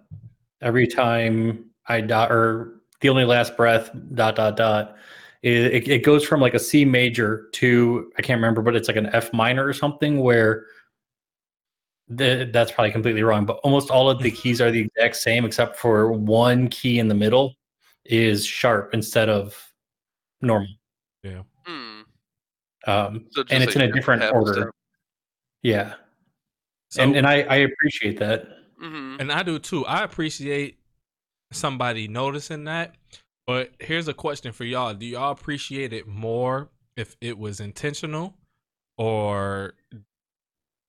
[0.61, 4.95] every time I dot or the only last breath dot dot dot,
[5.41, 8.87] it, it, it goes from like a C major to I can't remember, but it's
[8.87, 10.65] like an F minor or something where.
[12.13, 15.45] The, that's probably completely wrong, but almost all of the keys are the exact same
[15.45, 17.55] except for one key in the middle
[18.03, 19.71] is sharp instead of
[20.41, 20.67] normal.
[21.23, 21.43] Yeah.
[22.85, 24.53] Um, So and it's like in a different order.
[24.53, 24.67] step.
[25.63, 25.93] Yeah,
[26.91, 28.47] So, and and I I appreciate that.
[28.81, 29.19] Mhm.
[29.19, 29.85] and I do too.
[29.85, 30.77] I appreciate
[31.51, 32.95] somebody noticing that.
[33.47, 38.35] But here's a question for y'all: Do y'all appreciate it more if it was intentional,
[38.97, 39.73] or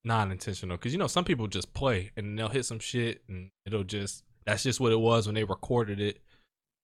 [0.04, 3.84] non-intentional because you know some people just play and they'll hit some shit and it'll
[3.84, 6.18] just that's just what it was when they recorded it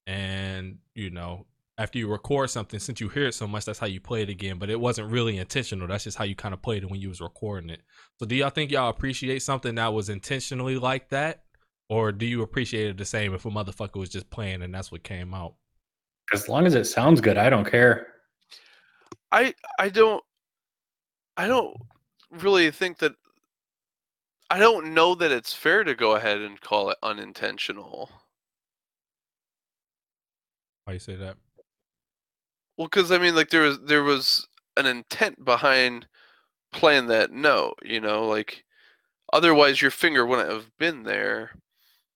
[0.06, 1.44] and you know
[1.78, 4.28] after you record something since you hear it so much that's how you play it
[4.28, 4.58] again.
[4.58, 5.86] But it wasn't really intentional.
[5.86, 7.80] That's just how you kind of played it when you was recording it.
[8.18, 11.44] So do y'all think y'all appreciate something that was intentionally like that?
[11.88, 14.92] Or do you appreciate it the same if a motherfucker was just playing and that's
[14.92, 15.54] what came out?
[16.34, 18.08] As long as it sounds good i don't care.
[19.32, 20.22] I i don't
[21.36, 21.76] i don't
[22.30, 23.12] really think that
[24.50, 28.10] I don't know that it's fair to go ahead and call it unintentional.
[30.84, 31.36] Why you say that?
[32.78, 34.46] Well, because I mean, like there was there was
[34.76, 36.06] an intent behind
[36.72, 38.64] playing that note, you know, like
[39.32, 41.50] otherwise your finger wouldn't have been there.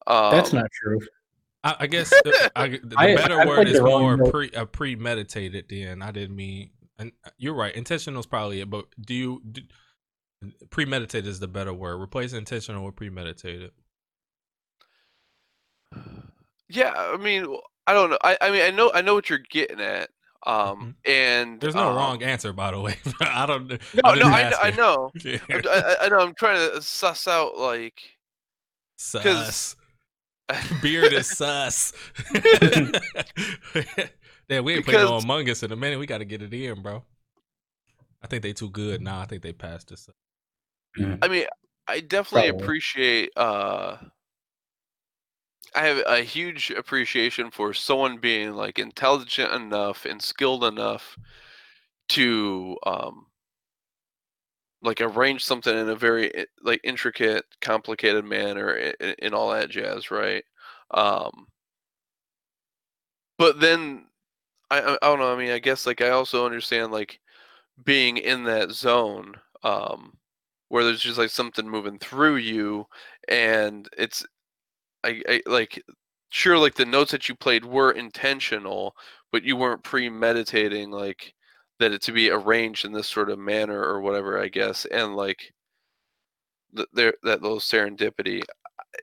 [0.06, 1.00] Um, That's not true.
[1.64, 5.66] I, I guess the, I, the I, better word is more pre uh, premeditated.
[5.68, 7.74] Then I didn't mean, and uh, you're right.
[7.74, 9.62] Intentional is probably it, but do you do,
[10.70, 12.00] premeditated is the better word.
[12.00, 13.72] Replace intentional with premeditated.
[16.68, 17.54] Yeah, I mean,
[17.86, 18.16] I don't know.
[18.24, 20.08] I, I mean, I know, I know what you're getting at.
[20.44, 21.10] Um, mm-hmm.
[21.10, 22.96] and there's no um, wrong answer, by the way.
[23.20, 23.68] I don't.
[23.68, 25.10] No, I no, I, I, know.
[25.24, 25.38] Yeah.
[25.48, 26.18] I, I, know.
[26.18, 28.02] I'm trying to suss out like.
[28.96, 29.76] Sus.
[30.82, 31.92] Beard is sus.
[34.48, 35.98] yeah, we ain't playing no Among Us in a minute.
[35.98, 37.04] We got to get it in, bro.
[38.22, 39.20] I think they too good now.
[39.20, 40.08] I think they passed us.
[40.98, 41.18] Mm.
[41.22, 41.46] I mean,
[41.88, 42.64] I definitely Probably.
[42.64, 43.30] appreciate.
[43.36, 43.96] uh
[45.74, 51.18] I have a huge appreciation for someone being like intelligent enough and skilled enough
[52.10, 53.26] to um
[54.82, 60.10] like arrange something in a very eh, like intricate, complicated manner in all that jazz,
[60.10, 60.44] right?
[60.90, 61.46] Um
[63.38, 64.06] but then
[64.70, 65.34] I I don't know.
[65.34, 67.20] I mean, I guess like I also understand like
[67.84, 70.18] being in that zone um
[70.68, 72.86] where there's just like something moving through you
[73.28, 74.24] and it's
[75.04, 75.82] I, I like
[76.30, 78.94] sure like the notes that you played were intentional
[79.30, 81.34] but you weren't premeditating like
[81.78, 85.14] that it to be arranged in this sort of manner or whatever i guess and
[85.16, 85.52] like
[86.76, 88.42] th- there that little serendipity.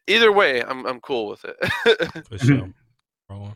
[0.07, 2.25] Either way i'm i'm cool with it.
[2.27, 2.69] For sure.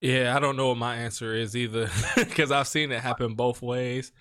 [0.00, 3.62] Yeah i don't know what my answer is either because i've seen it happen both
[3.62, 4.12] ways.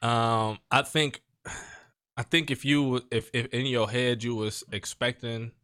[0.00, 1.22] Um i think
[2.16, 5.63] I think if you if if in your head you was expecting it's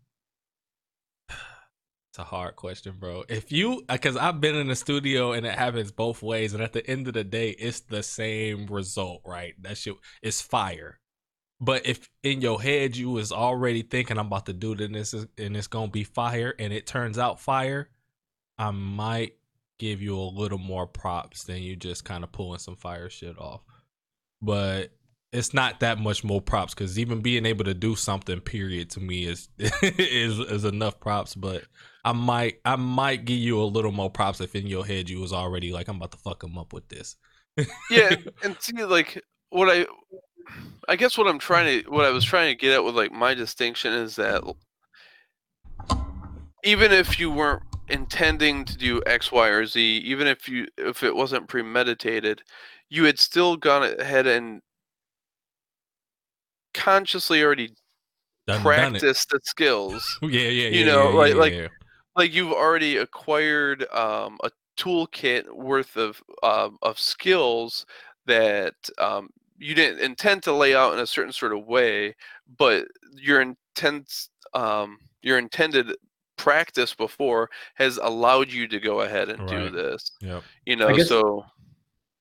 [2.21, 3.25] a hard question, bro.
[3.29, 6.63] If you uh, because I've been in the studio and it happens both ways, and
[6.63, 9.55] at the end of the day, it's the same result, right?
[9.63, 11.01] That shit is fire.
[11.61, 15.57] But if in your head you was already thinking I'm about to do this and
[15.57, 17.89] it's gonna be fire, and it turns out fire,
[18.59, 19.35] I might
[19.79, 23.39] give you a little more props than you just kind of pulling some fire shit
[23.39, 23.63] off.
[24.43, 24.93] But
[25.32, 29.01] it's not that much more props because even being able to do something period to
[29.01, 31.65] me is is is enough props but
[32.05, 35.20] i might i might give you a little more props if in your head you
[35.20, 37.16] was already like i'm about to fuck him up with this.
[37.90, 39.86] Yeah and see like what i
[40.89, 43.12] i guess what i'm trying to what i was trying to get at with like
[43.12, 44.43] my distinction is that
[46.65, 51.02] even if you weren't intending to do x y or z even if you if
[51.02, 52.40] it wasn't premeditated
[52.89, 54.62] you had still gone ahead and
[56.75, 57.71] consciously already
[58.47, 60.19] done, practiced done the skills.
[60.23, 60.69] yeah, yeah, yeah.
[60.69, 61.69] You know, yeah, like yeah, like yeah.
[62.17, 67.87] like you've already acquired um, a toolkit worth of um, of skills
[68.27, 69.29] that um,
[69.59, 72.15] you didn't intend to lay out in a certain sort of way,
[72.59, 75.95] but your intent um, your intended
[76.37, 79.51] practice before has allowed you to go ahead and right.
[79.51, 80.11] do this.
[80.23, 80.43] Yep.
[80.65, 81.45] You know, so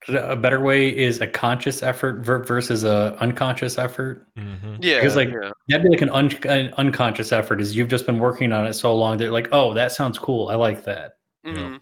[0.08, 4.26] a better way is a conscious effort versus a unconscious effort.
[4.36, 4.76] Mm-hmm.
[4.80, 5.50] Yeah, because like yeah.
[5.68, 7.60] that'd be like an, un- an, unconscious effort.
[7.60, 10.48] Is you've just been working on it so long that like, oh, that sounds cool.
[10.48, 11.12] I like that.
[11.44, 11.76] Mm-hmm.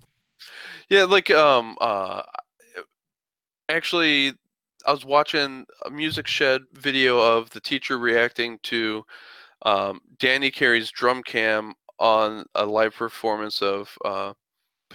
[0.89, 2.23] Yeah, like um, uh,
[3.69, 4.33] actually,
[4.87, 9.05] I was watching a Music Shed video of the teacher reacting to
[9.63, 14.33] um, Danny Carey's drum cam on a live performance of uh,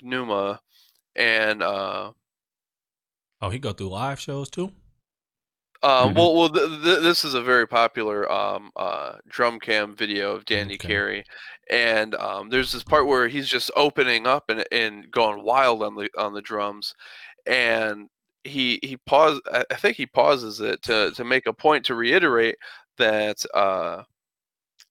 [0.02, 0.60] Pneuma,
[1.16, 2.12] and uh,
[3.44, 4.72] Oh, he go through live shows too.
[5.82, 6.18] Uh, mm-hmm.
[6.18, 10.46] Well, well, th- th- this is a very popular um, uh, drum cam video of
[10.46, 10.88] Danny okay.
[10.88, 11.26] Carey,
[11.70, 15.94] and um, there's this part where he's just opening up and, and going wild on
[15.96, 16.96] the on the drums,
[17.46, 18.08] and
[18.46, 19.42] he he pause.
[19.52, 22.56] I think he pauses it to to make a point to reiterate
[22.98, 24.04] that uh,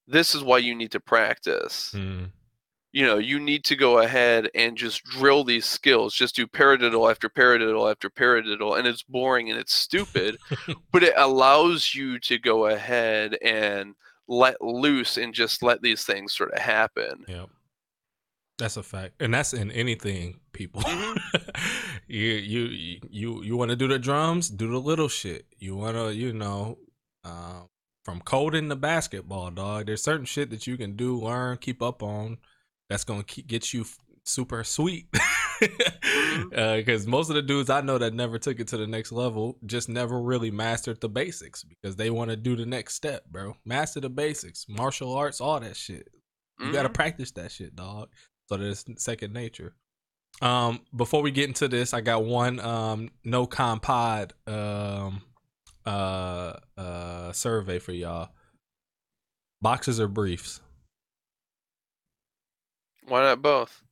[0.07, 1.95] this is why you need to practice.
[1.97, 2.33] Mm.
[2.93, 6.15] You know, you need to go ahead and just drill these skills.
[6.15, 10.37] Just do paradiddle after paradiddle after paradiddle, and it's boring and it's stupid,
[10.93, 13.95] but it allows you to go ahead and
[14.29, 17.25] let loose and just let these things sort of happen.
[17.27, 17.49] Yep.
[18.59, 20.83] That's a fact, and that's in anything, people.
[22.07, 25.47] you you you you want to do the drums, do the little shit.
[25.59, 26.79] You want to, you know,
[27.25, 27.63] uh,
[28.05, 29.87] from coding to basketball, dog.
[29.87, 32.39] There's certain shit that you can do, learn, keep up on.
[32.93, 33.87] That's gonna keep, get you
[34.25, 35.07] super sweet.
[36.51, 39.13] Because uh, most of the dudes I know that never took it to the next
[39.13, 43.25] level just never really mastered the basics because they want to do the next step,
[43.31, 43.57] bro.
[43.65, 46.11] Master the basics, martial arts, all that shit.
[46.59, 46.75] You mm-hmm.
[46.75, 48.11] got to practice that shit, dog.
[48.51, 49.75] So that it's second nature.
[50.43, 55.23] Um, before we get into this, I got one um no compod um
[55.87, 58.29] uh uh survey for y'all.
[59.63, 60.61] Boxes or briefs?
[63.07, 63.83] Why not both?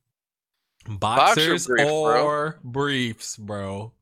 [0.89, 2.71] Boxers brief, or bro.
[2.71, 3.93] briefs, bro.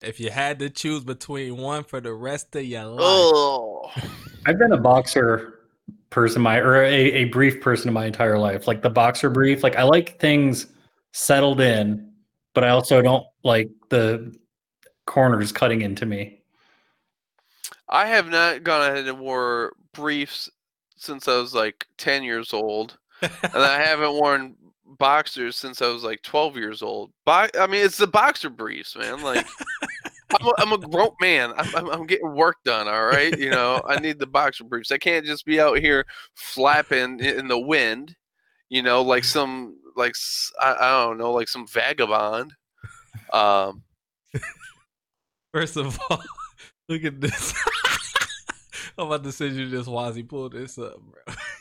[0.00, 3.00] If you had to choose between one for the rest of your life.
[3.00, 3.90] Oh.
[4.46, 5.58] I've been a boxer
[6.10, 8.66] person my or a, a brief person in my entire life.
[8.66, 9.62] Like the boxer brief.
[9.62, 10.66] Like I like things
[11.12, 12.12] settled in,
[12.54, 14.34] but I also don't like the
[15.06, 16.40] corners cutting into me.
[17.88, 20.50] I have not gone ahead and wore briefs
[20.96, 22.98] since I was like 10 years old.
[23.22, 24.56] And I haven't worn
[24.98, 27.12] boxers since I was like 12 years old.
[27.24, 29.22] Bo- I mean, it's the boxer briefs, man.
[29.22, 29.46] Like,
[30.38, 31.52] I'm, a, I'm a grown man.
[31.56, 32.88] I'm, I'm, getting work done.
[32.88, 34.92] All right, you know, I need the boxer briefs.
[34.92, 36.04] I can't just be out here
[36.34, 38.14] flapping in the wind.
[38.68, 40.14] You know, like some like
[40.60, 42.54] I, I don't know, like some vagabond.
[43.32, 43.82] Um.
[45.52, 46.22] First of all,
[46.88, 47.54] look at this.
[48.98, 50.28] I'm about to send you this Wazzy.
[50.28, 51.34] Pull this up, bro.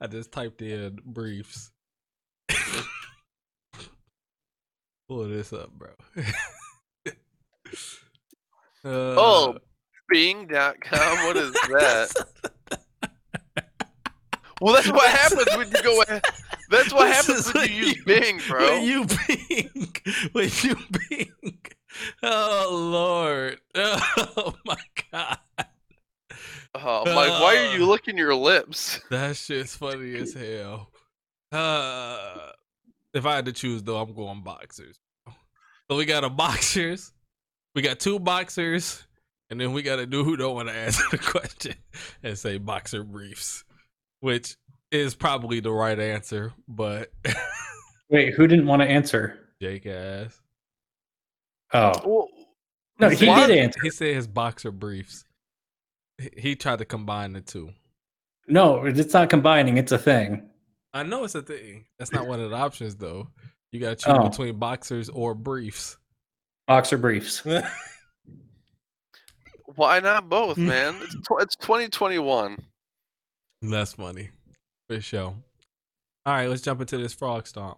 [0.00, 1.72] I just typed in briefs.
[5.08, 5.88] Pull this up, bro.
[7.06, 7.12] uh,
[8.84, 9.58] oh,
[10.08, 11.26] Bing.com.
[11.26, 12.12] What is that?
[14.60, 16.04] well, that's what happens when you go.
[16.70, 18.60] That's what happens when you use Bing, bro.
[18.60, 19.92] When you Bing,
[20.32, 20.76] when you
[21.08, 21.32] Bing.
[22.22, 23.58] Oh Lord!
[23.74, 24.76] Oh my
[25.10, 25.38] God!
[26.74, 29.00] Oh, Mike, uh, why are you uh, licking your lips?
[29.10, 30.90] That shit's funny as hell.
[31.50, 32.50] Uh,
[33.14, 34.98] if I had to choose, though, I'm going boxers.
[35.90, 37.12] So we got a boxers,
[37.74, 39.06] we got two boxers,
[39.50, 41.74] and then we got a dude who don't want to answer the question
[42.22, 43.64] and say boxer briefs,
[44.20, 44.56] which
[44.90, 46.52] is probably the right answer.
[46.68, 47.10] But
[48.10, 49.38] wait, who didn't want to answer?
[49.60, 50.38] Jake ass.
[51.72, 51.92] Oh.
[52.04, 52.28] Well,
[53.00, 53.80] no, he did answer.
[53.82, 55.24] He said his boxer briefs.
[56.36, 57.70] He tried to combine the two.
[58.46, 59.76] No, it's not combining.
[59.76, 60.48] It's a thing.
[60.92, 61.84] I know it's a thing.
[61.98, 63.28] That's not one of the options, though.
[63.72, 64.28] You got to choose oh.
[64.28, 65.98] between boxers or briefs.
[66.66, 67.44] Boxer briefs.
[69.76, 70.96] Why not both, man?
[71.02, 72.58] It's, tw- it's 2021.
[73.62, 74.30] That's funny.
[74.88, 75.34] For sure.
[76.26, 77.76] All right, let's jump into this Frogstomp.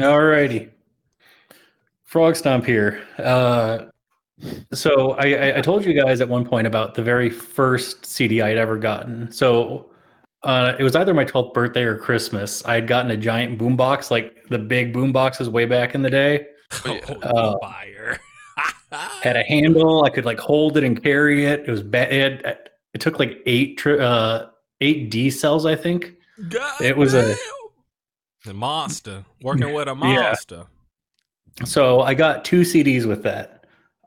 [0.00, 0.68] All righty.
[2.10, 3.02] Frogstomp here.
[3.18, 3.86] Uh,
[4.72, 8.56] so I, I told you guys at one point about the very first CD I'd
[8.56, 9.30] ever gotten.
[9.30, 9.90] So
[10.42, 12.64] uh, it was either my 12th birthday or Christmas.
[12.64, 16.10] I had gotten a giant boombox, like the big boom boxes way back in the
[16.10, 16.46] day.
[16.86, 18.18] Oh, uh, fire!
[19.22, 20.04] had a handle.
[20.04, 21.64] I could like hold it and carry it.
[21.66, 22.10] It was bad.
[22.10, 24.48] It, it, took like eight tri- uh,
[24.80, 26.14] eight D cells, I think.
[26.48, 27.30] God it was damn.
[28.46, 30.64] a a monster working with a monster.
[31.60, 31.66] Yeah.
[31.66, 33.61] So I got two CDs with that.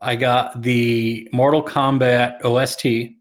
[0.05, 3.15] I got the Mortal Kombat OST,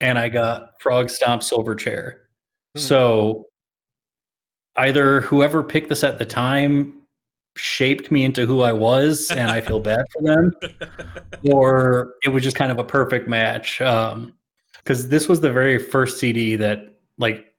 [0.00, 2.14] and I got Frogstomp Silverchair.
[2.74, 2.80] Hmm.
[2.80, 3.46] So
[4.76, 7.02] either whoever picked this at the time
[7.54, 10.54] shaped me into who I was, and I feel bad for them,
[11.52, 13.78] or it was just kind of a perfect match.
[13.78, 14.32] Because um,
[15.10, 17.52] this was the very first CD that like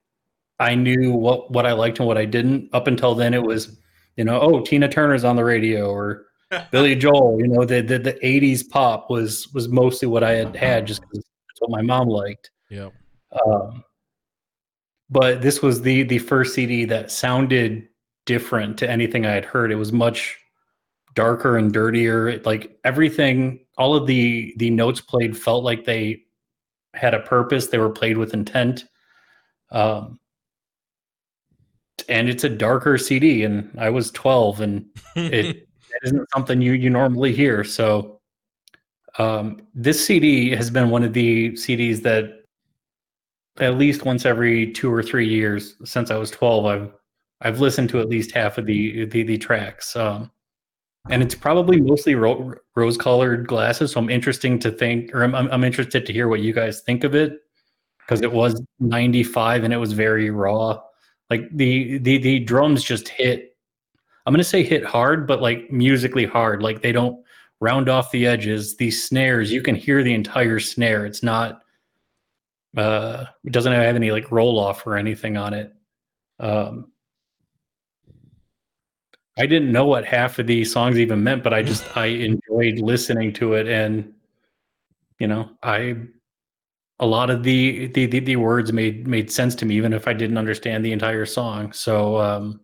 [0.60, 2.70] I knew what what I liked and what I didn't.
[2.74, 3.78] Up until then, it was
[4.18, 6.26] you know, oh Tina Turner's on the radio, or
[6.72, 10.56] Billy Joel, you know, the, the, the 80s pop was was mostly what I had
[10.56, 12.52] had just because that's what my mom liked.
[12.70, 12.90] Yeah.
[13.46, 13.84] Um,
[15.10, 17.88] but this was the the first CD that sounded
[18.26, 19.72] different to anything I had heard.
[19.72, 20.38] It was much
[21.14, 22.42] darker and dirtier.
[22.44, 26.24] Like everything, all of the the notes played felt like they
[26.94, 27.68] had a purpose.
[27.68, 28.86] They were played with intent.
[29.72, 30.20] Um,
[32.10, 35.68] and it's a darker CD, and I was 12, and it
[36.04, 37.64] isn't something you you normally hear.
[37.64, 38.20] So
[39.18, 42.42] um, this CD has been one of the CDs that
[43.60, 46.92] at least once every two or three years since I was 12, I've
[47.42, 49.96] I've listened to at least half of the the, the tracks.
[49.96, 50.32] Um,
[51.10, 53.94] and it's probably mostly ro- rose colored glasses.
[53.94, 57.04] So I'm interesting to think, or I'm, I'm interested to hear what you guys think
[57.04, 57.40] of it
[58.00, 60.80] because it was 95 and it was very raw.
[61.30, 63.51] Like the the the drums just hit.
[64.26, 66.62] I'm gonna say hit hard, but like musically hard.
[66.62, 67.24] Like they don't
[67.60, 68.76] round off the edges.
[68.78, 71.06] These snares, you can hear the entire snare.
[71.06, 71.62] It's not.
[72.76, 75.74] Uh, it doesn't have any like roll off or anything on it.
[76.40, 76.92] Um,
[79.38, 82.06] I didn't know what half of these songs even meant, but I just I
[82.50, 84.14] enjoyed listening to it, and
[85.20, 85.98] you know, I
[87.00, 90.08] a lot of the the the, the words made made sense to me, even if
[90.08, 91.74] I didn't understand the entire song.
[91.74, 92.61] So um,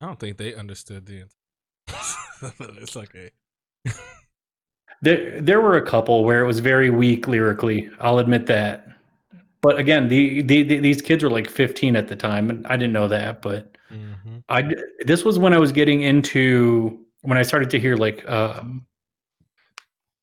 [0.00, 1.24] I don't think they understood the.
[2.60, 3.30] it's okay.
[5.02, 7.90] there there were a couple where it was very weak lyrically.
[8.00, 8.86] I'll admit that.
[9.62, 12.76] But again, the, the, the these kids were like 15 at the time, and I
[12.76, 13.42] didn't know that.
[13.42, 14.38] But Mm-hmm.
[14.48, 14.74] I
[15.04, 18.86] this was when I was getting into when I started to hear like um,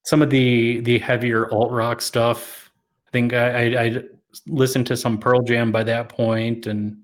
[0.05, 2.71] some of the the heavier alt rock stuff.
[3.07, 4.03] I think I, I, I
[4.47, 6.97] listened to some Pearl Jam by that point, and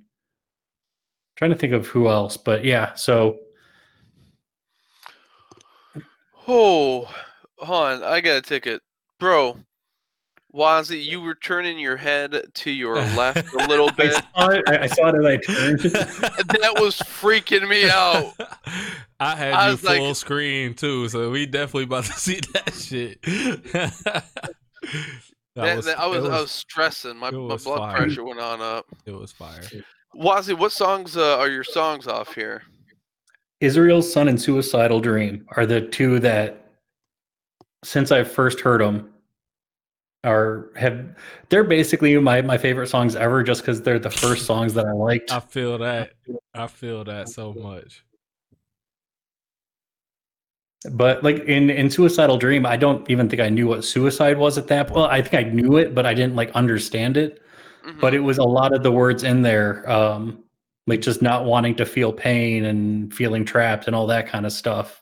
[1.40, 2.36] trying to think of who else.
[2.36, 3.40] But yeah, so
[6.48, 7.10] oh,
[7.58, 8.82] hon, I got a ticket,
[9.20, 9.58] bro.
[10.54, 14.22] Wazzy, you were turning your head to your left a little bit.
[14.36, 15.80] I saw it, I saw it as I turned.
[15.80, 18.34] that was freaking me out.
[19.22, 22.74] I had I you full like, screen too, so we definitely about to see that
[22.74, 23.22] shit.
[23.22, 23.94] that,
[25.56, 27.16] that was, that, I was, was, I was stressing.
[27.16, 27.98] My, my blood fire.
[27.98, 28.88] pressure went on up.
[29.06, 29.62] It was fire.
[30.16, 32.64] Wazzy, what songs uh, are your songs off here?
[33.62, 36.66] Israel's Son and Suicidal Dream are the two that,
[37.84, 39.10] since I first heard them,
[40.26, 41.16] are have
[41.50, 44.92] they're basically my my favorite songs ever just because they're the first songs that I
[44.92, 45.32] liked.
[45.32, 46.12] I feel that.
[46.54, 48.04] I feel that so much.
[50.92, 54.58] But like in in Suicidal Dream, I don't even think I knew what suicide was
[54.58, 54.98] at that point.
[54.98, 57.42] Well, I think I knew it, but I didn't like understand it.
[57.90, 58.00] Mm-hmm.
[58.00, 60.44] But it was a lot of the words in there, um,
[60.86, 64.52] like just not wanting to feel pain and feeling trapped and all that kind of
[64.52, 65.02] stuff.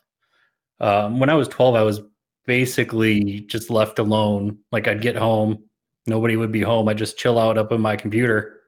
[0.80, 2.02] Um, when I was 12, I was
[2.46, 4.60] basically just left alone.
[4.72, 5.64] Like I'd get home,
[6.06, 6.88] nobody would be home.
[6.88, 8.62] I'd just chill out up in my computer,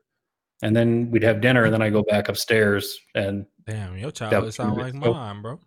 [0.62, 3.00] and then we'd have dinner, and then I go back upstairs.
[3.16, 5.60] And damn, your childhood sound like mine, bro.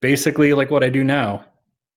[0.00, 1.44] Basically, like what I do now.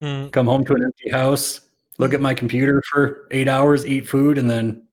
[0.01, 0.31] Mm.
[0.31, 1.61] Come home to an empty house,
[2.03, 4.85] look at my computer for eight hours, eat food, and then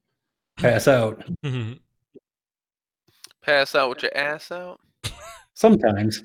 [0.56, 1.24] pass out.
[3.42, 4.78] pass out with your ass out.
[5.54, 6.22] Sometimes.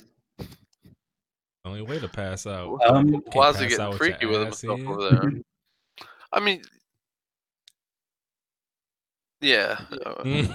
[1.66, 2.80] Only way to pass out.
[2.86, 4.86] Um, Why is he getting freaky with himself in.
[4.88, 5.32] over there?
[6.32, 6.62] I mean,
[9.42, 9.80] yeah.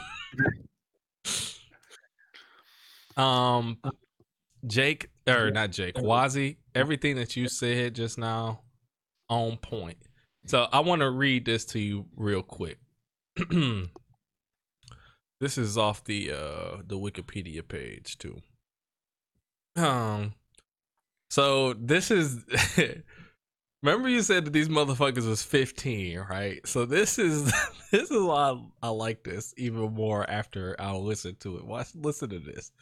[3.16, 3.78] um,
[4.64, 6.58] Jake or not Jake, Wazzy.
[6.76, 8.60] Everything that you said just now,
[9.28, 9.96] on point.
[10.46, 12.78] So I want to read this to you real quick.
[15.40, 18.40] this is off the uh the Wikipedia page too.
[19.76, 20.34] Um
[21.30, 22.44] so this is
[23.82, 26.66] remember you said that these motherfuckers was 15, right?
[26.66, 27.44] So this is
[27.92, 31.66] this is why I, I like this even more after I'll listen to it.
[31.66, 32.72] Watch listen to this.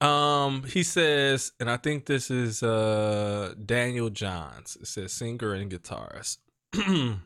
[0.00, 4.76] Um, he says, and I think this is uh Daniel Johns.
[4.80, 6.38] It says singer and guitarist.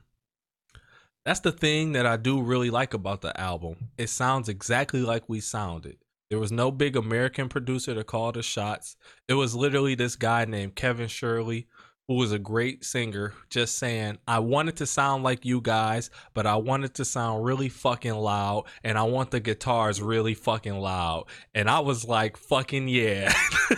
[1.24, 3.90] That's the thing that I do really like about the album.
[3.98, 5.98] It sounds exactly like we sounded.
[6.30, 8.96] There was no big American producer to call the shots.
[9.28, 11.66] It was literally this guy named Kevin Shirley,
[12.10, 16.44] who was a great singer, just saying, I wanted to sound like you guys, but
[16.44, 21.26] I wanted to sound really fucking loud, and I want the guitars really fucking loud.
[21.54, 23.32] And I was like, fucking yeah.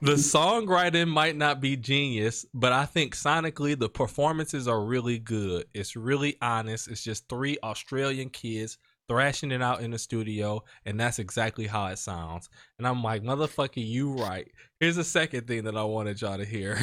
[0.00, 5.64] the songwriting might not be genius, but I think sonically the performances are really good.
[5.74, 6.86] It's really honest.
[6.86, 8.78] It's just three Australian kids
[9.12, 12.48] thrashing it out in the studio, and that's exactly how it sounds.
[12.78, 14.50] And I'm like, motherfucker, you right.
[14.80, 16.78] Here's the second thing that I wanted y'all to hear.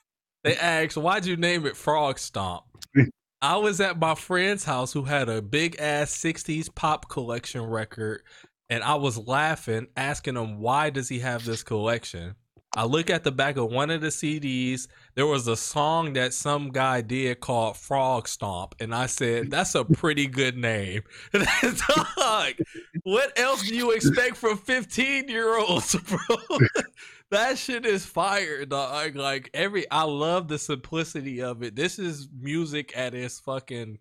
[0.44, 2.62] they asked, why'd you name it Frogstomp?
[3.42, 8.22] I was at my friend's house who had a big ass 60s pop collection record,
[8.70, 12.34] and I was laughing, asking him, why does he have this collection?
[12.76, 14.88] I look at the back of one of the CDs.
[15.14, 19.74] There was a song that some guy did called Frog Stomp, and I said, "That's
[19.74, 21.02] a pretty good name."
[21.32, 22.54] Dog,
[23.04, 26.58] what else do you expect from fifteen year olds, bro?
[27.30, 29.14] that shit is fire, dog.
[29.14, 31.76] Like every, I love the simplicity of it.
[31.76, 33.98] This is music at its fucking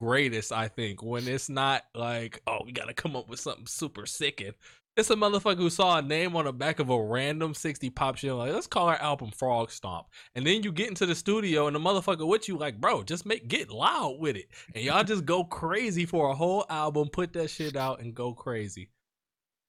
[0.00, 4.06] greatest, I think, when it's not like, oh, we gotta come up with something super
[4.06, 4.52] sicking.
[4.96, 8.16] It's a motherfucker who saw a name on the back of a random 60 pop
[8.16, 10.04] shit, like, let's call our album Frogstomp.
[10.34, 13.26] And then you get into the studio and the motherfucker with you, like, bro, just
[13.26, 14.46] make get loud with it.
[14.74, 18.32] And y'all just go crazy for a whole album, put that shit out and go
[18.32, 18.88] crazy.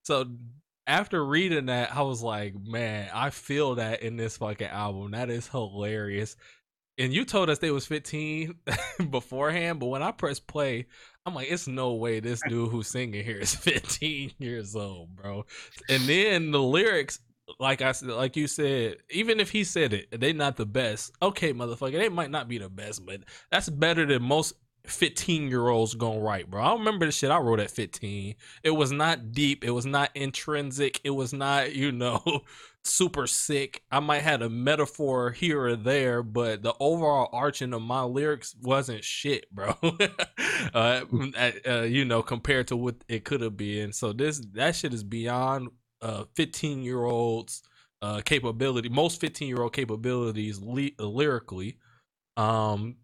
[0.03, 0.27] So
[0.85, 5.11] after reading that, I was like, man, I feel that in this fucking album.
[5.11, 6.37] That is hilarious
[6.97, 8.55] and you told us they was 15
[9.09, 10.87] beforehand, but when I press play,
[11.27, 15.45] I'm like, it's no way this dude who's singing here is 15 years old, bro.
[15.89, 17.19] And then the lyrics,
[17.59, 21.11] like I said, like you said, even if he said it, they not the best.
[21.21, 23.21] Okay, motherfucker, they might not be the best, but
[23.51, 24.53] that's better than most
[24.89, 26.61] 15 year olds gonna write, bro.
[26.61, 28.35] I remember the shit I wrote at 15.
[28.63, 32.21] It was not deep, it was not intrinsic, it was not, you know,
[32.83, 33.83] super sick.
[33.91, 38.55] I might had a metaphor here or there, but the overall arching of my lyrics
[38.61, 39.75] wasn't shit, bro.
[40.73, 41.01] uh,
[41.67, 43.91] uh, you know, compared to what it could have been.
[43.91, 45.69] So this that shit is beyond
[46.01, 47.63] uh 15 year olds
[48.03, 51.79] uh capability most 15 year old capabilities lyrically
[52.37, 52.95] um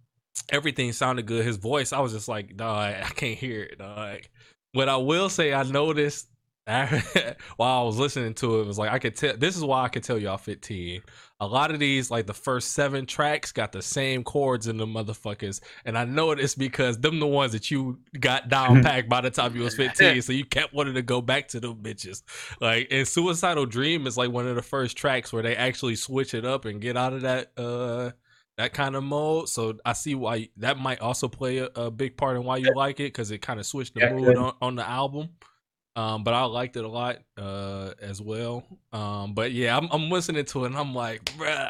[0.50, 1.46] everything sounded good.
[1.46, 4.22] His voice, I was just like, dog, I can't hear it, dog.
[4.74, 6.28] What I will say, I noticed
[6.66, 9.36] while I was listening to it, it was like I could tell.
[9.36, 11.02] This is why I could tell y'all 15.
[11.42, 14.86] A lot of these, like the first seven tracks, got the same chords in the
[14.86, 19.20] motherfuckers, and I know it's because them the ones that you got down packed by
[19.20, 20.22] the time you was 15.
[20.22, 22.24] so you kept wanting to go back to them bitches.
[22.62, 26.34] Like, and "Suicidal Dream" is like one of the first tracks where they actually switch
[26.34, 28.12] it up and get out of that uh
[28.58, 29.50] that kind of mode.
[29.50, 32.74] So I see why that might also play a, a big part in why you
[32.76, 35.30] like it because it kind of switched the yeah, mood on, on, the album.
[35.96, 38.64] Um, but I liked it a lot uh, as well.
[38.92, 41.70] Um, but yeah, I'm, I'm listening to it and I'm like, bruh,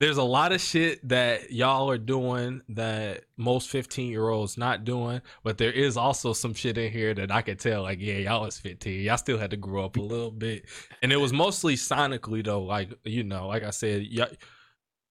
[0.00, 4.84] there's a lot of shit that y'all are doing that most 15 year olds not
[4.84, 5.20] doing.
[5.42, 8.44] But there is also some shit in here that I could tell, like, yeah, y'all
[8.44, 9.02] was 15.
[9.02, 10.66] Y'all still had to grow up a little bit.
[11.02, 14.28] And it was mostly sonically though, like, you know, like I said, y'all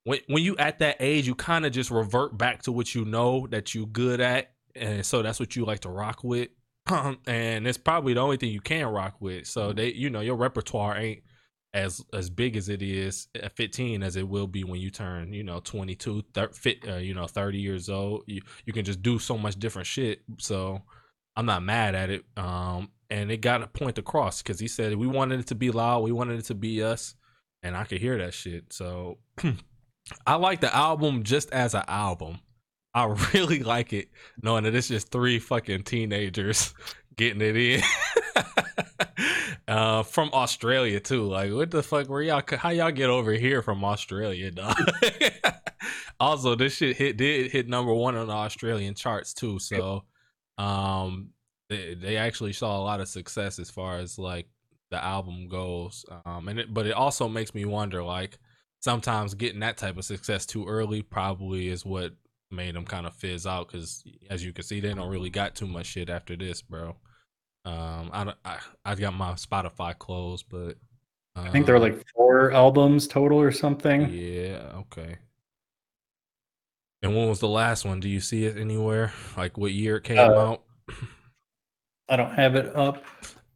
[0.07, 3.03] when when you at that age, you kind of just revert back to what you
[3.03, 6.47] know that you good at, and so that's what you like to rock with.
[7.27, 9.47] and it's probably the only thing you can rock with.
[9.47, 11.23] So they, you know, your repertoire ain't
[11.73, 15.34] as as big as it is at 15 as it will be when you turn,
[15.34, 18.23] you know, 22, 30, uh, you know, 30 years old.
[18.27, 20.21] You you can just do so much different shit.
[20.39, 20.84] So
[21.35, 22.23] I'm not mad at it.
[22.38, 25.69] Um, and it got a point across because he said we wanted it to be
[25.69, 27.15] loud, we wanted it to be us,
[27.61, 28.71] and I could hear that shit.
[28.71, 29.17] So
[30.25, 32.39] I like the album just as an album.
[32.93, 34.09] I really like it,
[34.41, 36.73] knowing that it's just three fucking teenagers
[37.15, 37.81] getting it in.
[39.67, 41.23] uh, from Australia too.
[41.23, 42.09] Like, what the fuck?
[42.09, 42.43] Where y'all?
[42.57, 44.77] How y'all get over here from Australia, dog?
[46.19, 49.59] also, this shit hit did hit number one on the Australian charts too.
[49.59, 50.05] So,
[50.57, 51.29] um,
[51.69, 54.47] they, they actually saw a lot of success as far as like
[54.89, 56.05] the album goes.
[56.25, 58.38] Um, and it, but it also makes me wonder, like,
[58.88, 62.14] sometimes getting that type of success too early probably is what
[62.51, 65.55] made them kind of fizz out because as you can see they don't really got
[65.55, 66.95] too much shit after this bro.
[67.65, 70.77] Um i i, I got my spotify closed but
[71.35, 74.09] um, i think there are like four albums total or something.
[74.09, 75.18] Yeah okay.
[77.01, 77.99] And when was the last one?
[77.99, 79.11] Do you see it anywhere?
[79.35, 80.64] Like what year it came uh, out?
[82.07, 83.03] I don't have it up.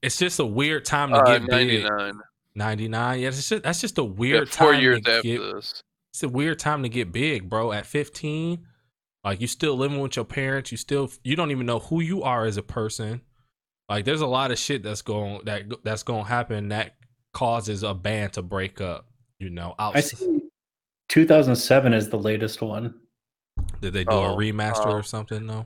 [0.01, 2.07] It's just a weird time to uh, get 99.
[2.07, 2.21] big
[2.55, 3.19] 99.
[3.19, 4.81] Yeah, that's just, that's just a weird yeah, four time.
[4.81, 5.83] years after get, this.
[6.13, 7.71] It's a weird time to get big, bro.
[7.71, 8.65] At 15,
[9.23, 10.71] like you still living with your parents.
[10.71, 13.21] You still you don't even know who you are as a person.
[13.87, 16.95] Like there's a lot of shit that's going that that's going to happen that
[17.33, 19.07] causes a band to break up.
[19.39, 19.97] You know, outside.
[19.97, 20.41] I see
[21.09, 22.93] 2007 is the latest one.
[23.81, 25.45] Did they do oh, a remaster or something?
[25.45, 25.65] No.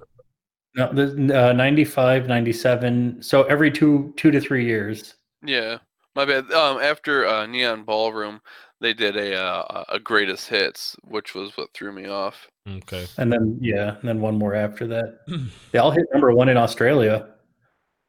[0.76, 3.22] No, the uh, 95, 97.
[3.22, 5.16] So every two two to three years.
[5.44, 5.78] Yeah.
[6.16, 6.52] My bad.
[6.52, 8.42] Um, after uh, Neon Ballroom,
[8.82, 12.48] they did a uh, a greatest hits, which was what threw me off.
[12.70, 13.06] Okay.
[13.18, 15.20] And then yeah, and then one more after that.
[15.72, 17.28] they all hit number one in Australia.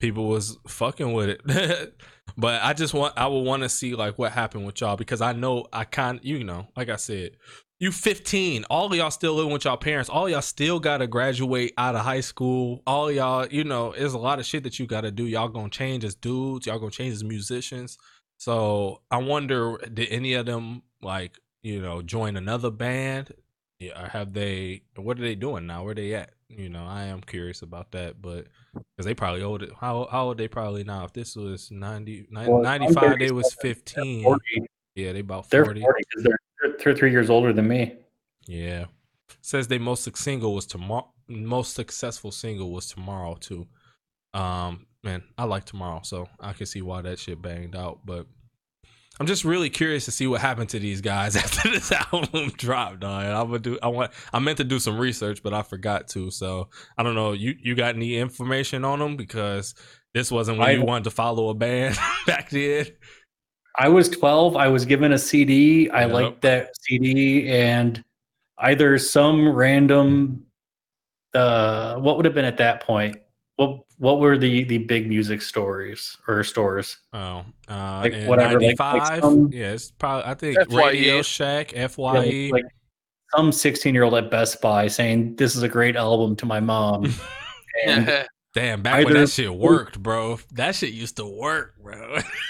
[0.01, 1.95] People was fucking with it,
[2.37, 5.21] but I just want I would want to see like what happened with y'all because
[5.21, 7.33] I know I kind you know like I said
[7.79, 10.09] you 15 all y'all still living with y'all parents.
[10.09, 12.83] All y'all still gotta graduate out of high school.
[12.87, 15.27] All y'all you know there's a lot of shit that you gotta do.
[15.27, 16.67] Y'all gonna change as dudes.
[16.67, 17.99] Y'all gonna change as musicians.
[18.39, 23.33] So i wonder did any of them like you know join another band?
[23.79, 25.85] Yeah have they what are they doing now?
[25.85, 26.31] Where they at?
[26.49, 30.39] You know i am curious about that but because they probably old how, how old
[30.39, 31.05] they probably now?
[31.05, 34.39] If this was 90 well, 95 they was 15
[34.95, 36.39] yeah they about 40 they're 40 they're
[36.79, 37.95] two or three years older than me.
[38.47, 38.87] Yeah.
[39.41, 41.13] Says their most single was tomorrow.
[41.29, 43.67] most successful single was Tomorrow too.
[44.35, 48.01] Um, man, I like Tomorrow, so I can see why that shit banged out.
[48.05, 48.27] But
[49.19, 53.01] I'm just really curious to see what happened to these guys after this album dropped.
[53.01, 53.25] Dog.
[53.25, 53.79] I'm gonna do.
[53.83, 54.13] I want.
[54.33, 56.31] I meant to do some research, but I forgot to.
[56.31, 56.69] So
[56.99, 57.33] I don't know.
[57.33, 59.75] You you got any information on them because
[60.13, 61.97] this wasn't when I, you wanted to follow a band
[62.27, 62.87] back then.
[63.79, 64.57] I was 12.
[64.57, 65.91] I was given a CD.
[65.91, 68.03] I liked that CD, and
[68.59, 70.45] either some random,
[71.35, 73.17] uh, what would have been at that point?
[73.57, 76.99] What what were the the big music stories or stores?
[77.13, 78.95] Oh, uh, like whatever, 95?
[78.95, 80.87] like, like some, yeah, it's probably I think FYE.
[80.87, 82.65] Radio Shack, Fye, yeah, like
[83.35, 86.61] some 16 year old at Best Buy saying this is a great album to my
[86.61, 87.13] mom.
[87.87, 88.27] and
[88.57, 90.39] Damn, back either, when that shit worked, bro.
[90.53, 92.19] That shit used to work, bro.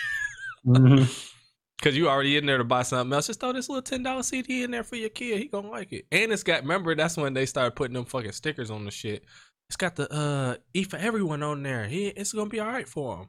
[0.66, 1.04] mm-hmm.
[1.82, 3.26] Cause you already in there to buy something else.
[3.26, 5.38] Just throw this little ten dollar CD in there for your kid.
[5.38, 6.06] He gonna like it.
[6.10, 9.24] And it's got remember that's when they started putting them fucking stickers on the shit.
[9.68, 11.84] It's got the uh E for everyone on there.
[11.86, 13.28] He it's gonna be all right for him.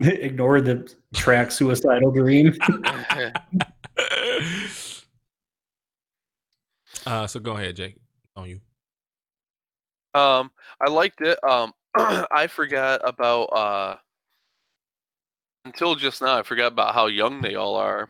[0.08, 2.54] Ignore the track "Suicidal Dream."
[7.06, 7.96] uh, so go ahead, Jake.
[8.36, 8.60] On you.
[10.14, 10.50] Um,
[10.80, 11.38] I liked it.
[11.42, 13.96] Um, I forgot about uh
[15.64, 18.08] until just now, I forgot about how young they all are.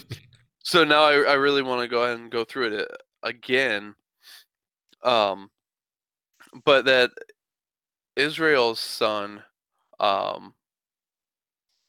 [0.64, 3.94] so now I, I really want to go ahead and go through it uh, again.
[5.02, 5.50] Um,
[6.64, 7.10] but that
[8.16, 9.42] Israel's son,
[9.98, 10.54] um,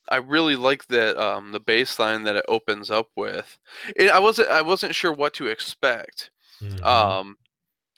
[0.09, 3.57] I really like that um, the baseline that it opens up with.
[3.95, 6.31] It, I wasn't I wasn't sure what to expect.
[6.61, 6.84] Mm-hmm.
[6.84, 7.38] Um,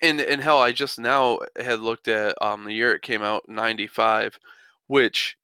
[0.02, 3.49] and and hell, I just now had looked at um, the year it came out,
[3.49, 4.38] ninety five,
[4.88, 5.38] which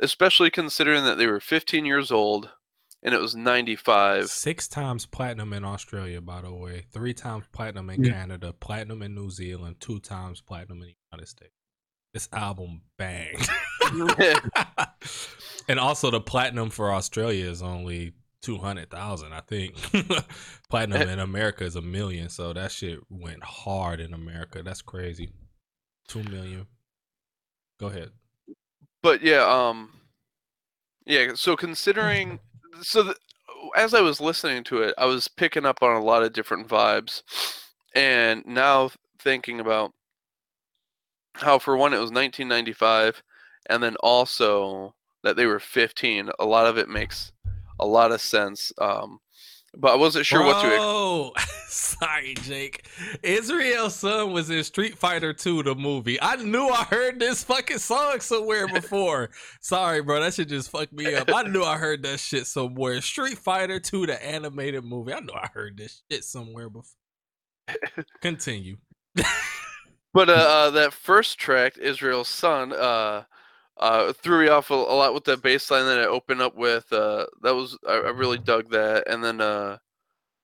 [0.00, 2.50] especially considering that they were 15 years old
[3.02, 7.90] and it was 95 six times platinum in australia by the way three times platinum
[7.90, 8.12] in yeah.
[8.12, 11.54] canada platinum in new zealand two times platinum in the united states
[12.12, 13.48] this album banged
[15.68, 18.12] and also the platinum for australia is only
[18.42, 19.74] 200,000 I think.
[20.70, 21.12] Platinum eh.
[21.12, 24.62] in America is a million, so that shit went hard in America.
[24.62, 25.28] That's crazy.
[26.08, 26.66] 2 million.
[27.78, 28.12] Go ahead
[29.02, 29.92] but yeah, um,
[31.06, 31.32] yeah.
[31.34, 32.40] So considering,
[32.82, 33.14] so the,
[33.76, 36.68] as I was listening to it, I was picking up on a lot of different
[36.68, 37.22] vibes,
[37.94, 39.92] and now thinking about
[41.34, 43.22] how, for one, it was 1995,
[43.68, 46.30] and then also that they were 15.
[46.38, 47.32] A lot of it makes
[47.78, 48.72] a lot of sense.
[48.78, 49.20] Um,
[49.76, 50.76] but I wasn't sure Bro, what to.
[50.80, 51.32] Oh,
[51.68, 52.86] sorry, Jake.
[53.22, 56.20] Israel's son was in Street Fighter 2, the movie.
[56.20, 59.30] I knew I heard this fucking song somewhere before.
[59.60, 60.20] sorry, bro.
[60.20, 61.30] That shit just fucked me up.
[61.32, 63.00] I knew I heard that shit somewhere.
[63.00, 65.14] Street Fighter 2, the animated movie.
[65.14, 66.96] I know I heard this shit somewhere before.
[68.22, 68.76] Continue.
[70.12, 73.24] but uh, uh, that first track, Israel's son, uh,
[73.80, 76.54] uh, threw me off a, a, lot with that bass line that I opened up
[76.54, 76.92] with.
[76.92, 79.78] Uh, that was I, I, really dug that, and then uh,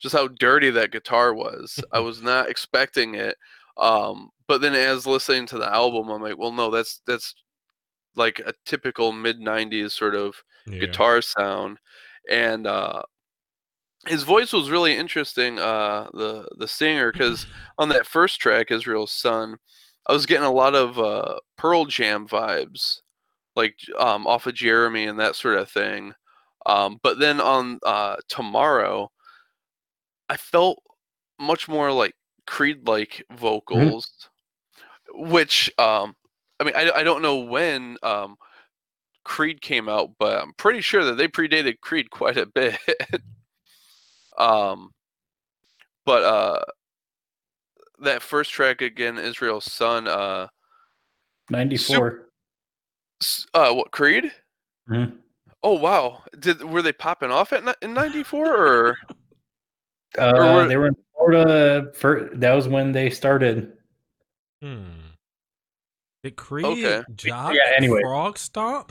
[0.00, 1.78] just how dirty that guitar was.
[1.92, 3.36] I was not expecting it,
[3.76, 7.34] um, but then as listening to the album, I'm like, well, no, that's that's
[8.14, 10.34] like a typical mid '90s sort of
[10.66, 10.78] yeah.
[10.78, 11.76] guitar sound,
[12.30, 13.02] and uh,
[14.06, 15.58] his voice was really interesting.
[15.58, 17.46] Uh, the the singer, because
[17.76, 19.58] on that first track, Israel's Son,
[20.08, 23.00] I was getting a lot of uh, Pearl Jam vibes
[23.56, 26.12] like um, off of Jeremy and that sort of thing.
[26.66, 29.10] Um, but then on uh, tomorrow,
[30.28, 30.82] I felt
[31.38, 32.14] much more like
[32.46, 33.36] Creed like mm-hmm.
[33.36, 34.10] vocals,
[35.10, 35.30] mm-hmm.
[35.30, 36.14] which um,
[36.60, 38.36] I mean, I, I don't know when um,
[39.24, 42.78] Creed came out, but I'm pretty sure that they predated Creed quite a bit.
[44.38, 44.90] um,
[46.04, 46.64] but uh,
[48.00, 50.48] that first track again, Israel's Son, uh,
[51.50, 52.25] 94.
[53.55, 54.32] Uh, what Creed?
[54.88, 55.16] Mm-hmm.
[55.62, 56.22] Oh wow!
[56.38, 58.97] Did were they popping off at in '94 or?
[60.16, 60.68] Uh, or were...
[60.68, 61.93] They were in Florida.
[61.93, 63.72] For that was when they started.
[64.62, 64.84] Hmm.
[66.22, 67.02] Did Creed okay.
[67.14, 68.01] job yeah, anyway.
[68.02, 68.90] Frogstomp?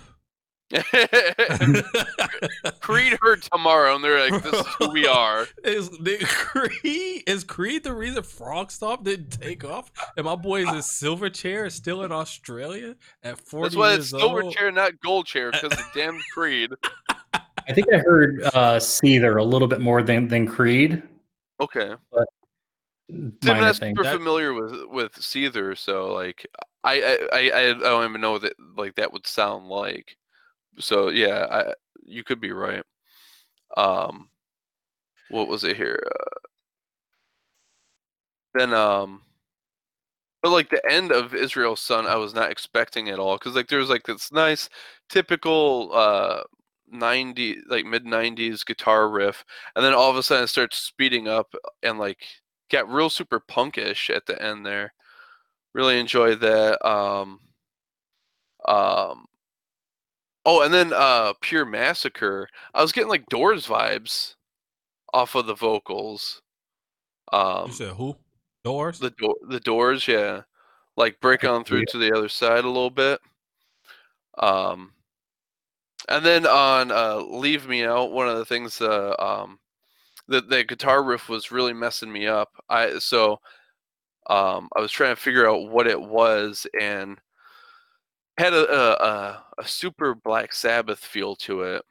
[2.79, 5.89] Creed heard tomorrow, and they're like, "This is who we are." Is
[6.23, 9.91] Creed is Creed the reason Frogstomp didn't take off?
[10.17, 13.65] And my boy boys in Silverchair still in Australia at forty.
[13.65, 16.71] That's why it's Silverchair, not Gold Chair, because of damn Creed.
[17.33, 21.03] I think I heard uh, Seether a little bit more than than Creed.
[21.61, 22.27] Okay, but
[23.11, 24.17] I'm not super that...
[24.17, 26.47] familiar with with Seether, so like
[26.83, 30.17] I I I, I don't even know what that like that would sound like
[30.80, 31.73] so yeah, I,
[32.06, 32.84] you could be right.
[33.77, 34.30] Um,
[35.30, 36.02] what was it here?
[36.06, 36.47] Uh,
[38.53, 39.22] then um
[40.41, 43.68] but like the end of Israel's Son, I was not expecting at all because like
[43.68, 44.69] there was like this nice
[45.10, 46.43] typical uh
[46.91, 49.43] 90 like mid 90s guitar riff
[49.76, 52.19] and then all of a sudden it starts speeding up and like
[52.72, 54.93] got real super punkish at the end there
[55.73, 57.39] really enjoyed that um
[58.68, 59.26] um
[60.45, 64.35] oh and then uh pure massacre i was getting like doors vibes
[65.13, 66.41] off of the vocals
[67.34, 68.15] um you said who?
[68.63, 68.99] Doors?
[68.99, 70.41] the door the doors yeah
[70.97, 71.85] like break on through Yeah.
[71.91, 73.19] to the other side a little bit
[74.39, 74.91] um
[76.09, 79.59] and then on uh leave me out one of the things uh um
[80.27, 83.39] the, the guitar riff was really messing me up i so
[84.27, 87.19] um i was trying to figure out what it was and
[88.38, 91.84] had a a, a, a super black sabbath feel to it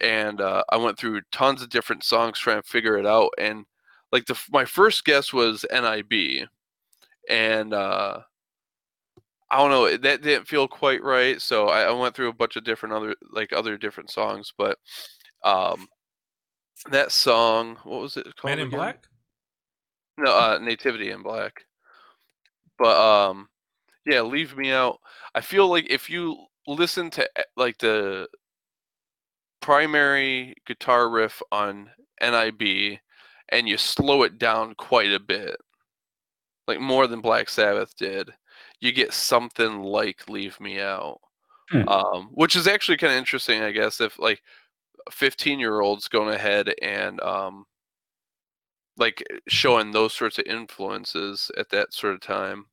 [0.00, 3.64] and uh, i went through tons of different songs trying to figure it out and
[4.12, 6.12] like the my first guess was nib
[7.28, 8.20] and uh
[9.50, 9.96] I don't know.
[9.96, 13.14] That didn't feel quite right, so I, I went through a bunch of different other
[13.30, 14.52] like other different songs.
[14.56, 14.78] But
[15.42, 15.86] um,
[16.90, 18.50] that song, what was it called?
[18.50, 18.78] Man in again?
[18.78, 19.04] Black?
[20.18, 21.64] No, uh, Nativity in Black.
[22.78, 23.48] But um,
[24.04, 24.98] yeah, leave me out.
[25.34, 26.36] I feel like if you
[26.68, 28.28] listen to eh, like the
[29.60, 31.90] primary guitar riff on
[32.20, 32.98] NIB
[33.50, 35.56] and you slow it down quite a bit,
[36.66, 38.30] like more than Black Sabbath did,
[38.80, 41.20] you get something like "Leave Me Out,"
[41.70, 41.88] Hmm.
[41.88, 44.00] um, which is actually kind of interesting, I guess.
[44.00, 44.42] If like
[45.10, 47.66] fifteen year olds going ahead and um,
[48.96, 52.66] like showing those sorts of influences at that sort of time.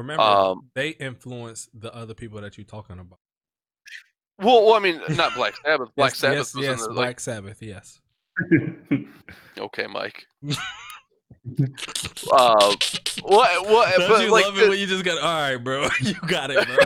[0.00, 3.18] Remember, Um, they influence the other people that you're talking about.
[4.38, 5.90] Well, well, I mean, not Black Sabbath.
[5.94, 8.00] Black yes, Sabbath yes, yes, the, like, Black Sabbath, yes.
[9.58, 10.24] okay, Mike.
[10.48, 10.54] uh,
[13.22, 13.22] what?
[13.22, 13.96] What?
[13.98, 15.88] Don't But you like, love the- it when you just got all right, bro?
[16.00, 16.76] You got it, bro.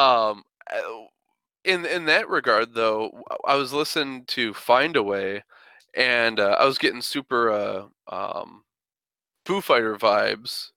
[0.00, 0.80] um, uh,
[1.64, 5.44] in in that regard, though, I was listening to Find a Way,
[5.94, 8.64] and uh, I was getting super uh, um,
[9.46, 10.70] Foo Fighter vibes,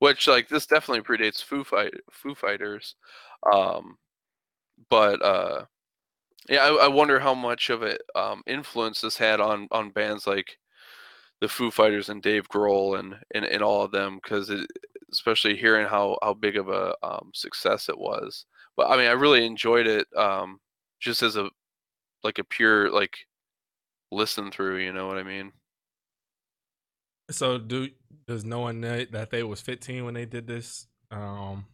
[0.00, 2.96] which like this definitely predates Foo Fight Foo Fighters,
[3.52, 3.96] um,
[4.88, 5.66] but uh,
[6.48, 10.26] yeah, I, I wonder how much of it um, influence this had on on bands
[10.26, 10.58] like
[11.40, 14.50] the Foo Fighters and Dave Grohl and and, and all of them because
[15.12, 18.46] especially hearing how how big of a um, success it was.
[18.76, 20.60] But I mean, I really enjoyed it um,
[20.98, 21.50] just as a
[22.24, 23.18] like a pure like
[24.10, 24.78] listen through.
[24.78, 25.52] You know what I mean?
[27.30, 27.88] so, do
[28.26, 30.86] does knowing one know that they was 15 when they did this?
[31.10, 31.66] Um,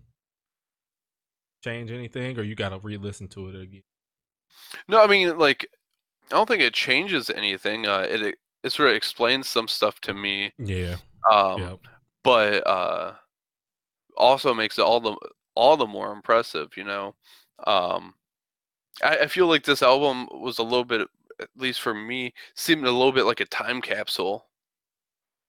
[1.63, 3.83] change anything, or you got to re-listen to it again?
[4.89, 5.69] No, I mean like
[6.31, 7.87] I don't think it changes anything.
[7.87, 10.53] Uh, it it, sort of explains some stuff to me.
[10.59, 10.97] Yeah,
[11.31, 11.75] Um, yeah.
[12.25, 13.15] but uh,
[14.17, 15.17] also makes it all the
[15.55, 16.77] all the more impressive.
[16.77, 17.15] You know,
[17.67, 18.15] um,
[19.03, 21.03] I, I feel like this album was a little bit,
[21.41, 24.46] at least for me, seemed a little bit like a time capsule.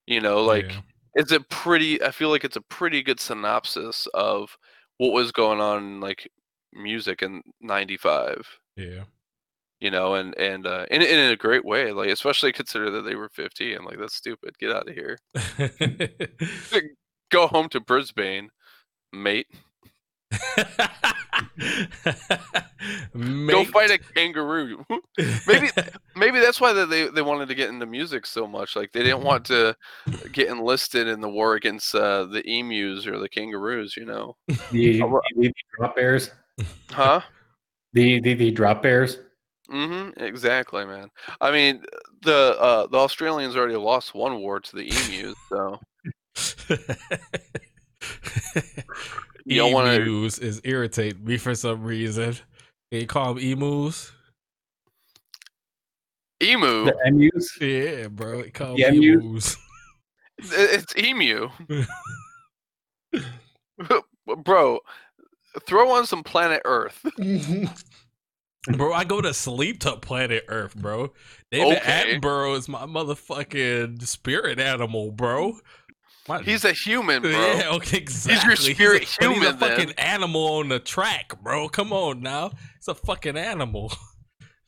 [0.07, 0.79] You know, like yeah.
[1.15, 2.01] it's a pretty.
[2.01, 4.57] I feel like it's a pretty good synopsis of
[4.97, 6.29] what was going on in like
[6.73, 8.47] music in '95.
[8.75, 9.03] yeah.
[9.79, 13.13] You know, and and uh, in in a great way, like especially consider that they
[13.13, 14.57] were 50 and like that's stupid.
[14.57, 15.19] Get out of here.
[17.29, 18.49] Go home to Brisbane,
[19.13, 19.47] mate.
[23.15, 24.85] Go fight a kangaroo.
[25.47, 25.69] maybe
[26.15, 28.75] maybe that's why they they wanted to get into music so much.
[28.75, 29.75] Like they didn't want to
[30.31, 33.95] get enlisted in the war against uh, the emus or the kangaroos.
[33.97, 36.31] You know, the, the, the drop bears.
[36.89, 37.21] huh?
[37.93, 39.19] The, the the drop bears.
[39.71, 40.23] Mm-hmm.
[40.23, 41.09] Exactly, man.
[41.41, 41.83] I mean,
[42.21, 45.79] the uh, the Australians already lost one war to the emus, so
[49.47, 50.01] you don't want to.
[50.01, 52.35] emus is irritate me for some reason.
[52.91, 54.11] They call them emus.
[56.41, 56.85] Emu.
[56.85, 57.57] The emus.
[57.61, 58.43] Yeah, bro.
[58.43, 59.19] They call The them emu?
[59.19, 59.57] emus.
[60.39, 61.49] It's emu.
[64.43, 64.79] Bro,
[65.65, 67.05] throw on some planet Earth.
[68.75, 71.13] bro, I go to sleep to planet Earth, bro.
[71.51, 72.19] David Okay.
[72.19, 75.57] Attenborough is my motherfucking spirit animal, bro.
[76.27, 77.31] My- He's a human, bro.
[77.31, 78.33] Yeah, okay, exactly.
[78.33, 79.99] He's your spirit He's human, a fucking then.
[79.99, 81.69] animal on the track, bro.
[81.69, 82.51] Come on now.
[82.75, 83.91] It's a fucking animal.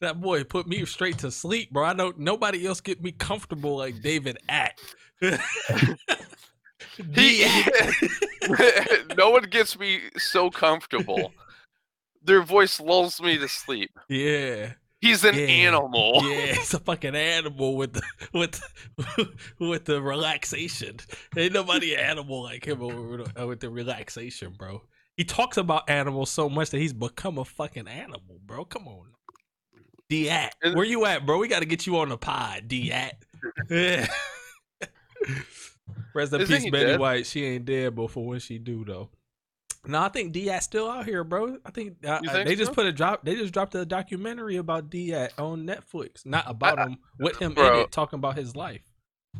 [0.01, 1.83] That boy put me straight to sleep, bro.
[1.83, 4.79] I know nobody else get me comfortable like David Act.
[7.15, 7.45] He,
[9.17, 11.31] no one gets me so comfortable.
[12.23, 13.91] Their voice lulls me to sleep.
[14.09, 14.73] Yeah.
[15.01, 15.45] He's an Yeah.
[15.45, 16.21] animal.
[16.23, 18.01] Yeah, he's a fucking animal with the
[18.33, 18.61] with
[19.59, 20.97] with the relaxation.
[21.37, 24.81] Ain't nobody an animal like him with the- relaxation, bro.
[25.15, 28.65] He talks about animals so much that he's become a fucking animal, bro.
[28.65, 29.07] Come on,
[30.09, 31.37] Diat, And- where you at, bro?
[31.37, 33.11] We got to get you on the pod, Diat.
[33.69, 34.07] Yeah.
[36.13, 36.99] Rest in peace, Betty dead?
[36.99, 37.25] White.
[37.25, 39.09] She ain't dead, but for when she do though.
[39.85, 41.57] No, I think Diat's still out here, bro.
[41.65, 43.23] I think, uh, uh, think they just put a drop.
[43.23, 46.25] They just dropped a documentary about Diat on Netflix.
[46.25, 48.81] Not about him, with him in it, talking about his life.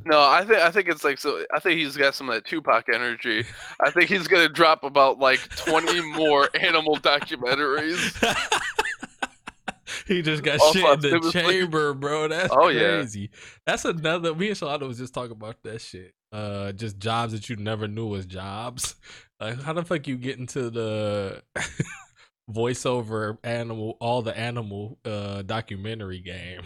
[0.05, 1.43] No, I think I think it's like so.
[1.53, 3.43] I think he's got some of that Tupac energy.
[3.79, 8.15] I think he's gonna drop about like twenty more animal documentaries.
[10.07, 12.27] he just got All shit in the chamber, bro.
[12.27, 12.97] That's Oh, yeah.
[12.97, 13.31] crazy.
[13.65, 14.33] That's another.
[14.35, 16.13] Me and Shalana was just talking about that shit.
[16.31, 18.95] Uh, just jobs that you never knew was jobs.
[19.39, 21.43] Like, how the fuck you get into the
[22.51, 26.61] voiceover animal, all the animal uh documentary game?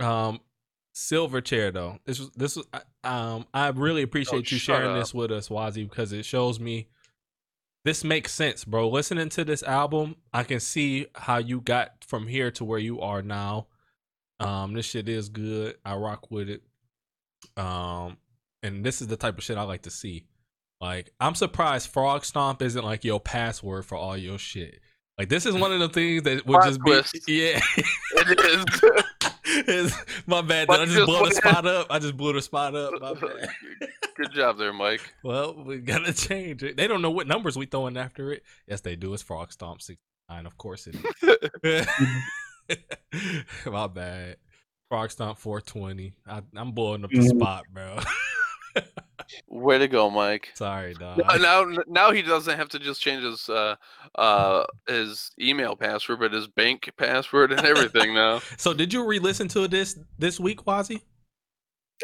[0.00, 0.40] um,
[0.94, 1.98] Silverchair though.
[2.04, 2.66] This was this was.
[2.72, 4.98] I- Um, I really appreciate you Oh, shut sharing up.
[4.98, 6.88] this with us, Wazi, because it shows me
[7.84, 8.88] this makes sense, bro.
[8.88, 13.00] Listening to this album, I can see how you got from here to where you
[13.00, 13.68] are now.
[14.40, 15.76] Um, this shit is good.
[15.84, 16.62] I rock with it.
[17.56, 18.16] Um,
[18.64, 20.24] and this is the type of shit I like to see.
[20.80, 24.80] Like, I'm surprised Frogstomp isn't like your password for all your shit.
[25.18, 27.60] Like, this is one of the things that would Plot just be, yeah.
[28.16, 28.90] It is.
[29.48, 30.66] It's- my bad.
[30.66, 31.86] But Did I just just blow the spot up?
[31.88, 32.92] I just blew the spot up.
[33.00, 33.48] My bad.
[34.16, 35.00] Good job there, Mike.
[35.22, 36.76] Well, we gotta change it.
[36.76, 38.42] They don't know what numbers we throwing after it.
[38.66, 39.14] Yes, they do.
[39.14, 40.46] It's Frogstomp sixty nine.
[40.46, 40.96] Of course it
[41.62, 41.86] is.
[43.66, 44.36] My bad.
[44.92, 46.12] Frogstomp four twenty.
[46.56, 47.38] I'm blowing up the Mhm.
[47.38, 48.00] spot, bro.
[49.48, 50.50] Way to go, Mike.
[50.54, 51.18] Sorry, dog.
[51.18, 53.76] Now, now, now he doesn't have to just change his uh,
[54.16, 58.40] uh, his email password, but his bank password and everything now.
[58.58, 61.02] So, did you re-listen to this this week, Wazi?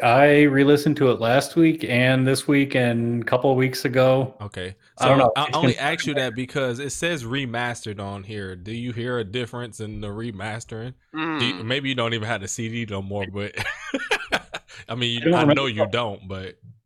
[0.03, 4.35] I re-listened to it last week and this week and a couple of weeks ago.
[4.41, 4.75] Okay.
[4.99, 5.31] I don't know.
[5.37, 5.79] I, only confusing.
[5.81, 8.57] ask you that because it says remastered on here.
[8.57, 10.95] Do you hear a difference in the remastering?
[11.13, 11.69] Do you- Hmm.
[11.69, 13.55] maybe you don't even have the CD no more, but
[14.89, 16.82] I mean, I I, know you don't, but can you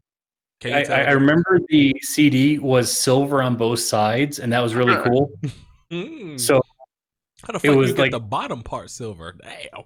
[0.65, 4.75] I, tell I, I remember the CD was silver on both sides, and that was
[4.75, 5.31] really cool.
[5.93, 6.41] Mm.
[6.41, 6.61] So
[7.47, 9.37] how the it fuck you was get like- the bottom part silver?
[9.41, 9.85] Damn.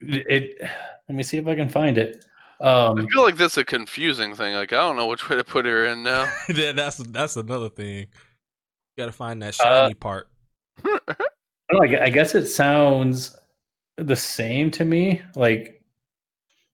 [0.00, 0.60] it.
[1.08, 2.24] Let me see if I can find it.
[2.60, 4.56] I Um, feel like that's a confusing thing.
[4.56, 6.28] Like I don't know which way to put her in now.
[6.52, 7.98] Yeah, that's that's another thing.
[7.98, 8.06] You
[8.98, 10.26] got to find that Uh, shiny part.
[10.84, 11.08] I don't
[11.72, 13.36] know, I gue- I guess it sounds
[13.96, 15.22] the same to me.
[15.36, 15.80] Like,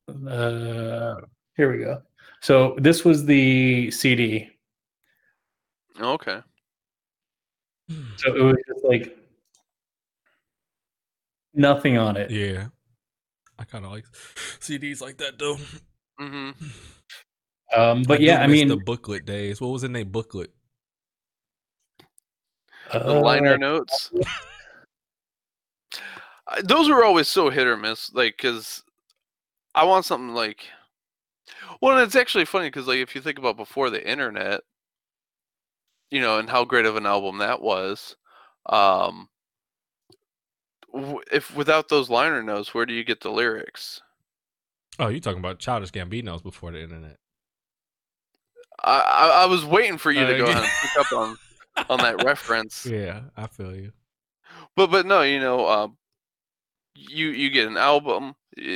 [0.08, 1.16] uh,
[1.58, 2.00] here we go.
[2.40, 4.50] So this was the CD.
[6.00, 6.40] okay.
[8.16, 9.16] So it was just like
[11.54, 12.30] nothing on it.
[12.30, 12.68] Yeah,
[13.58, 14.04] I kind of like
[14.60, 15.56] CDs like that though.
[16.18, 16.50] hmm
[17.76, 19.60] Um, but do yeah, I mean, the booklet days.
[19.60, 20.10] What was the name?
[20.10, 20.50] Booklet.
[22.92, 24.10] The uh, liner notes.
[26.64, 28.12] Those were always so hit or miss.
[28.12, 28.82] Like, cause
[29.74, 30.66] I want something like.
[31.80, 34.62] Well, and it's actually funny because, like, if you think about before the internet,
[36.10, 38.16] you know, and how great of an album that was,
[38.66, 39.28] um,
[40.92, 44.00] w- if without those liner notes, where do you get the lyrics?
[45.00, 47.18] Oh, you're talking about Childish Gambino's before the internet?
[48.82, 50.60] I I, I was waiting for you to Uh, go yeah.
[50.60, 51.38] and pick up on
[51.88, 52.92] on that reference.
[52.92, 53.92] Yeah, I feel you.
[54.76, 55.96] But but no, you know, um,
[56.94, 58.34] you you get an album,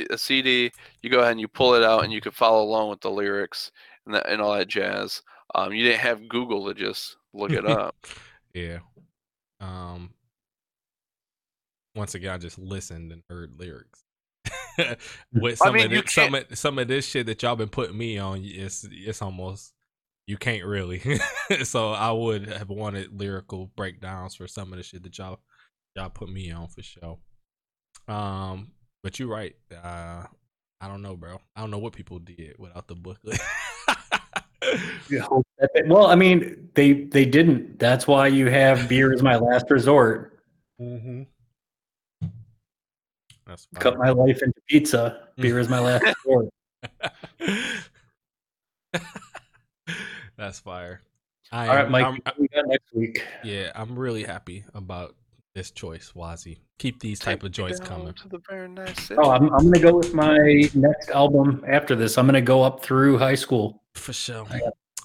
[0.09, 0.71] a CD,
[1.01, 3.11] you go ahead and you pull it out, and you can follow along with the
[3.11, 3.71] lyrics
[4.05, 5.21] and that and all that jazz.
[5.53, 7.95] Um, you didn't have Google to just look it up.
[8.53, 8.79] Yeah.
[9.59, 10.11] Um.
[11.95, 14.03] Once again, I just listened and heard lyrics.
[15.33, 17.69] With I some mean, of this, some of, some of this shit that y'all been
[17.69, 19.73] putting me on, it's it's almost
[20.27, 21.01] you can't really.
[21.63, 25.39] so I would have wanted lyrical breakdowns for some of the shit that y'all
[25.95, 27.19] y'all put me on for sure.
[28.07, 28.71] Um,
[29.03, 29.55] but you're right.
[29.71, 30.23] Uh,
[30.81, 31.39] I don't know, bro.
[31.55, 33.39] I don't know what people did without the booklet.
[35.85, 37.77] Well, I mean, they they didn't.
[37.77, 40.39] That's why you have beer as my last resort.
[40.81, 41.23] mm-hmm.
[43.45, 45.27] That's Cut my life into pizza.
[45.37, 46.49] Beer is my last resort.
[50.35, 51.01] That's fire.
[51.51, 52.05] I All right, am- Mike.
[52.05, 53.23] I'm- next week.
[53.43, 55.15] yeah, I'm really happy about
[55.55, 56.59] this choice, Wazi.
[56.77, 58.13] Keep these type of Take me joints coming.
[58.13, 59.09] to the very nice.
[59.17, 60.37] Oh, I'm, I'm gonna go with my
[60.75, 62.17] next album after this.
[62.17, 63.81] I'm gonna go up through high school.
[63.93, 64.45] For sure.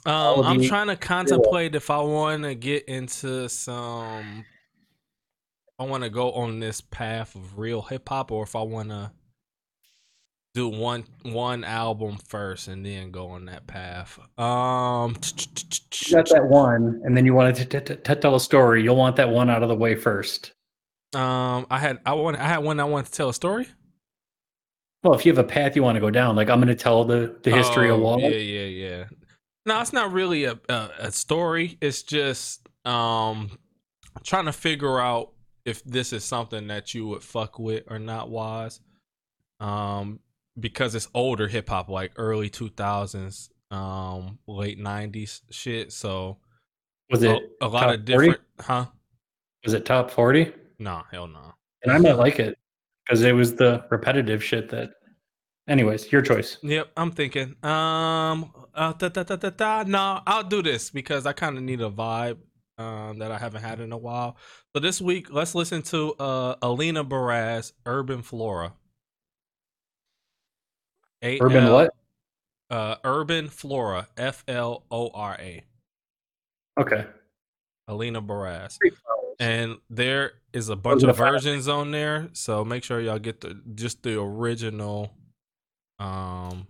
[0.05, 4.45] Um, I'm trying to contemplate if I want to get into some
[5.79, 8.91] I want to go on this path of real hip hop, or if I want
[8.91, 9.13] to
[10.55, 14.19] do one one album first and then go on that path.
[14.39, 15.15] Um,
[16.11, 18.83] got that one, and then you wanted to tell a story.
[18.83, 20.53] You'll want that one out of the way first.
[21.15, 23.67] Um, I had I want I had one I wanted to tell a story.
[25.03, 26.75] Well, if you have a path you want to go down, like I'm going to
[26.75, 28.21] tell the the history oh, of Wall.
[28.21, 29.05] Yeah, yeah, yeah.
[29.67, 31.79] No, it's not really a, a a story.
[31.81, 33.59] It's just um
[34.25, 35.33] trying to figure out
[35.65, 38.31] if this is something that you would fuck with or not.
[38.31, 38.81] Was
[39.61, 40.21] um
[40.61, 45.93] because it's older hip hop, like early two thousands, um, late nineties shit.
[45.93, 46.39] So
[47.11, 47.31] was it
[47.61, 48.39] a, a lot of different?
[48.59, 48.67] 40?
[48.67, 48.87] Huh?
[49.65, 50.53] Was it top forty?
[50.79, 51.55] No, hell no.
[51.83, 52.59] And I might like it
[53.05, 54.91] because it was the repetitive shit that.
[55.69, 56.57] Anyways, your choice.
[56.63, 57.55] Yep, I'm thinking.
[57.63, 59.85] Um, uh, da, da, da, da, da.
[59.87, 62.39] no, I'll do this because I kind of need a vibe
[62.81, 64.37] um, that I haven't had in a while.
[64.75, 68.73] So this week, let's listen to uh, Alina Baraz, Urban Flora.
[71.23, 71.95] A-L, Urban what?
[72.71, 75.65] Uh, Urban Flora, F L O R A.
[76.79, 77.05] Okay.
[77.89, 78.79] Alina Baraz.
[79.41, 83.61] And there is a bunch of versions on there, so make sure y'all get the
[83.75, 85.13] just the original
[85.99, 86.67] um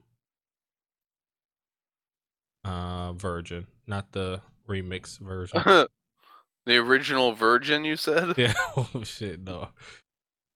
[2.64, 5.60] uh version, not the remix version.
[6.66, 8.34] the original virgin, you said?
[8.38, 8.54] Yeah.
[8.76, 9.70] Oh shit, no.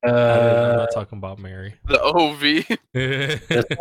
[0.04, 1.74] Uh, I'm not talking about Mary.
[1.86, 2.42] The OV.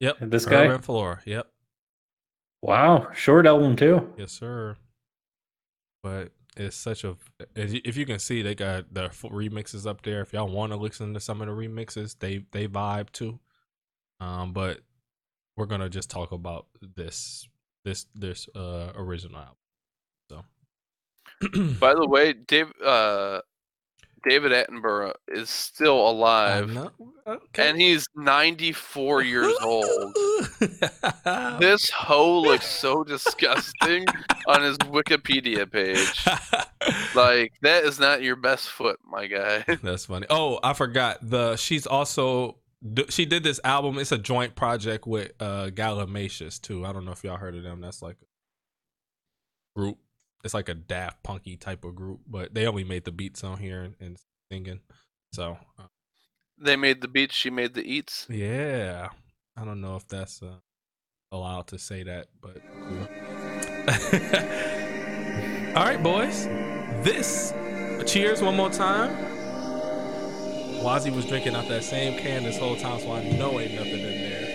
[0.00, 0.16] yep.
[0.20, 0.66] This guy.
[0.66, 1.22] Urban Floor.
[1.24, 1.46] Yep.
[2.62, 4.12] Wow, short album too.
[4.16, 4.76] Yes, sir.
[6.02, 7.16] But it's such a.
[7.54, 10.20] If you can see, they got the remixes up there.
[10.22, 13.38] If y'all want to listen to some of the remixes, they they vibe too.
[14.20, 14.80] Um, but
[15.56, 17.46] we're gonna just talk about this
[17.84, 20.44] this this uh original album.
[21.42, 23.40] So, by the way, Dave uh
[24.28, 26.76] David Attenborough is still alive,
[27.26, 27.68] okay.
[27.68, 30.16] and he's 94 years old.
[31.60, 34.04] this hoe looks so disgusting
[34.48, 36.26] on his Wikipedia page.
[37.16, 39.64] Like that is not your best foot, my guy.
[39.82, 40.26] That's funny.
[40.30, 41.56] Oh, I forgot the.
[41.56, 42.58] She's also
[43.08, 43.98] she did this album.
[43.98, 46.84] It's a joint project with uh Galimatias too.
[46.84, 47.80] I don't know if y'all heard of them.
[47.80, 48.16] That's like
[49.76, 49.98] a group
[50.44, 53.58] it's like a daft punky type of group, but they only made the beats on
[53.58, 54.18] here and, and
[54.50, 54.80] singing.
[55.32, 55.86] So uh,
[56.58, 58.26] they made the beats, she made the eats.
[58.30, 59.08] Yeah,
[59.56, 60.56] I don't know if that's uh,
[61.32, 63.08] allowed to say that, but cool.
[65.76, 66.46] All right, boys.
[67.04, 67.52] This
[68.06, 69.10] cheers one more time.
[70.82, 74.00] Wazzy was drinking out that same can this whole time, so I know ain't nothing
[74.00, 74.46] in there.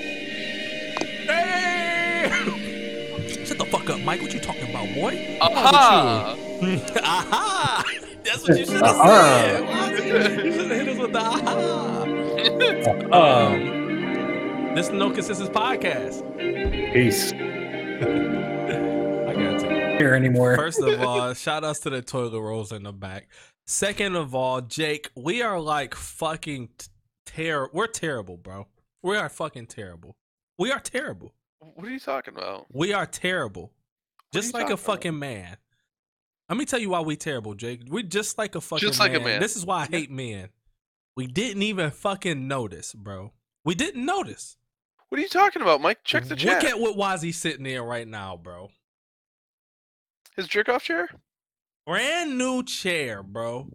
[1.27, 2.67] Hey!
[4.03, 4.21] Mike.
[4.21, 5.37] What you talking about, boy?
[5.41, 6.35] Aha!
[7.03, 7.83] aha!
[8.23, 9.97] That's what you should have uh-huh.
[9.97, 10.45] said.
[10.45, 12.01] you should have hit us with the aha.
[13.51, 16.21] um, this is No Consensus Podcast.
[16.93, 17.31] Peace.
[19.31, 20.55] I got to here anymore.
[20.55, 23.27] First of all, shout outs to the toilet rolls in the back.
[23.67, 26.69] Second of all, Jake, we are like fucking
[27.25, 27.71] terrible.
[27.73, 28.67] We're terrible, bro.
[29.03, 30.15] We are fucking terrible.
[30.57, 31.33] We are terrible.
[31.59, 32.65] What are you talking about?
[32.73, 33.71] We are terrible.
[34.33, 35.19] Just like a fucking about?
[35.19, 35.57] man.
[36.49, 37.81] Let me tell you why we terrible, Jake.
[37.87, 39.21] We just like a fucking just like man.
[39.21, 39.39] a man.
[39.41, 40.49] This is why I hate men.
[41.15, 43.33] We didn't even fucking notice, bro.
[43.63, 44.57] We didn't notice.
[45.09, 46.03] What are you talking about, Mike?
[46.03, 46.63] Check the chat.
[46.63, 48.69] Look at what Wazzy sitting in right now, bro.
[50.37, 51.09] His jerk off chair?
[51.85, 53.69] Brand new chair, bro.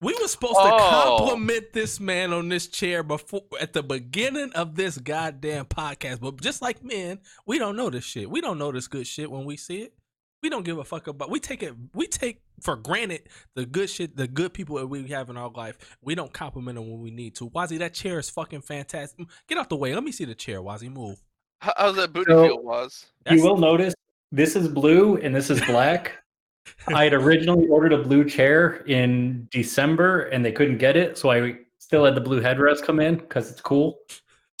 [0.00, 0.64] We were supposed oh.
[0.64, 6.20] to compliment this man on this chair before at the beginning of this goddamn podcast.
[6.20, 8.30] But just like men, we don't know this shit.
[8.30, 9.94] We don't know this good shit when we see it.
[10.42, 11.30] We don't give a fuck about.
[11.30, 11.74] We take it.
[11.94, 15.50] We take for granted the good shit, the good people that we have in our
[15.50, 15.76] life.
[16.02, 17.50] We don't compliment them when we need to.
[17.50, 19.26] Wazzy, that chair is fucking fantastic.
[19.48, 19.94] Get out the way.
[19.94, 20.60] Let me see the chair.
[20.60, 21.22] Wazzy, move.
[21.60, 23.06] How's that booty so, feel, Waz?
[23.30, 23.94] You will notice
[24.32, 26.16] this is blue and this is black.
[26.88, 31.30] I had originally ordered a blue chair in December and they couldn't get it, so
[31.30, 33.98] I still had the blue headrest come in because it's cool.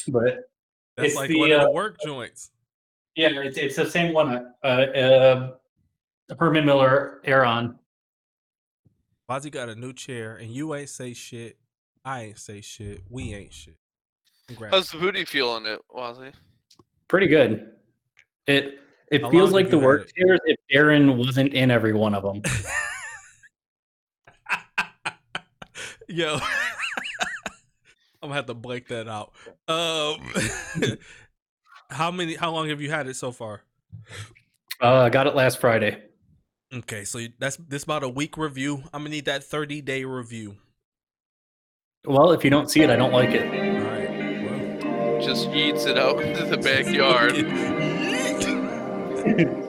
[0.08, 0.50] But
[0.96, 2.50] that's it's like the, one of the uh, work joints.
[3.16, 4.52] Yeah, it's it's the same one.
[4.62, 5.50] Uh, uh,
[6.38, 7.78] Herman Miller Aeron.
[9.30, 11.56] Wazzy got a new chair, and you ain't say shit.
[12.04, 13.02] I ain't say shit.
[13.08, 13.76] We ain't shit.
[14.48, 14.74] Congrats.
[14.74, 16.32] How's the booty feeling it, Wazzy?
[17.08, 17.72] Pretty good.
[18.46, 18.80] It
[19.10, 22.42] it How feels like the work chairs if Darren wasn't in every one of them.
[26.08, 26.34] Yo,
[28.22, 29.32] I'm gonna have to break that out.
[29.68, 30.32] Um,
[31.90, 32.34] how many?
[32.34, 33.62] How long have you had it so far?
[34.80, 36.02] Uh, I got it last Friday.
[36.72, 38.84] Okay, so that's this about a week review.
[38.92, 40.56] I'm gonna need that 30 day review.
[42.04, 43.42] Well, if you don't see it, I don't like it.
[43.42, 44.08] All right.
[44.44, 45.20] Well.
[45.20, 47.34] Just eats it out into the backyard.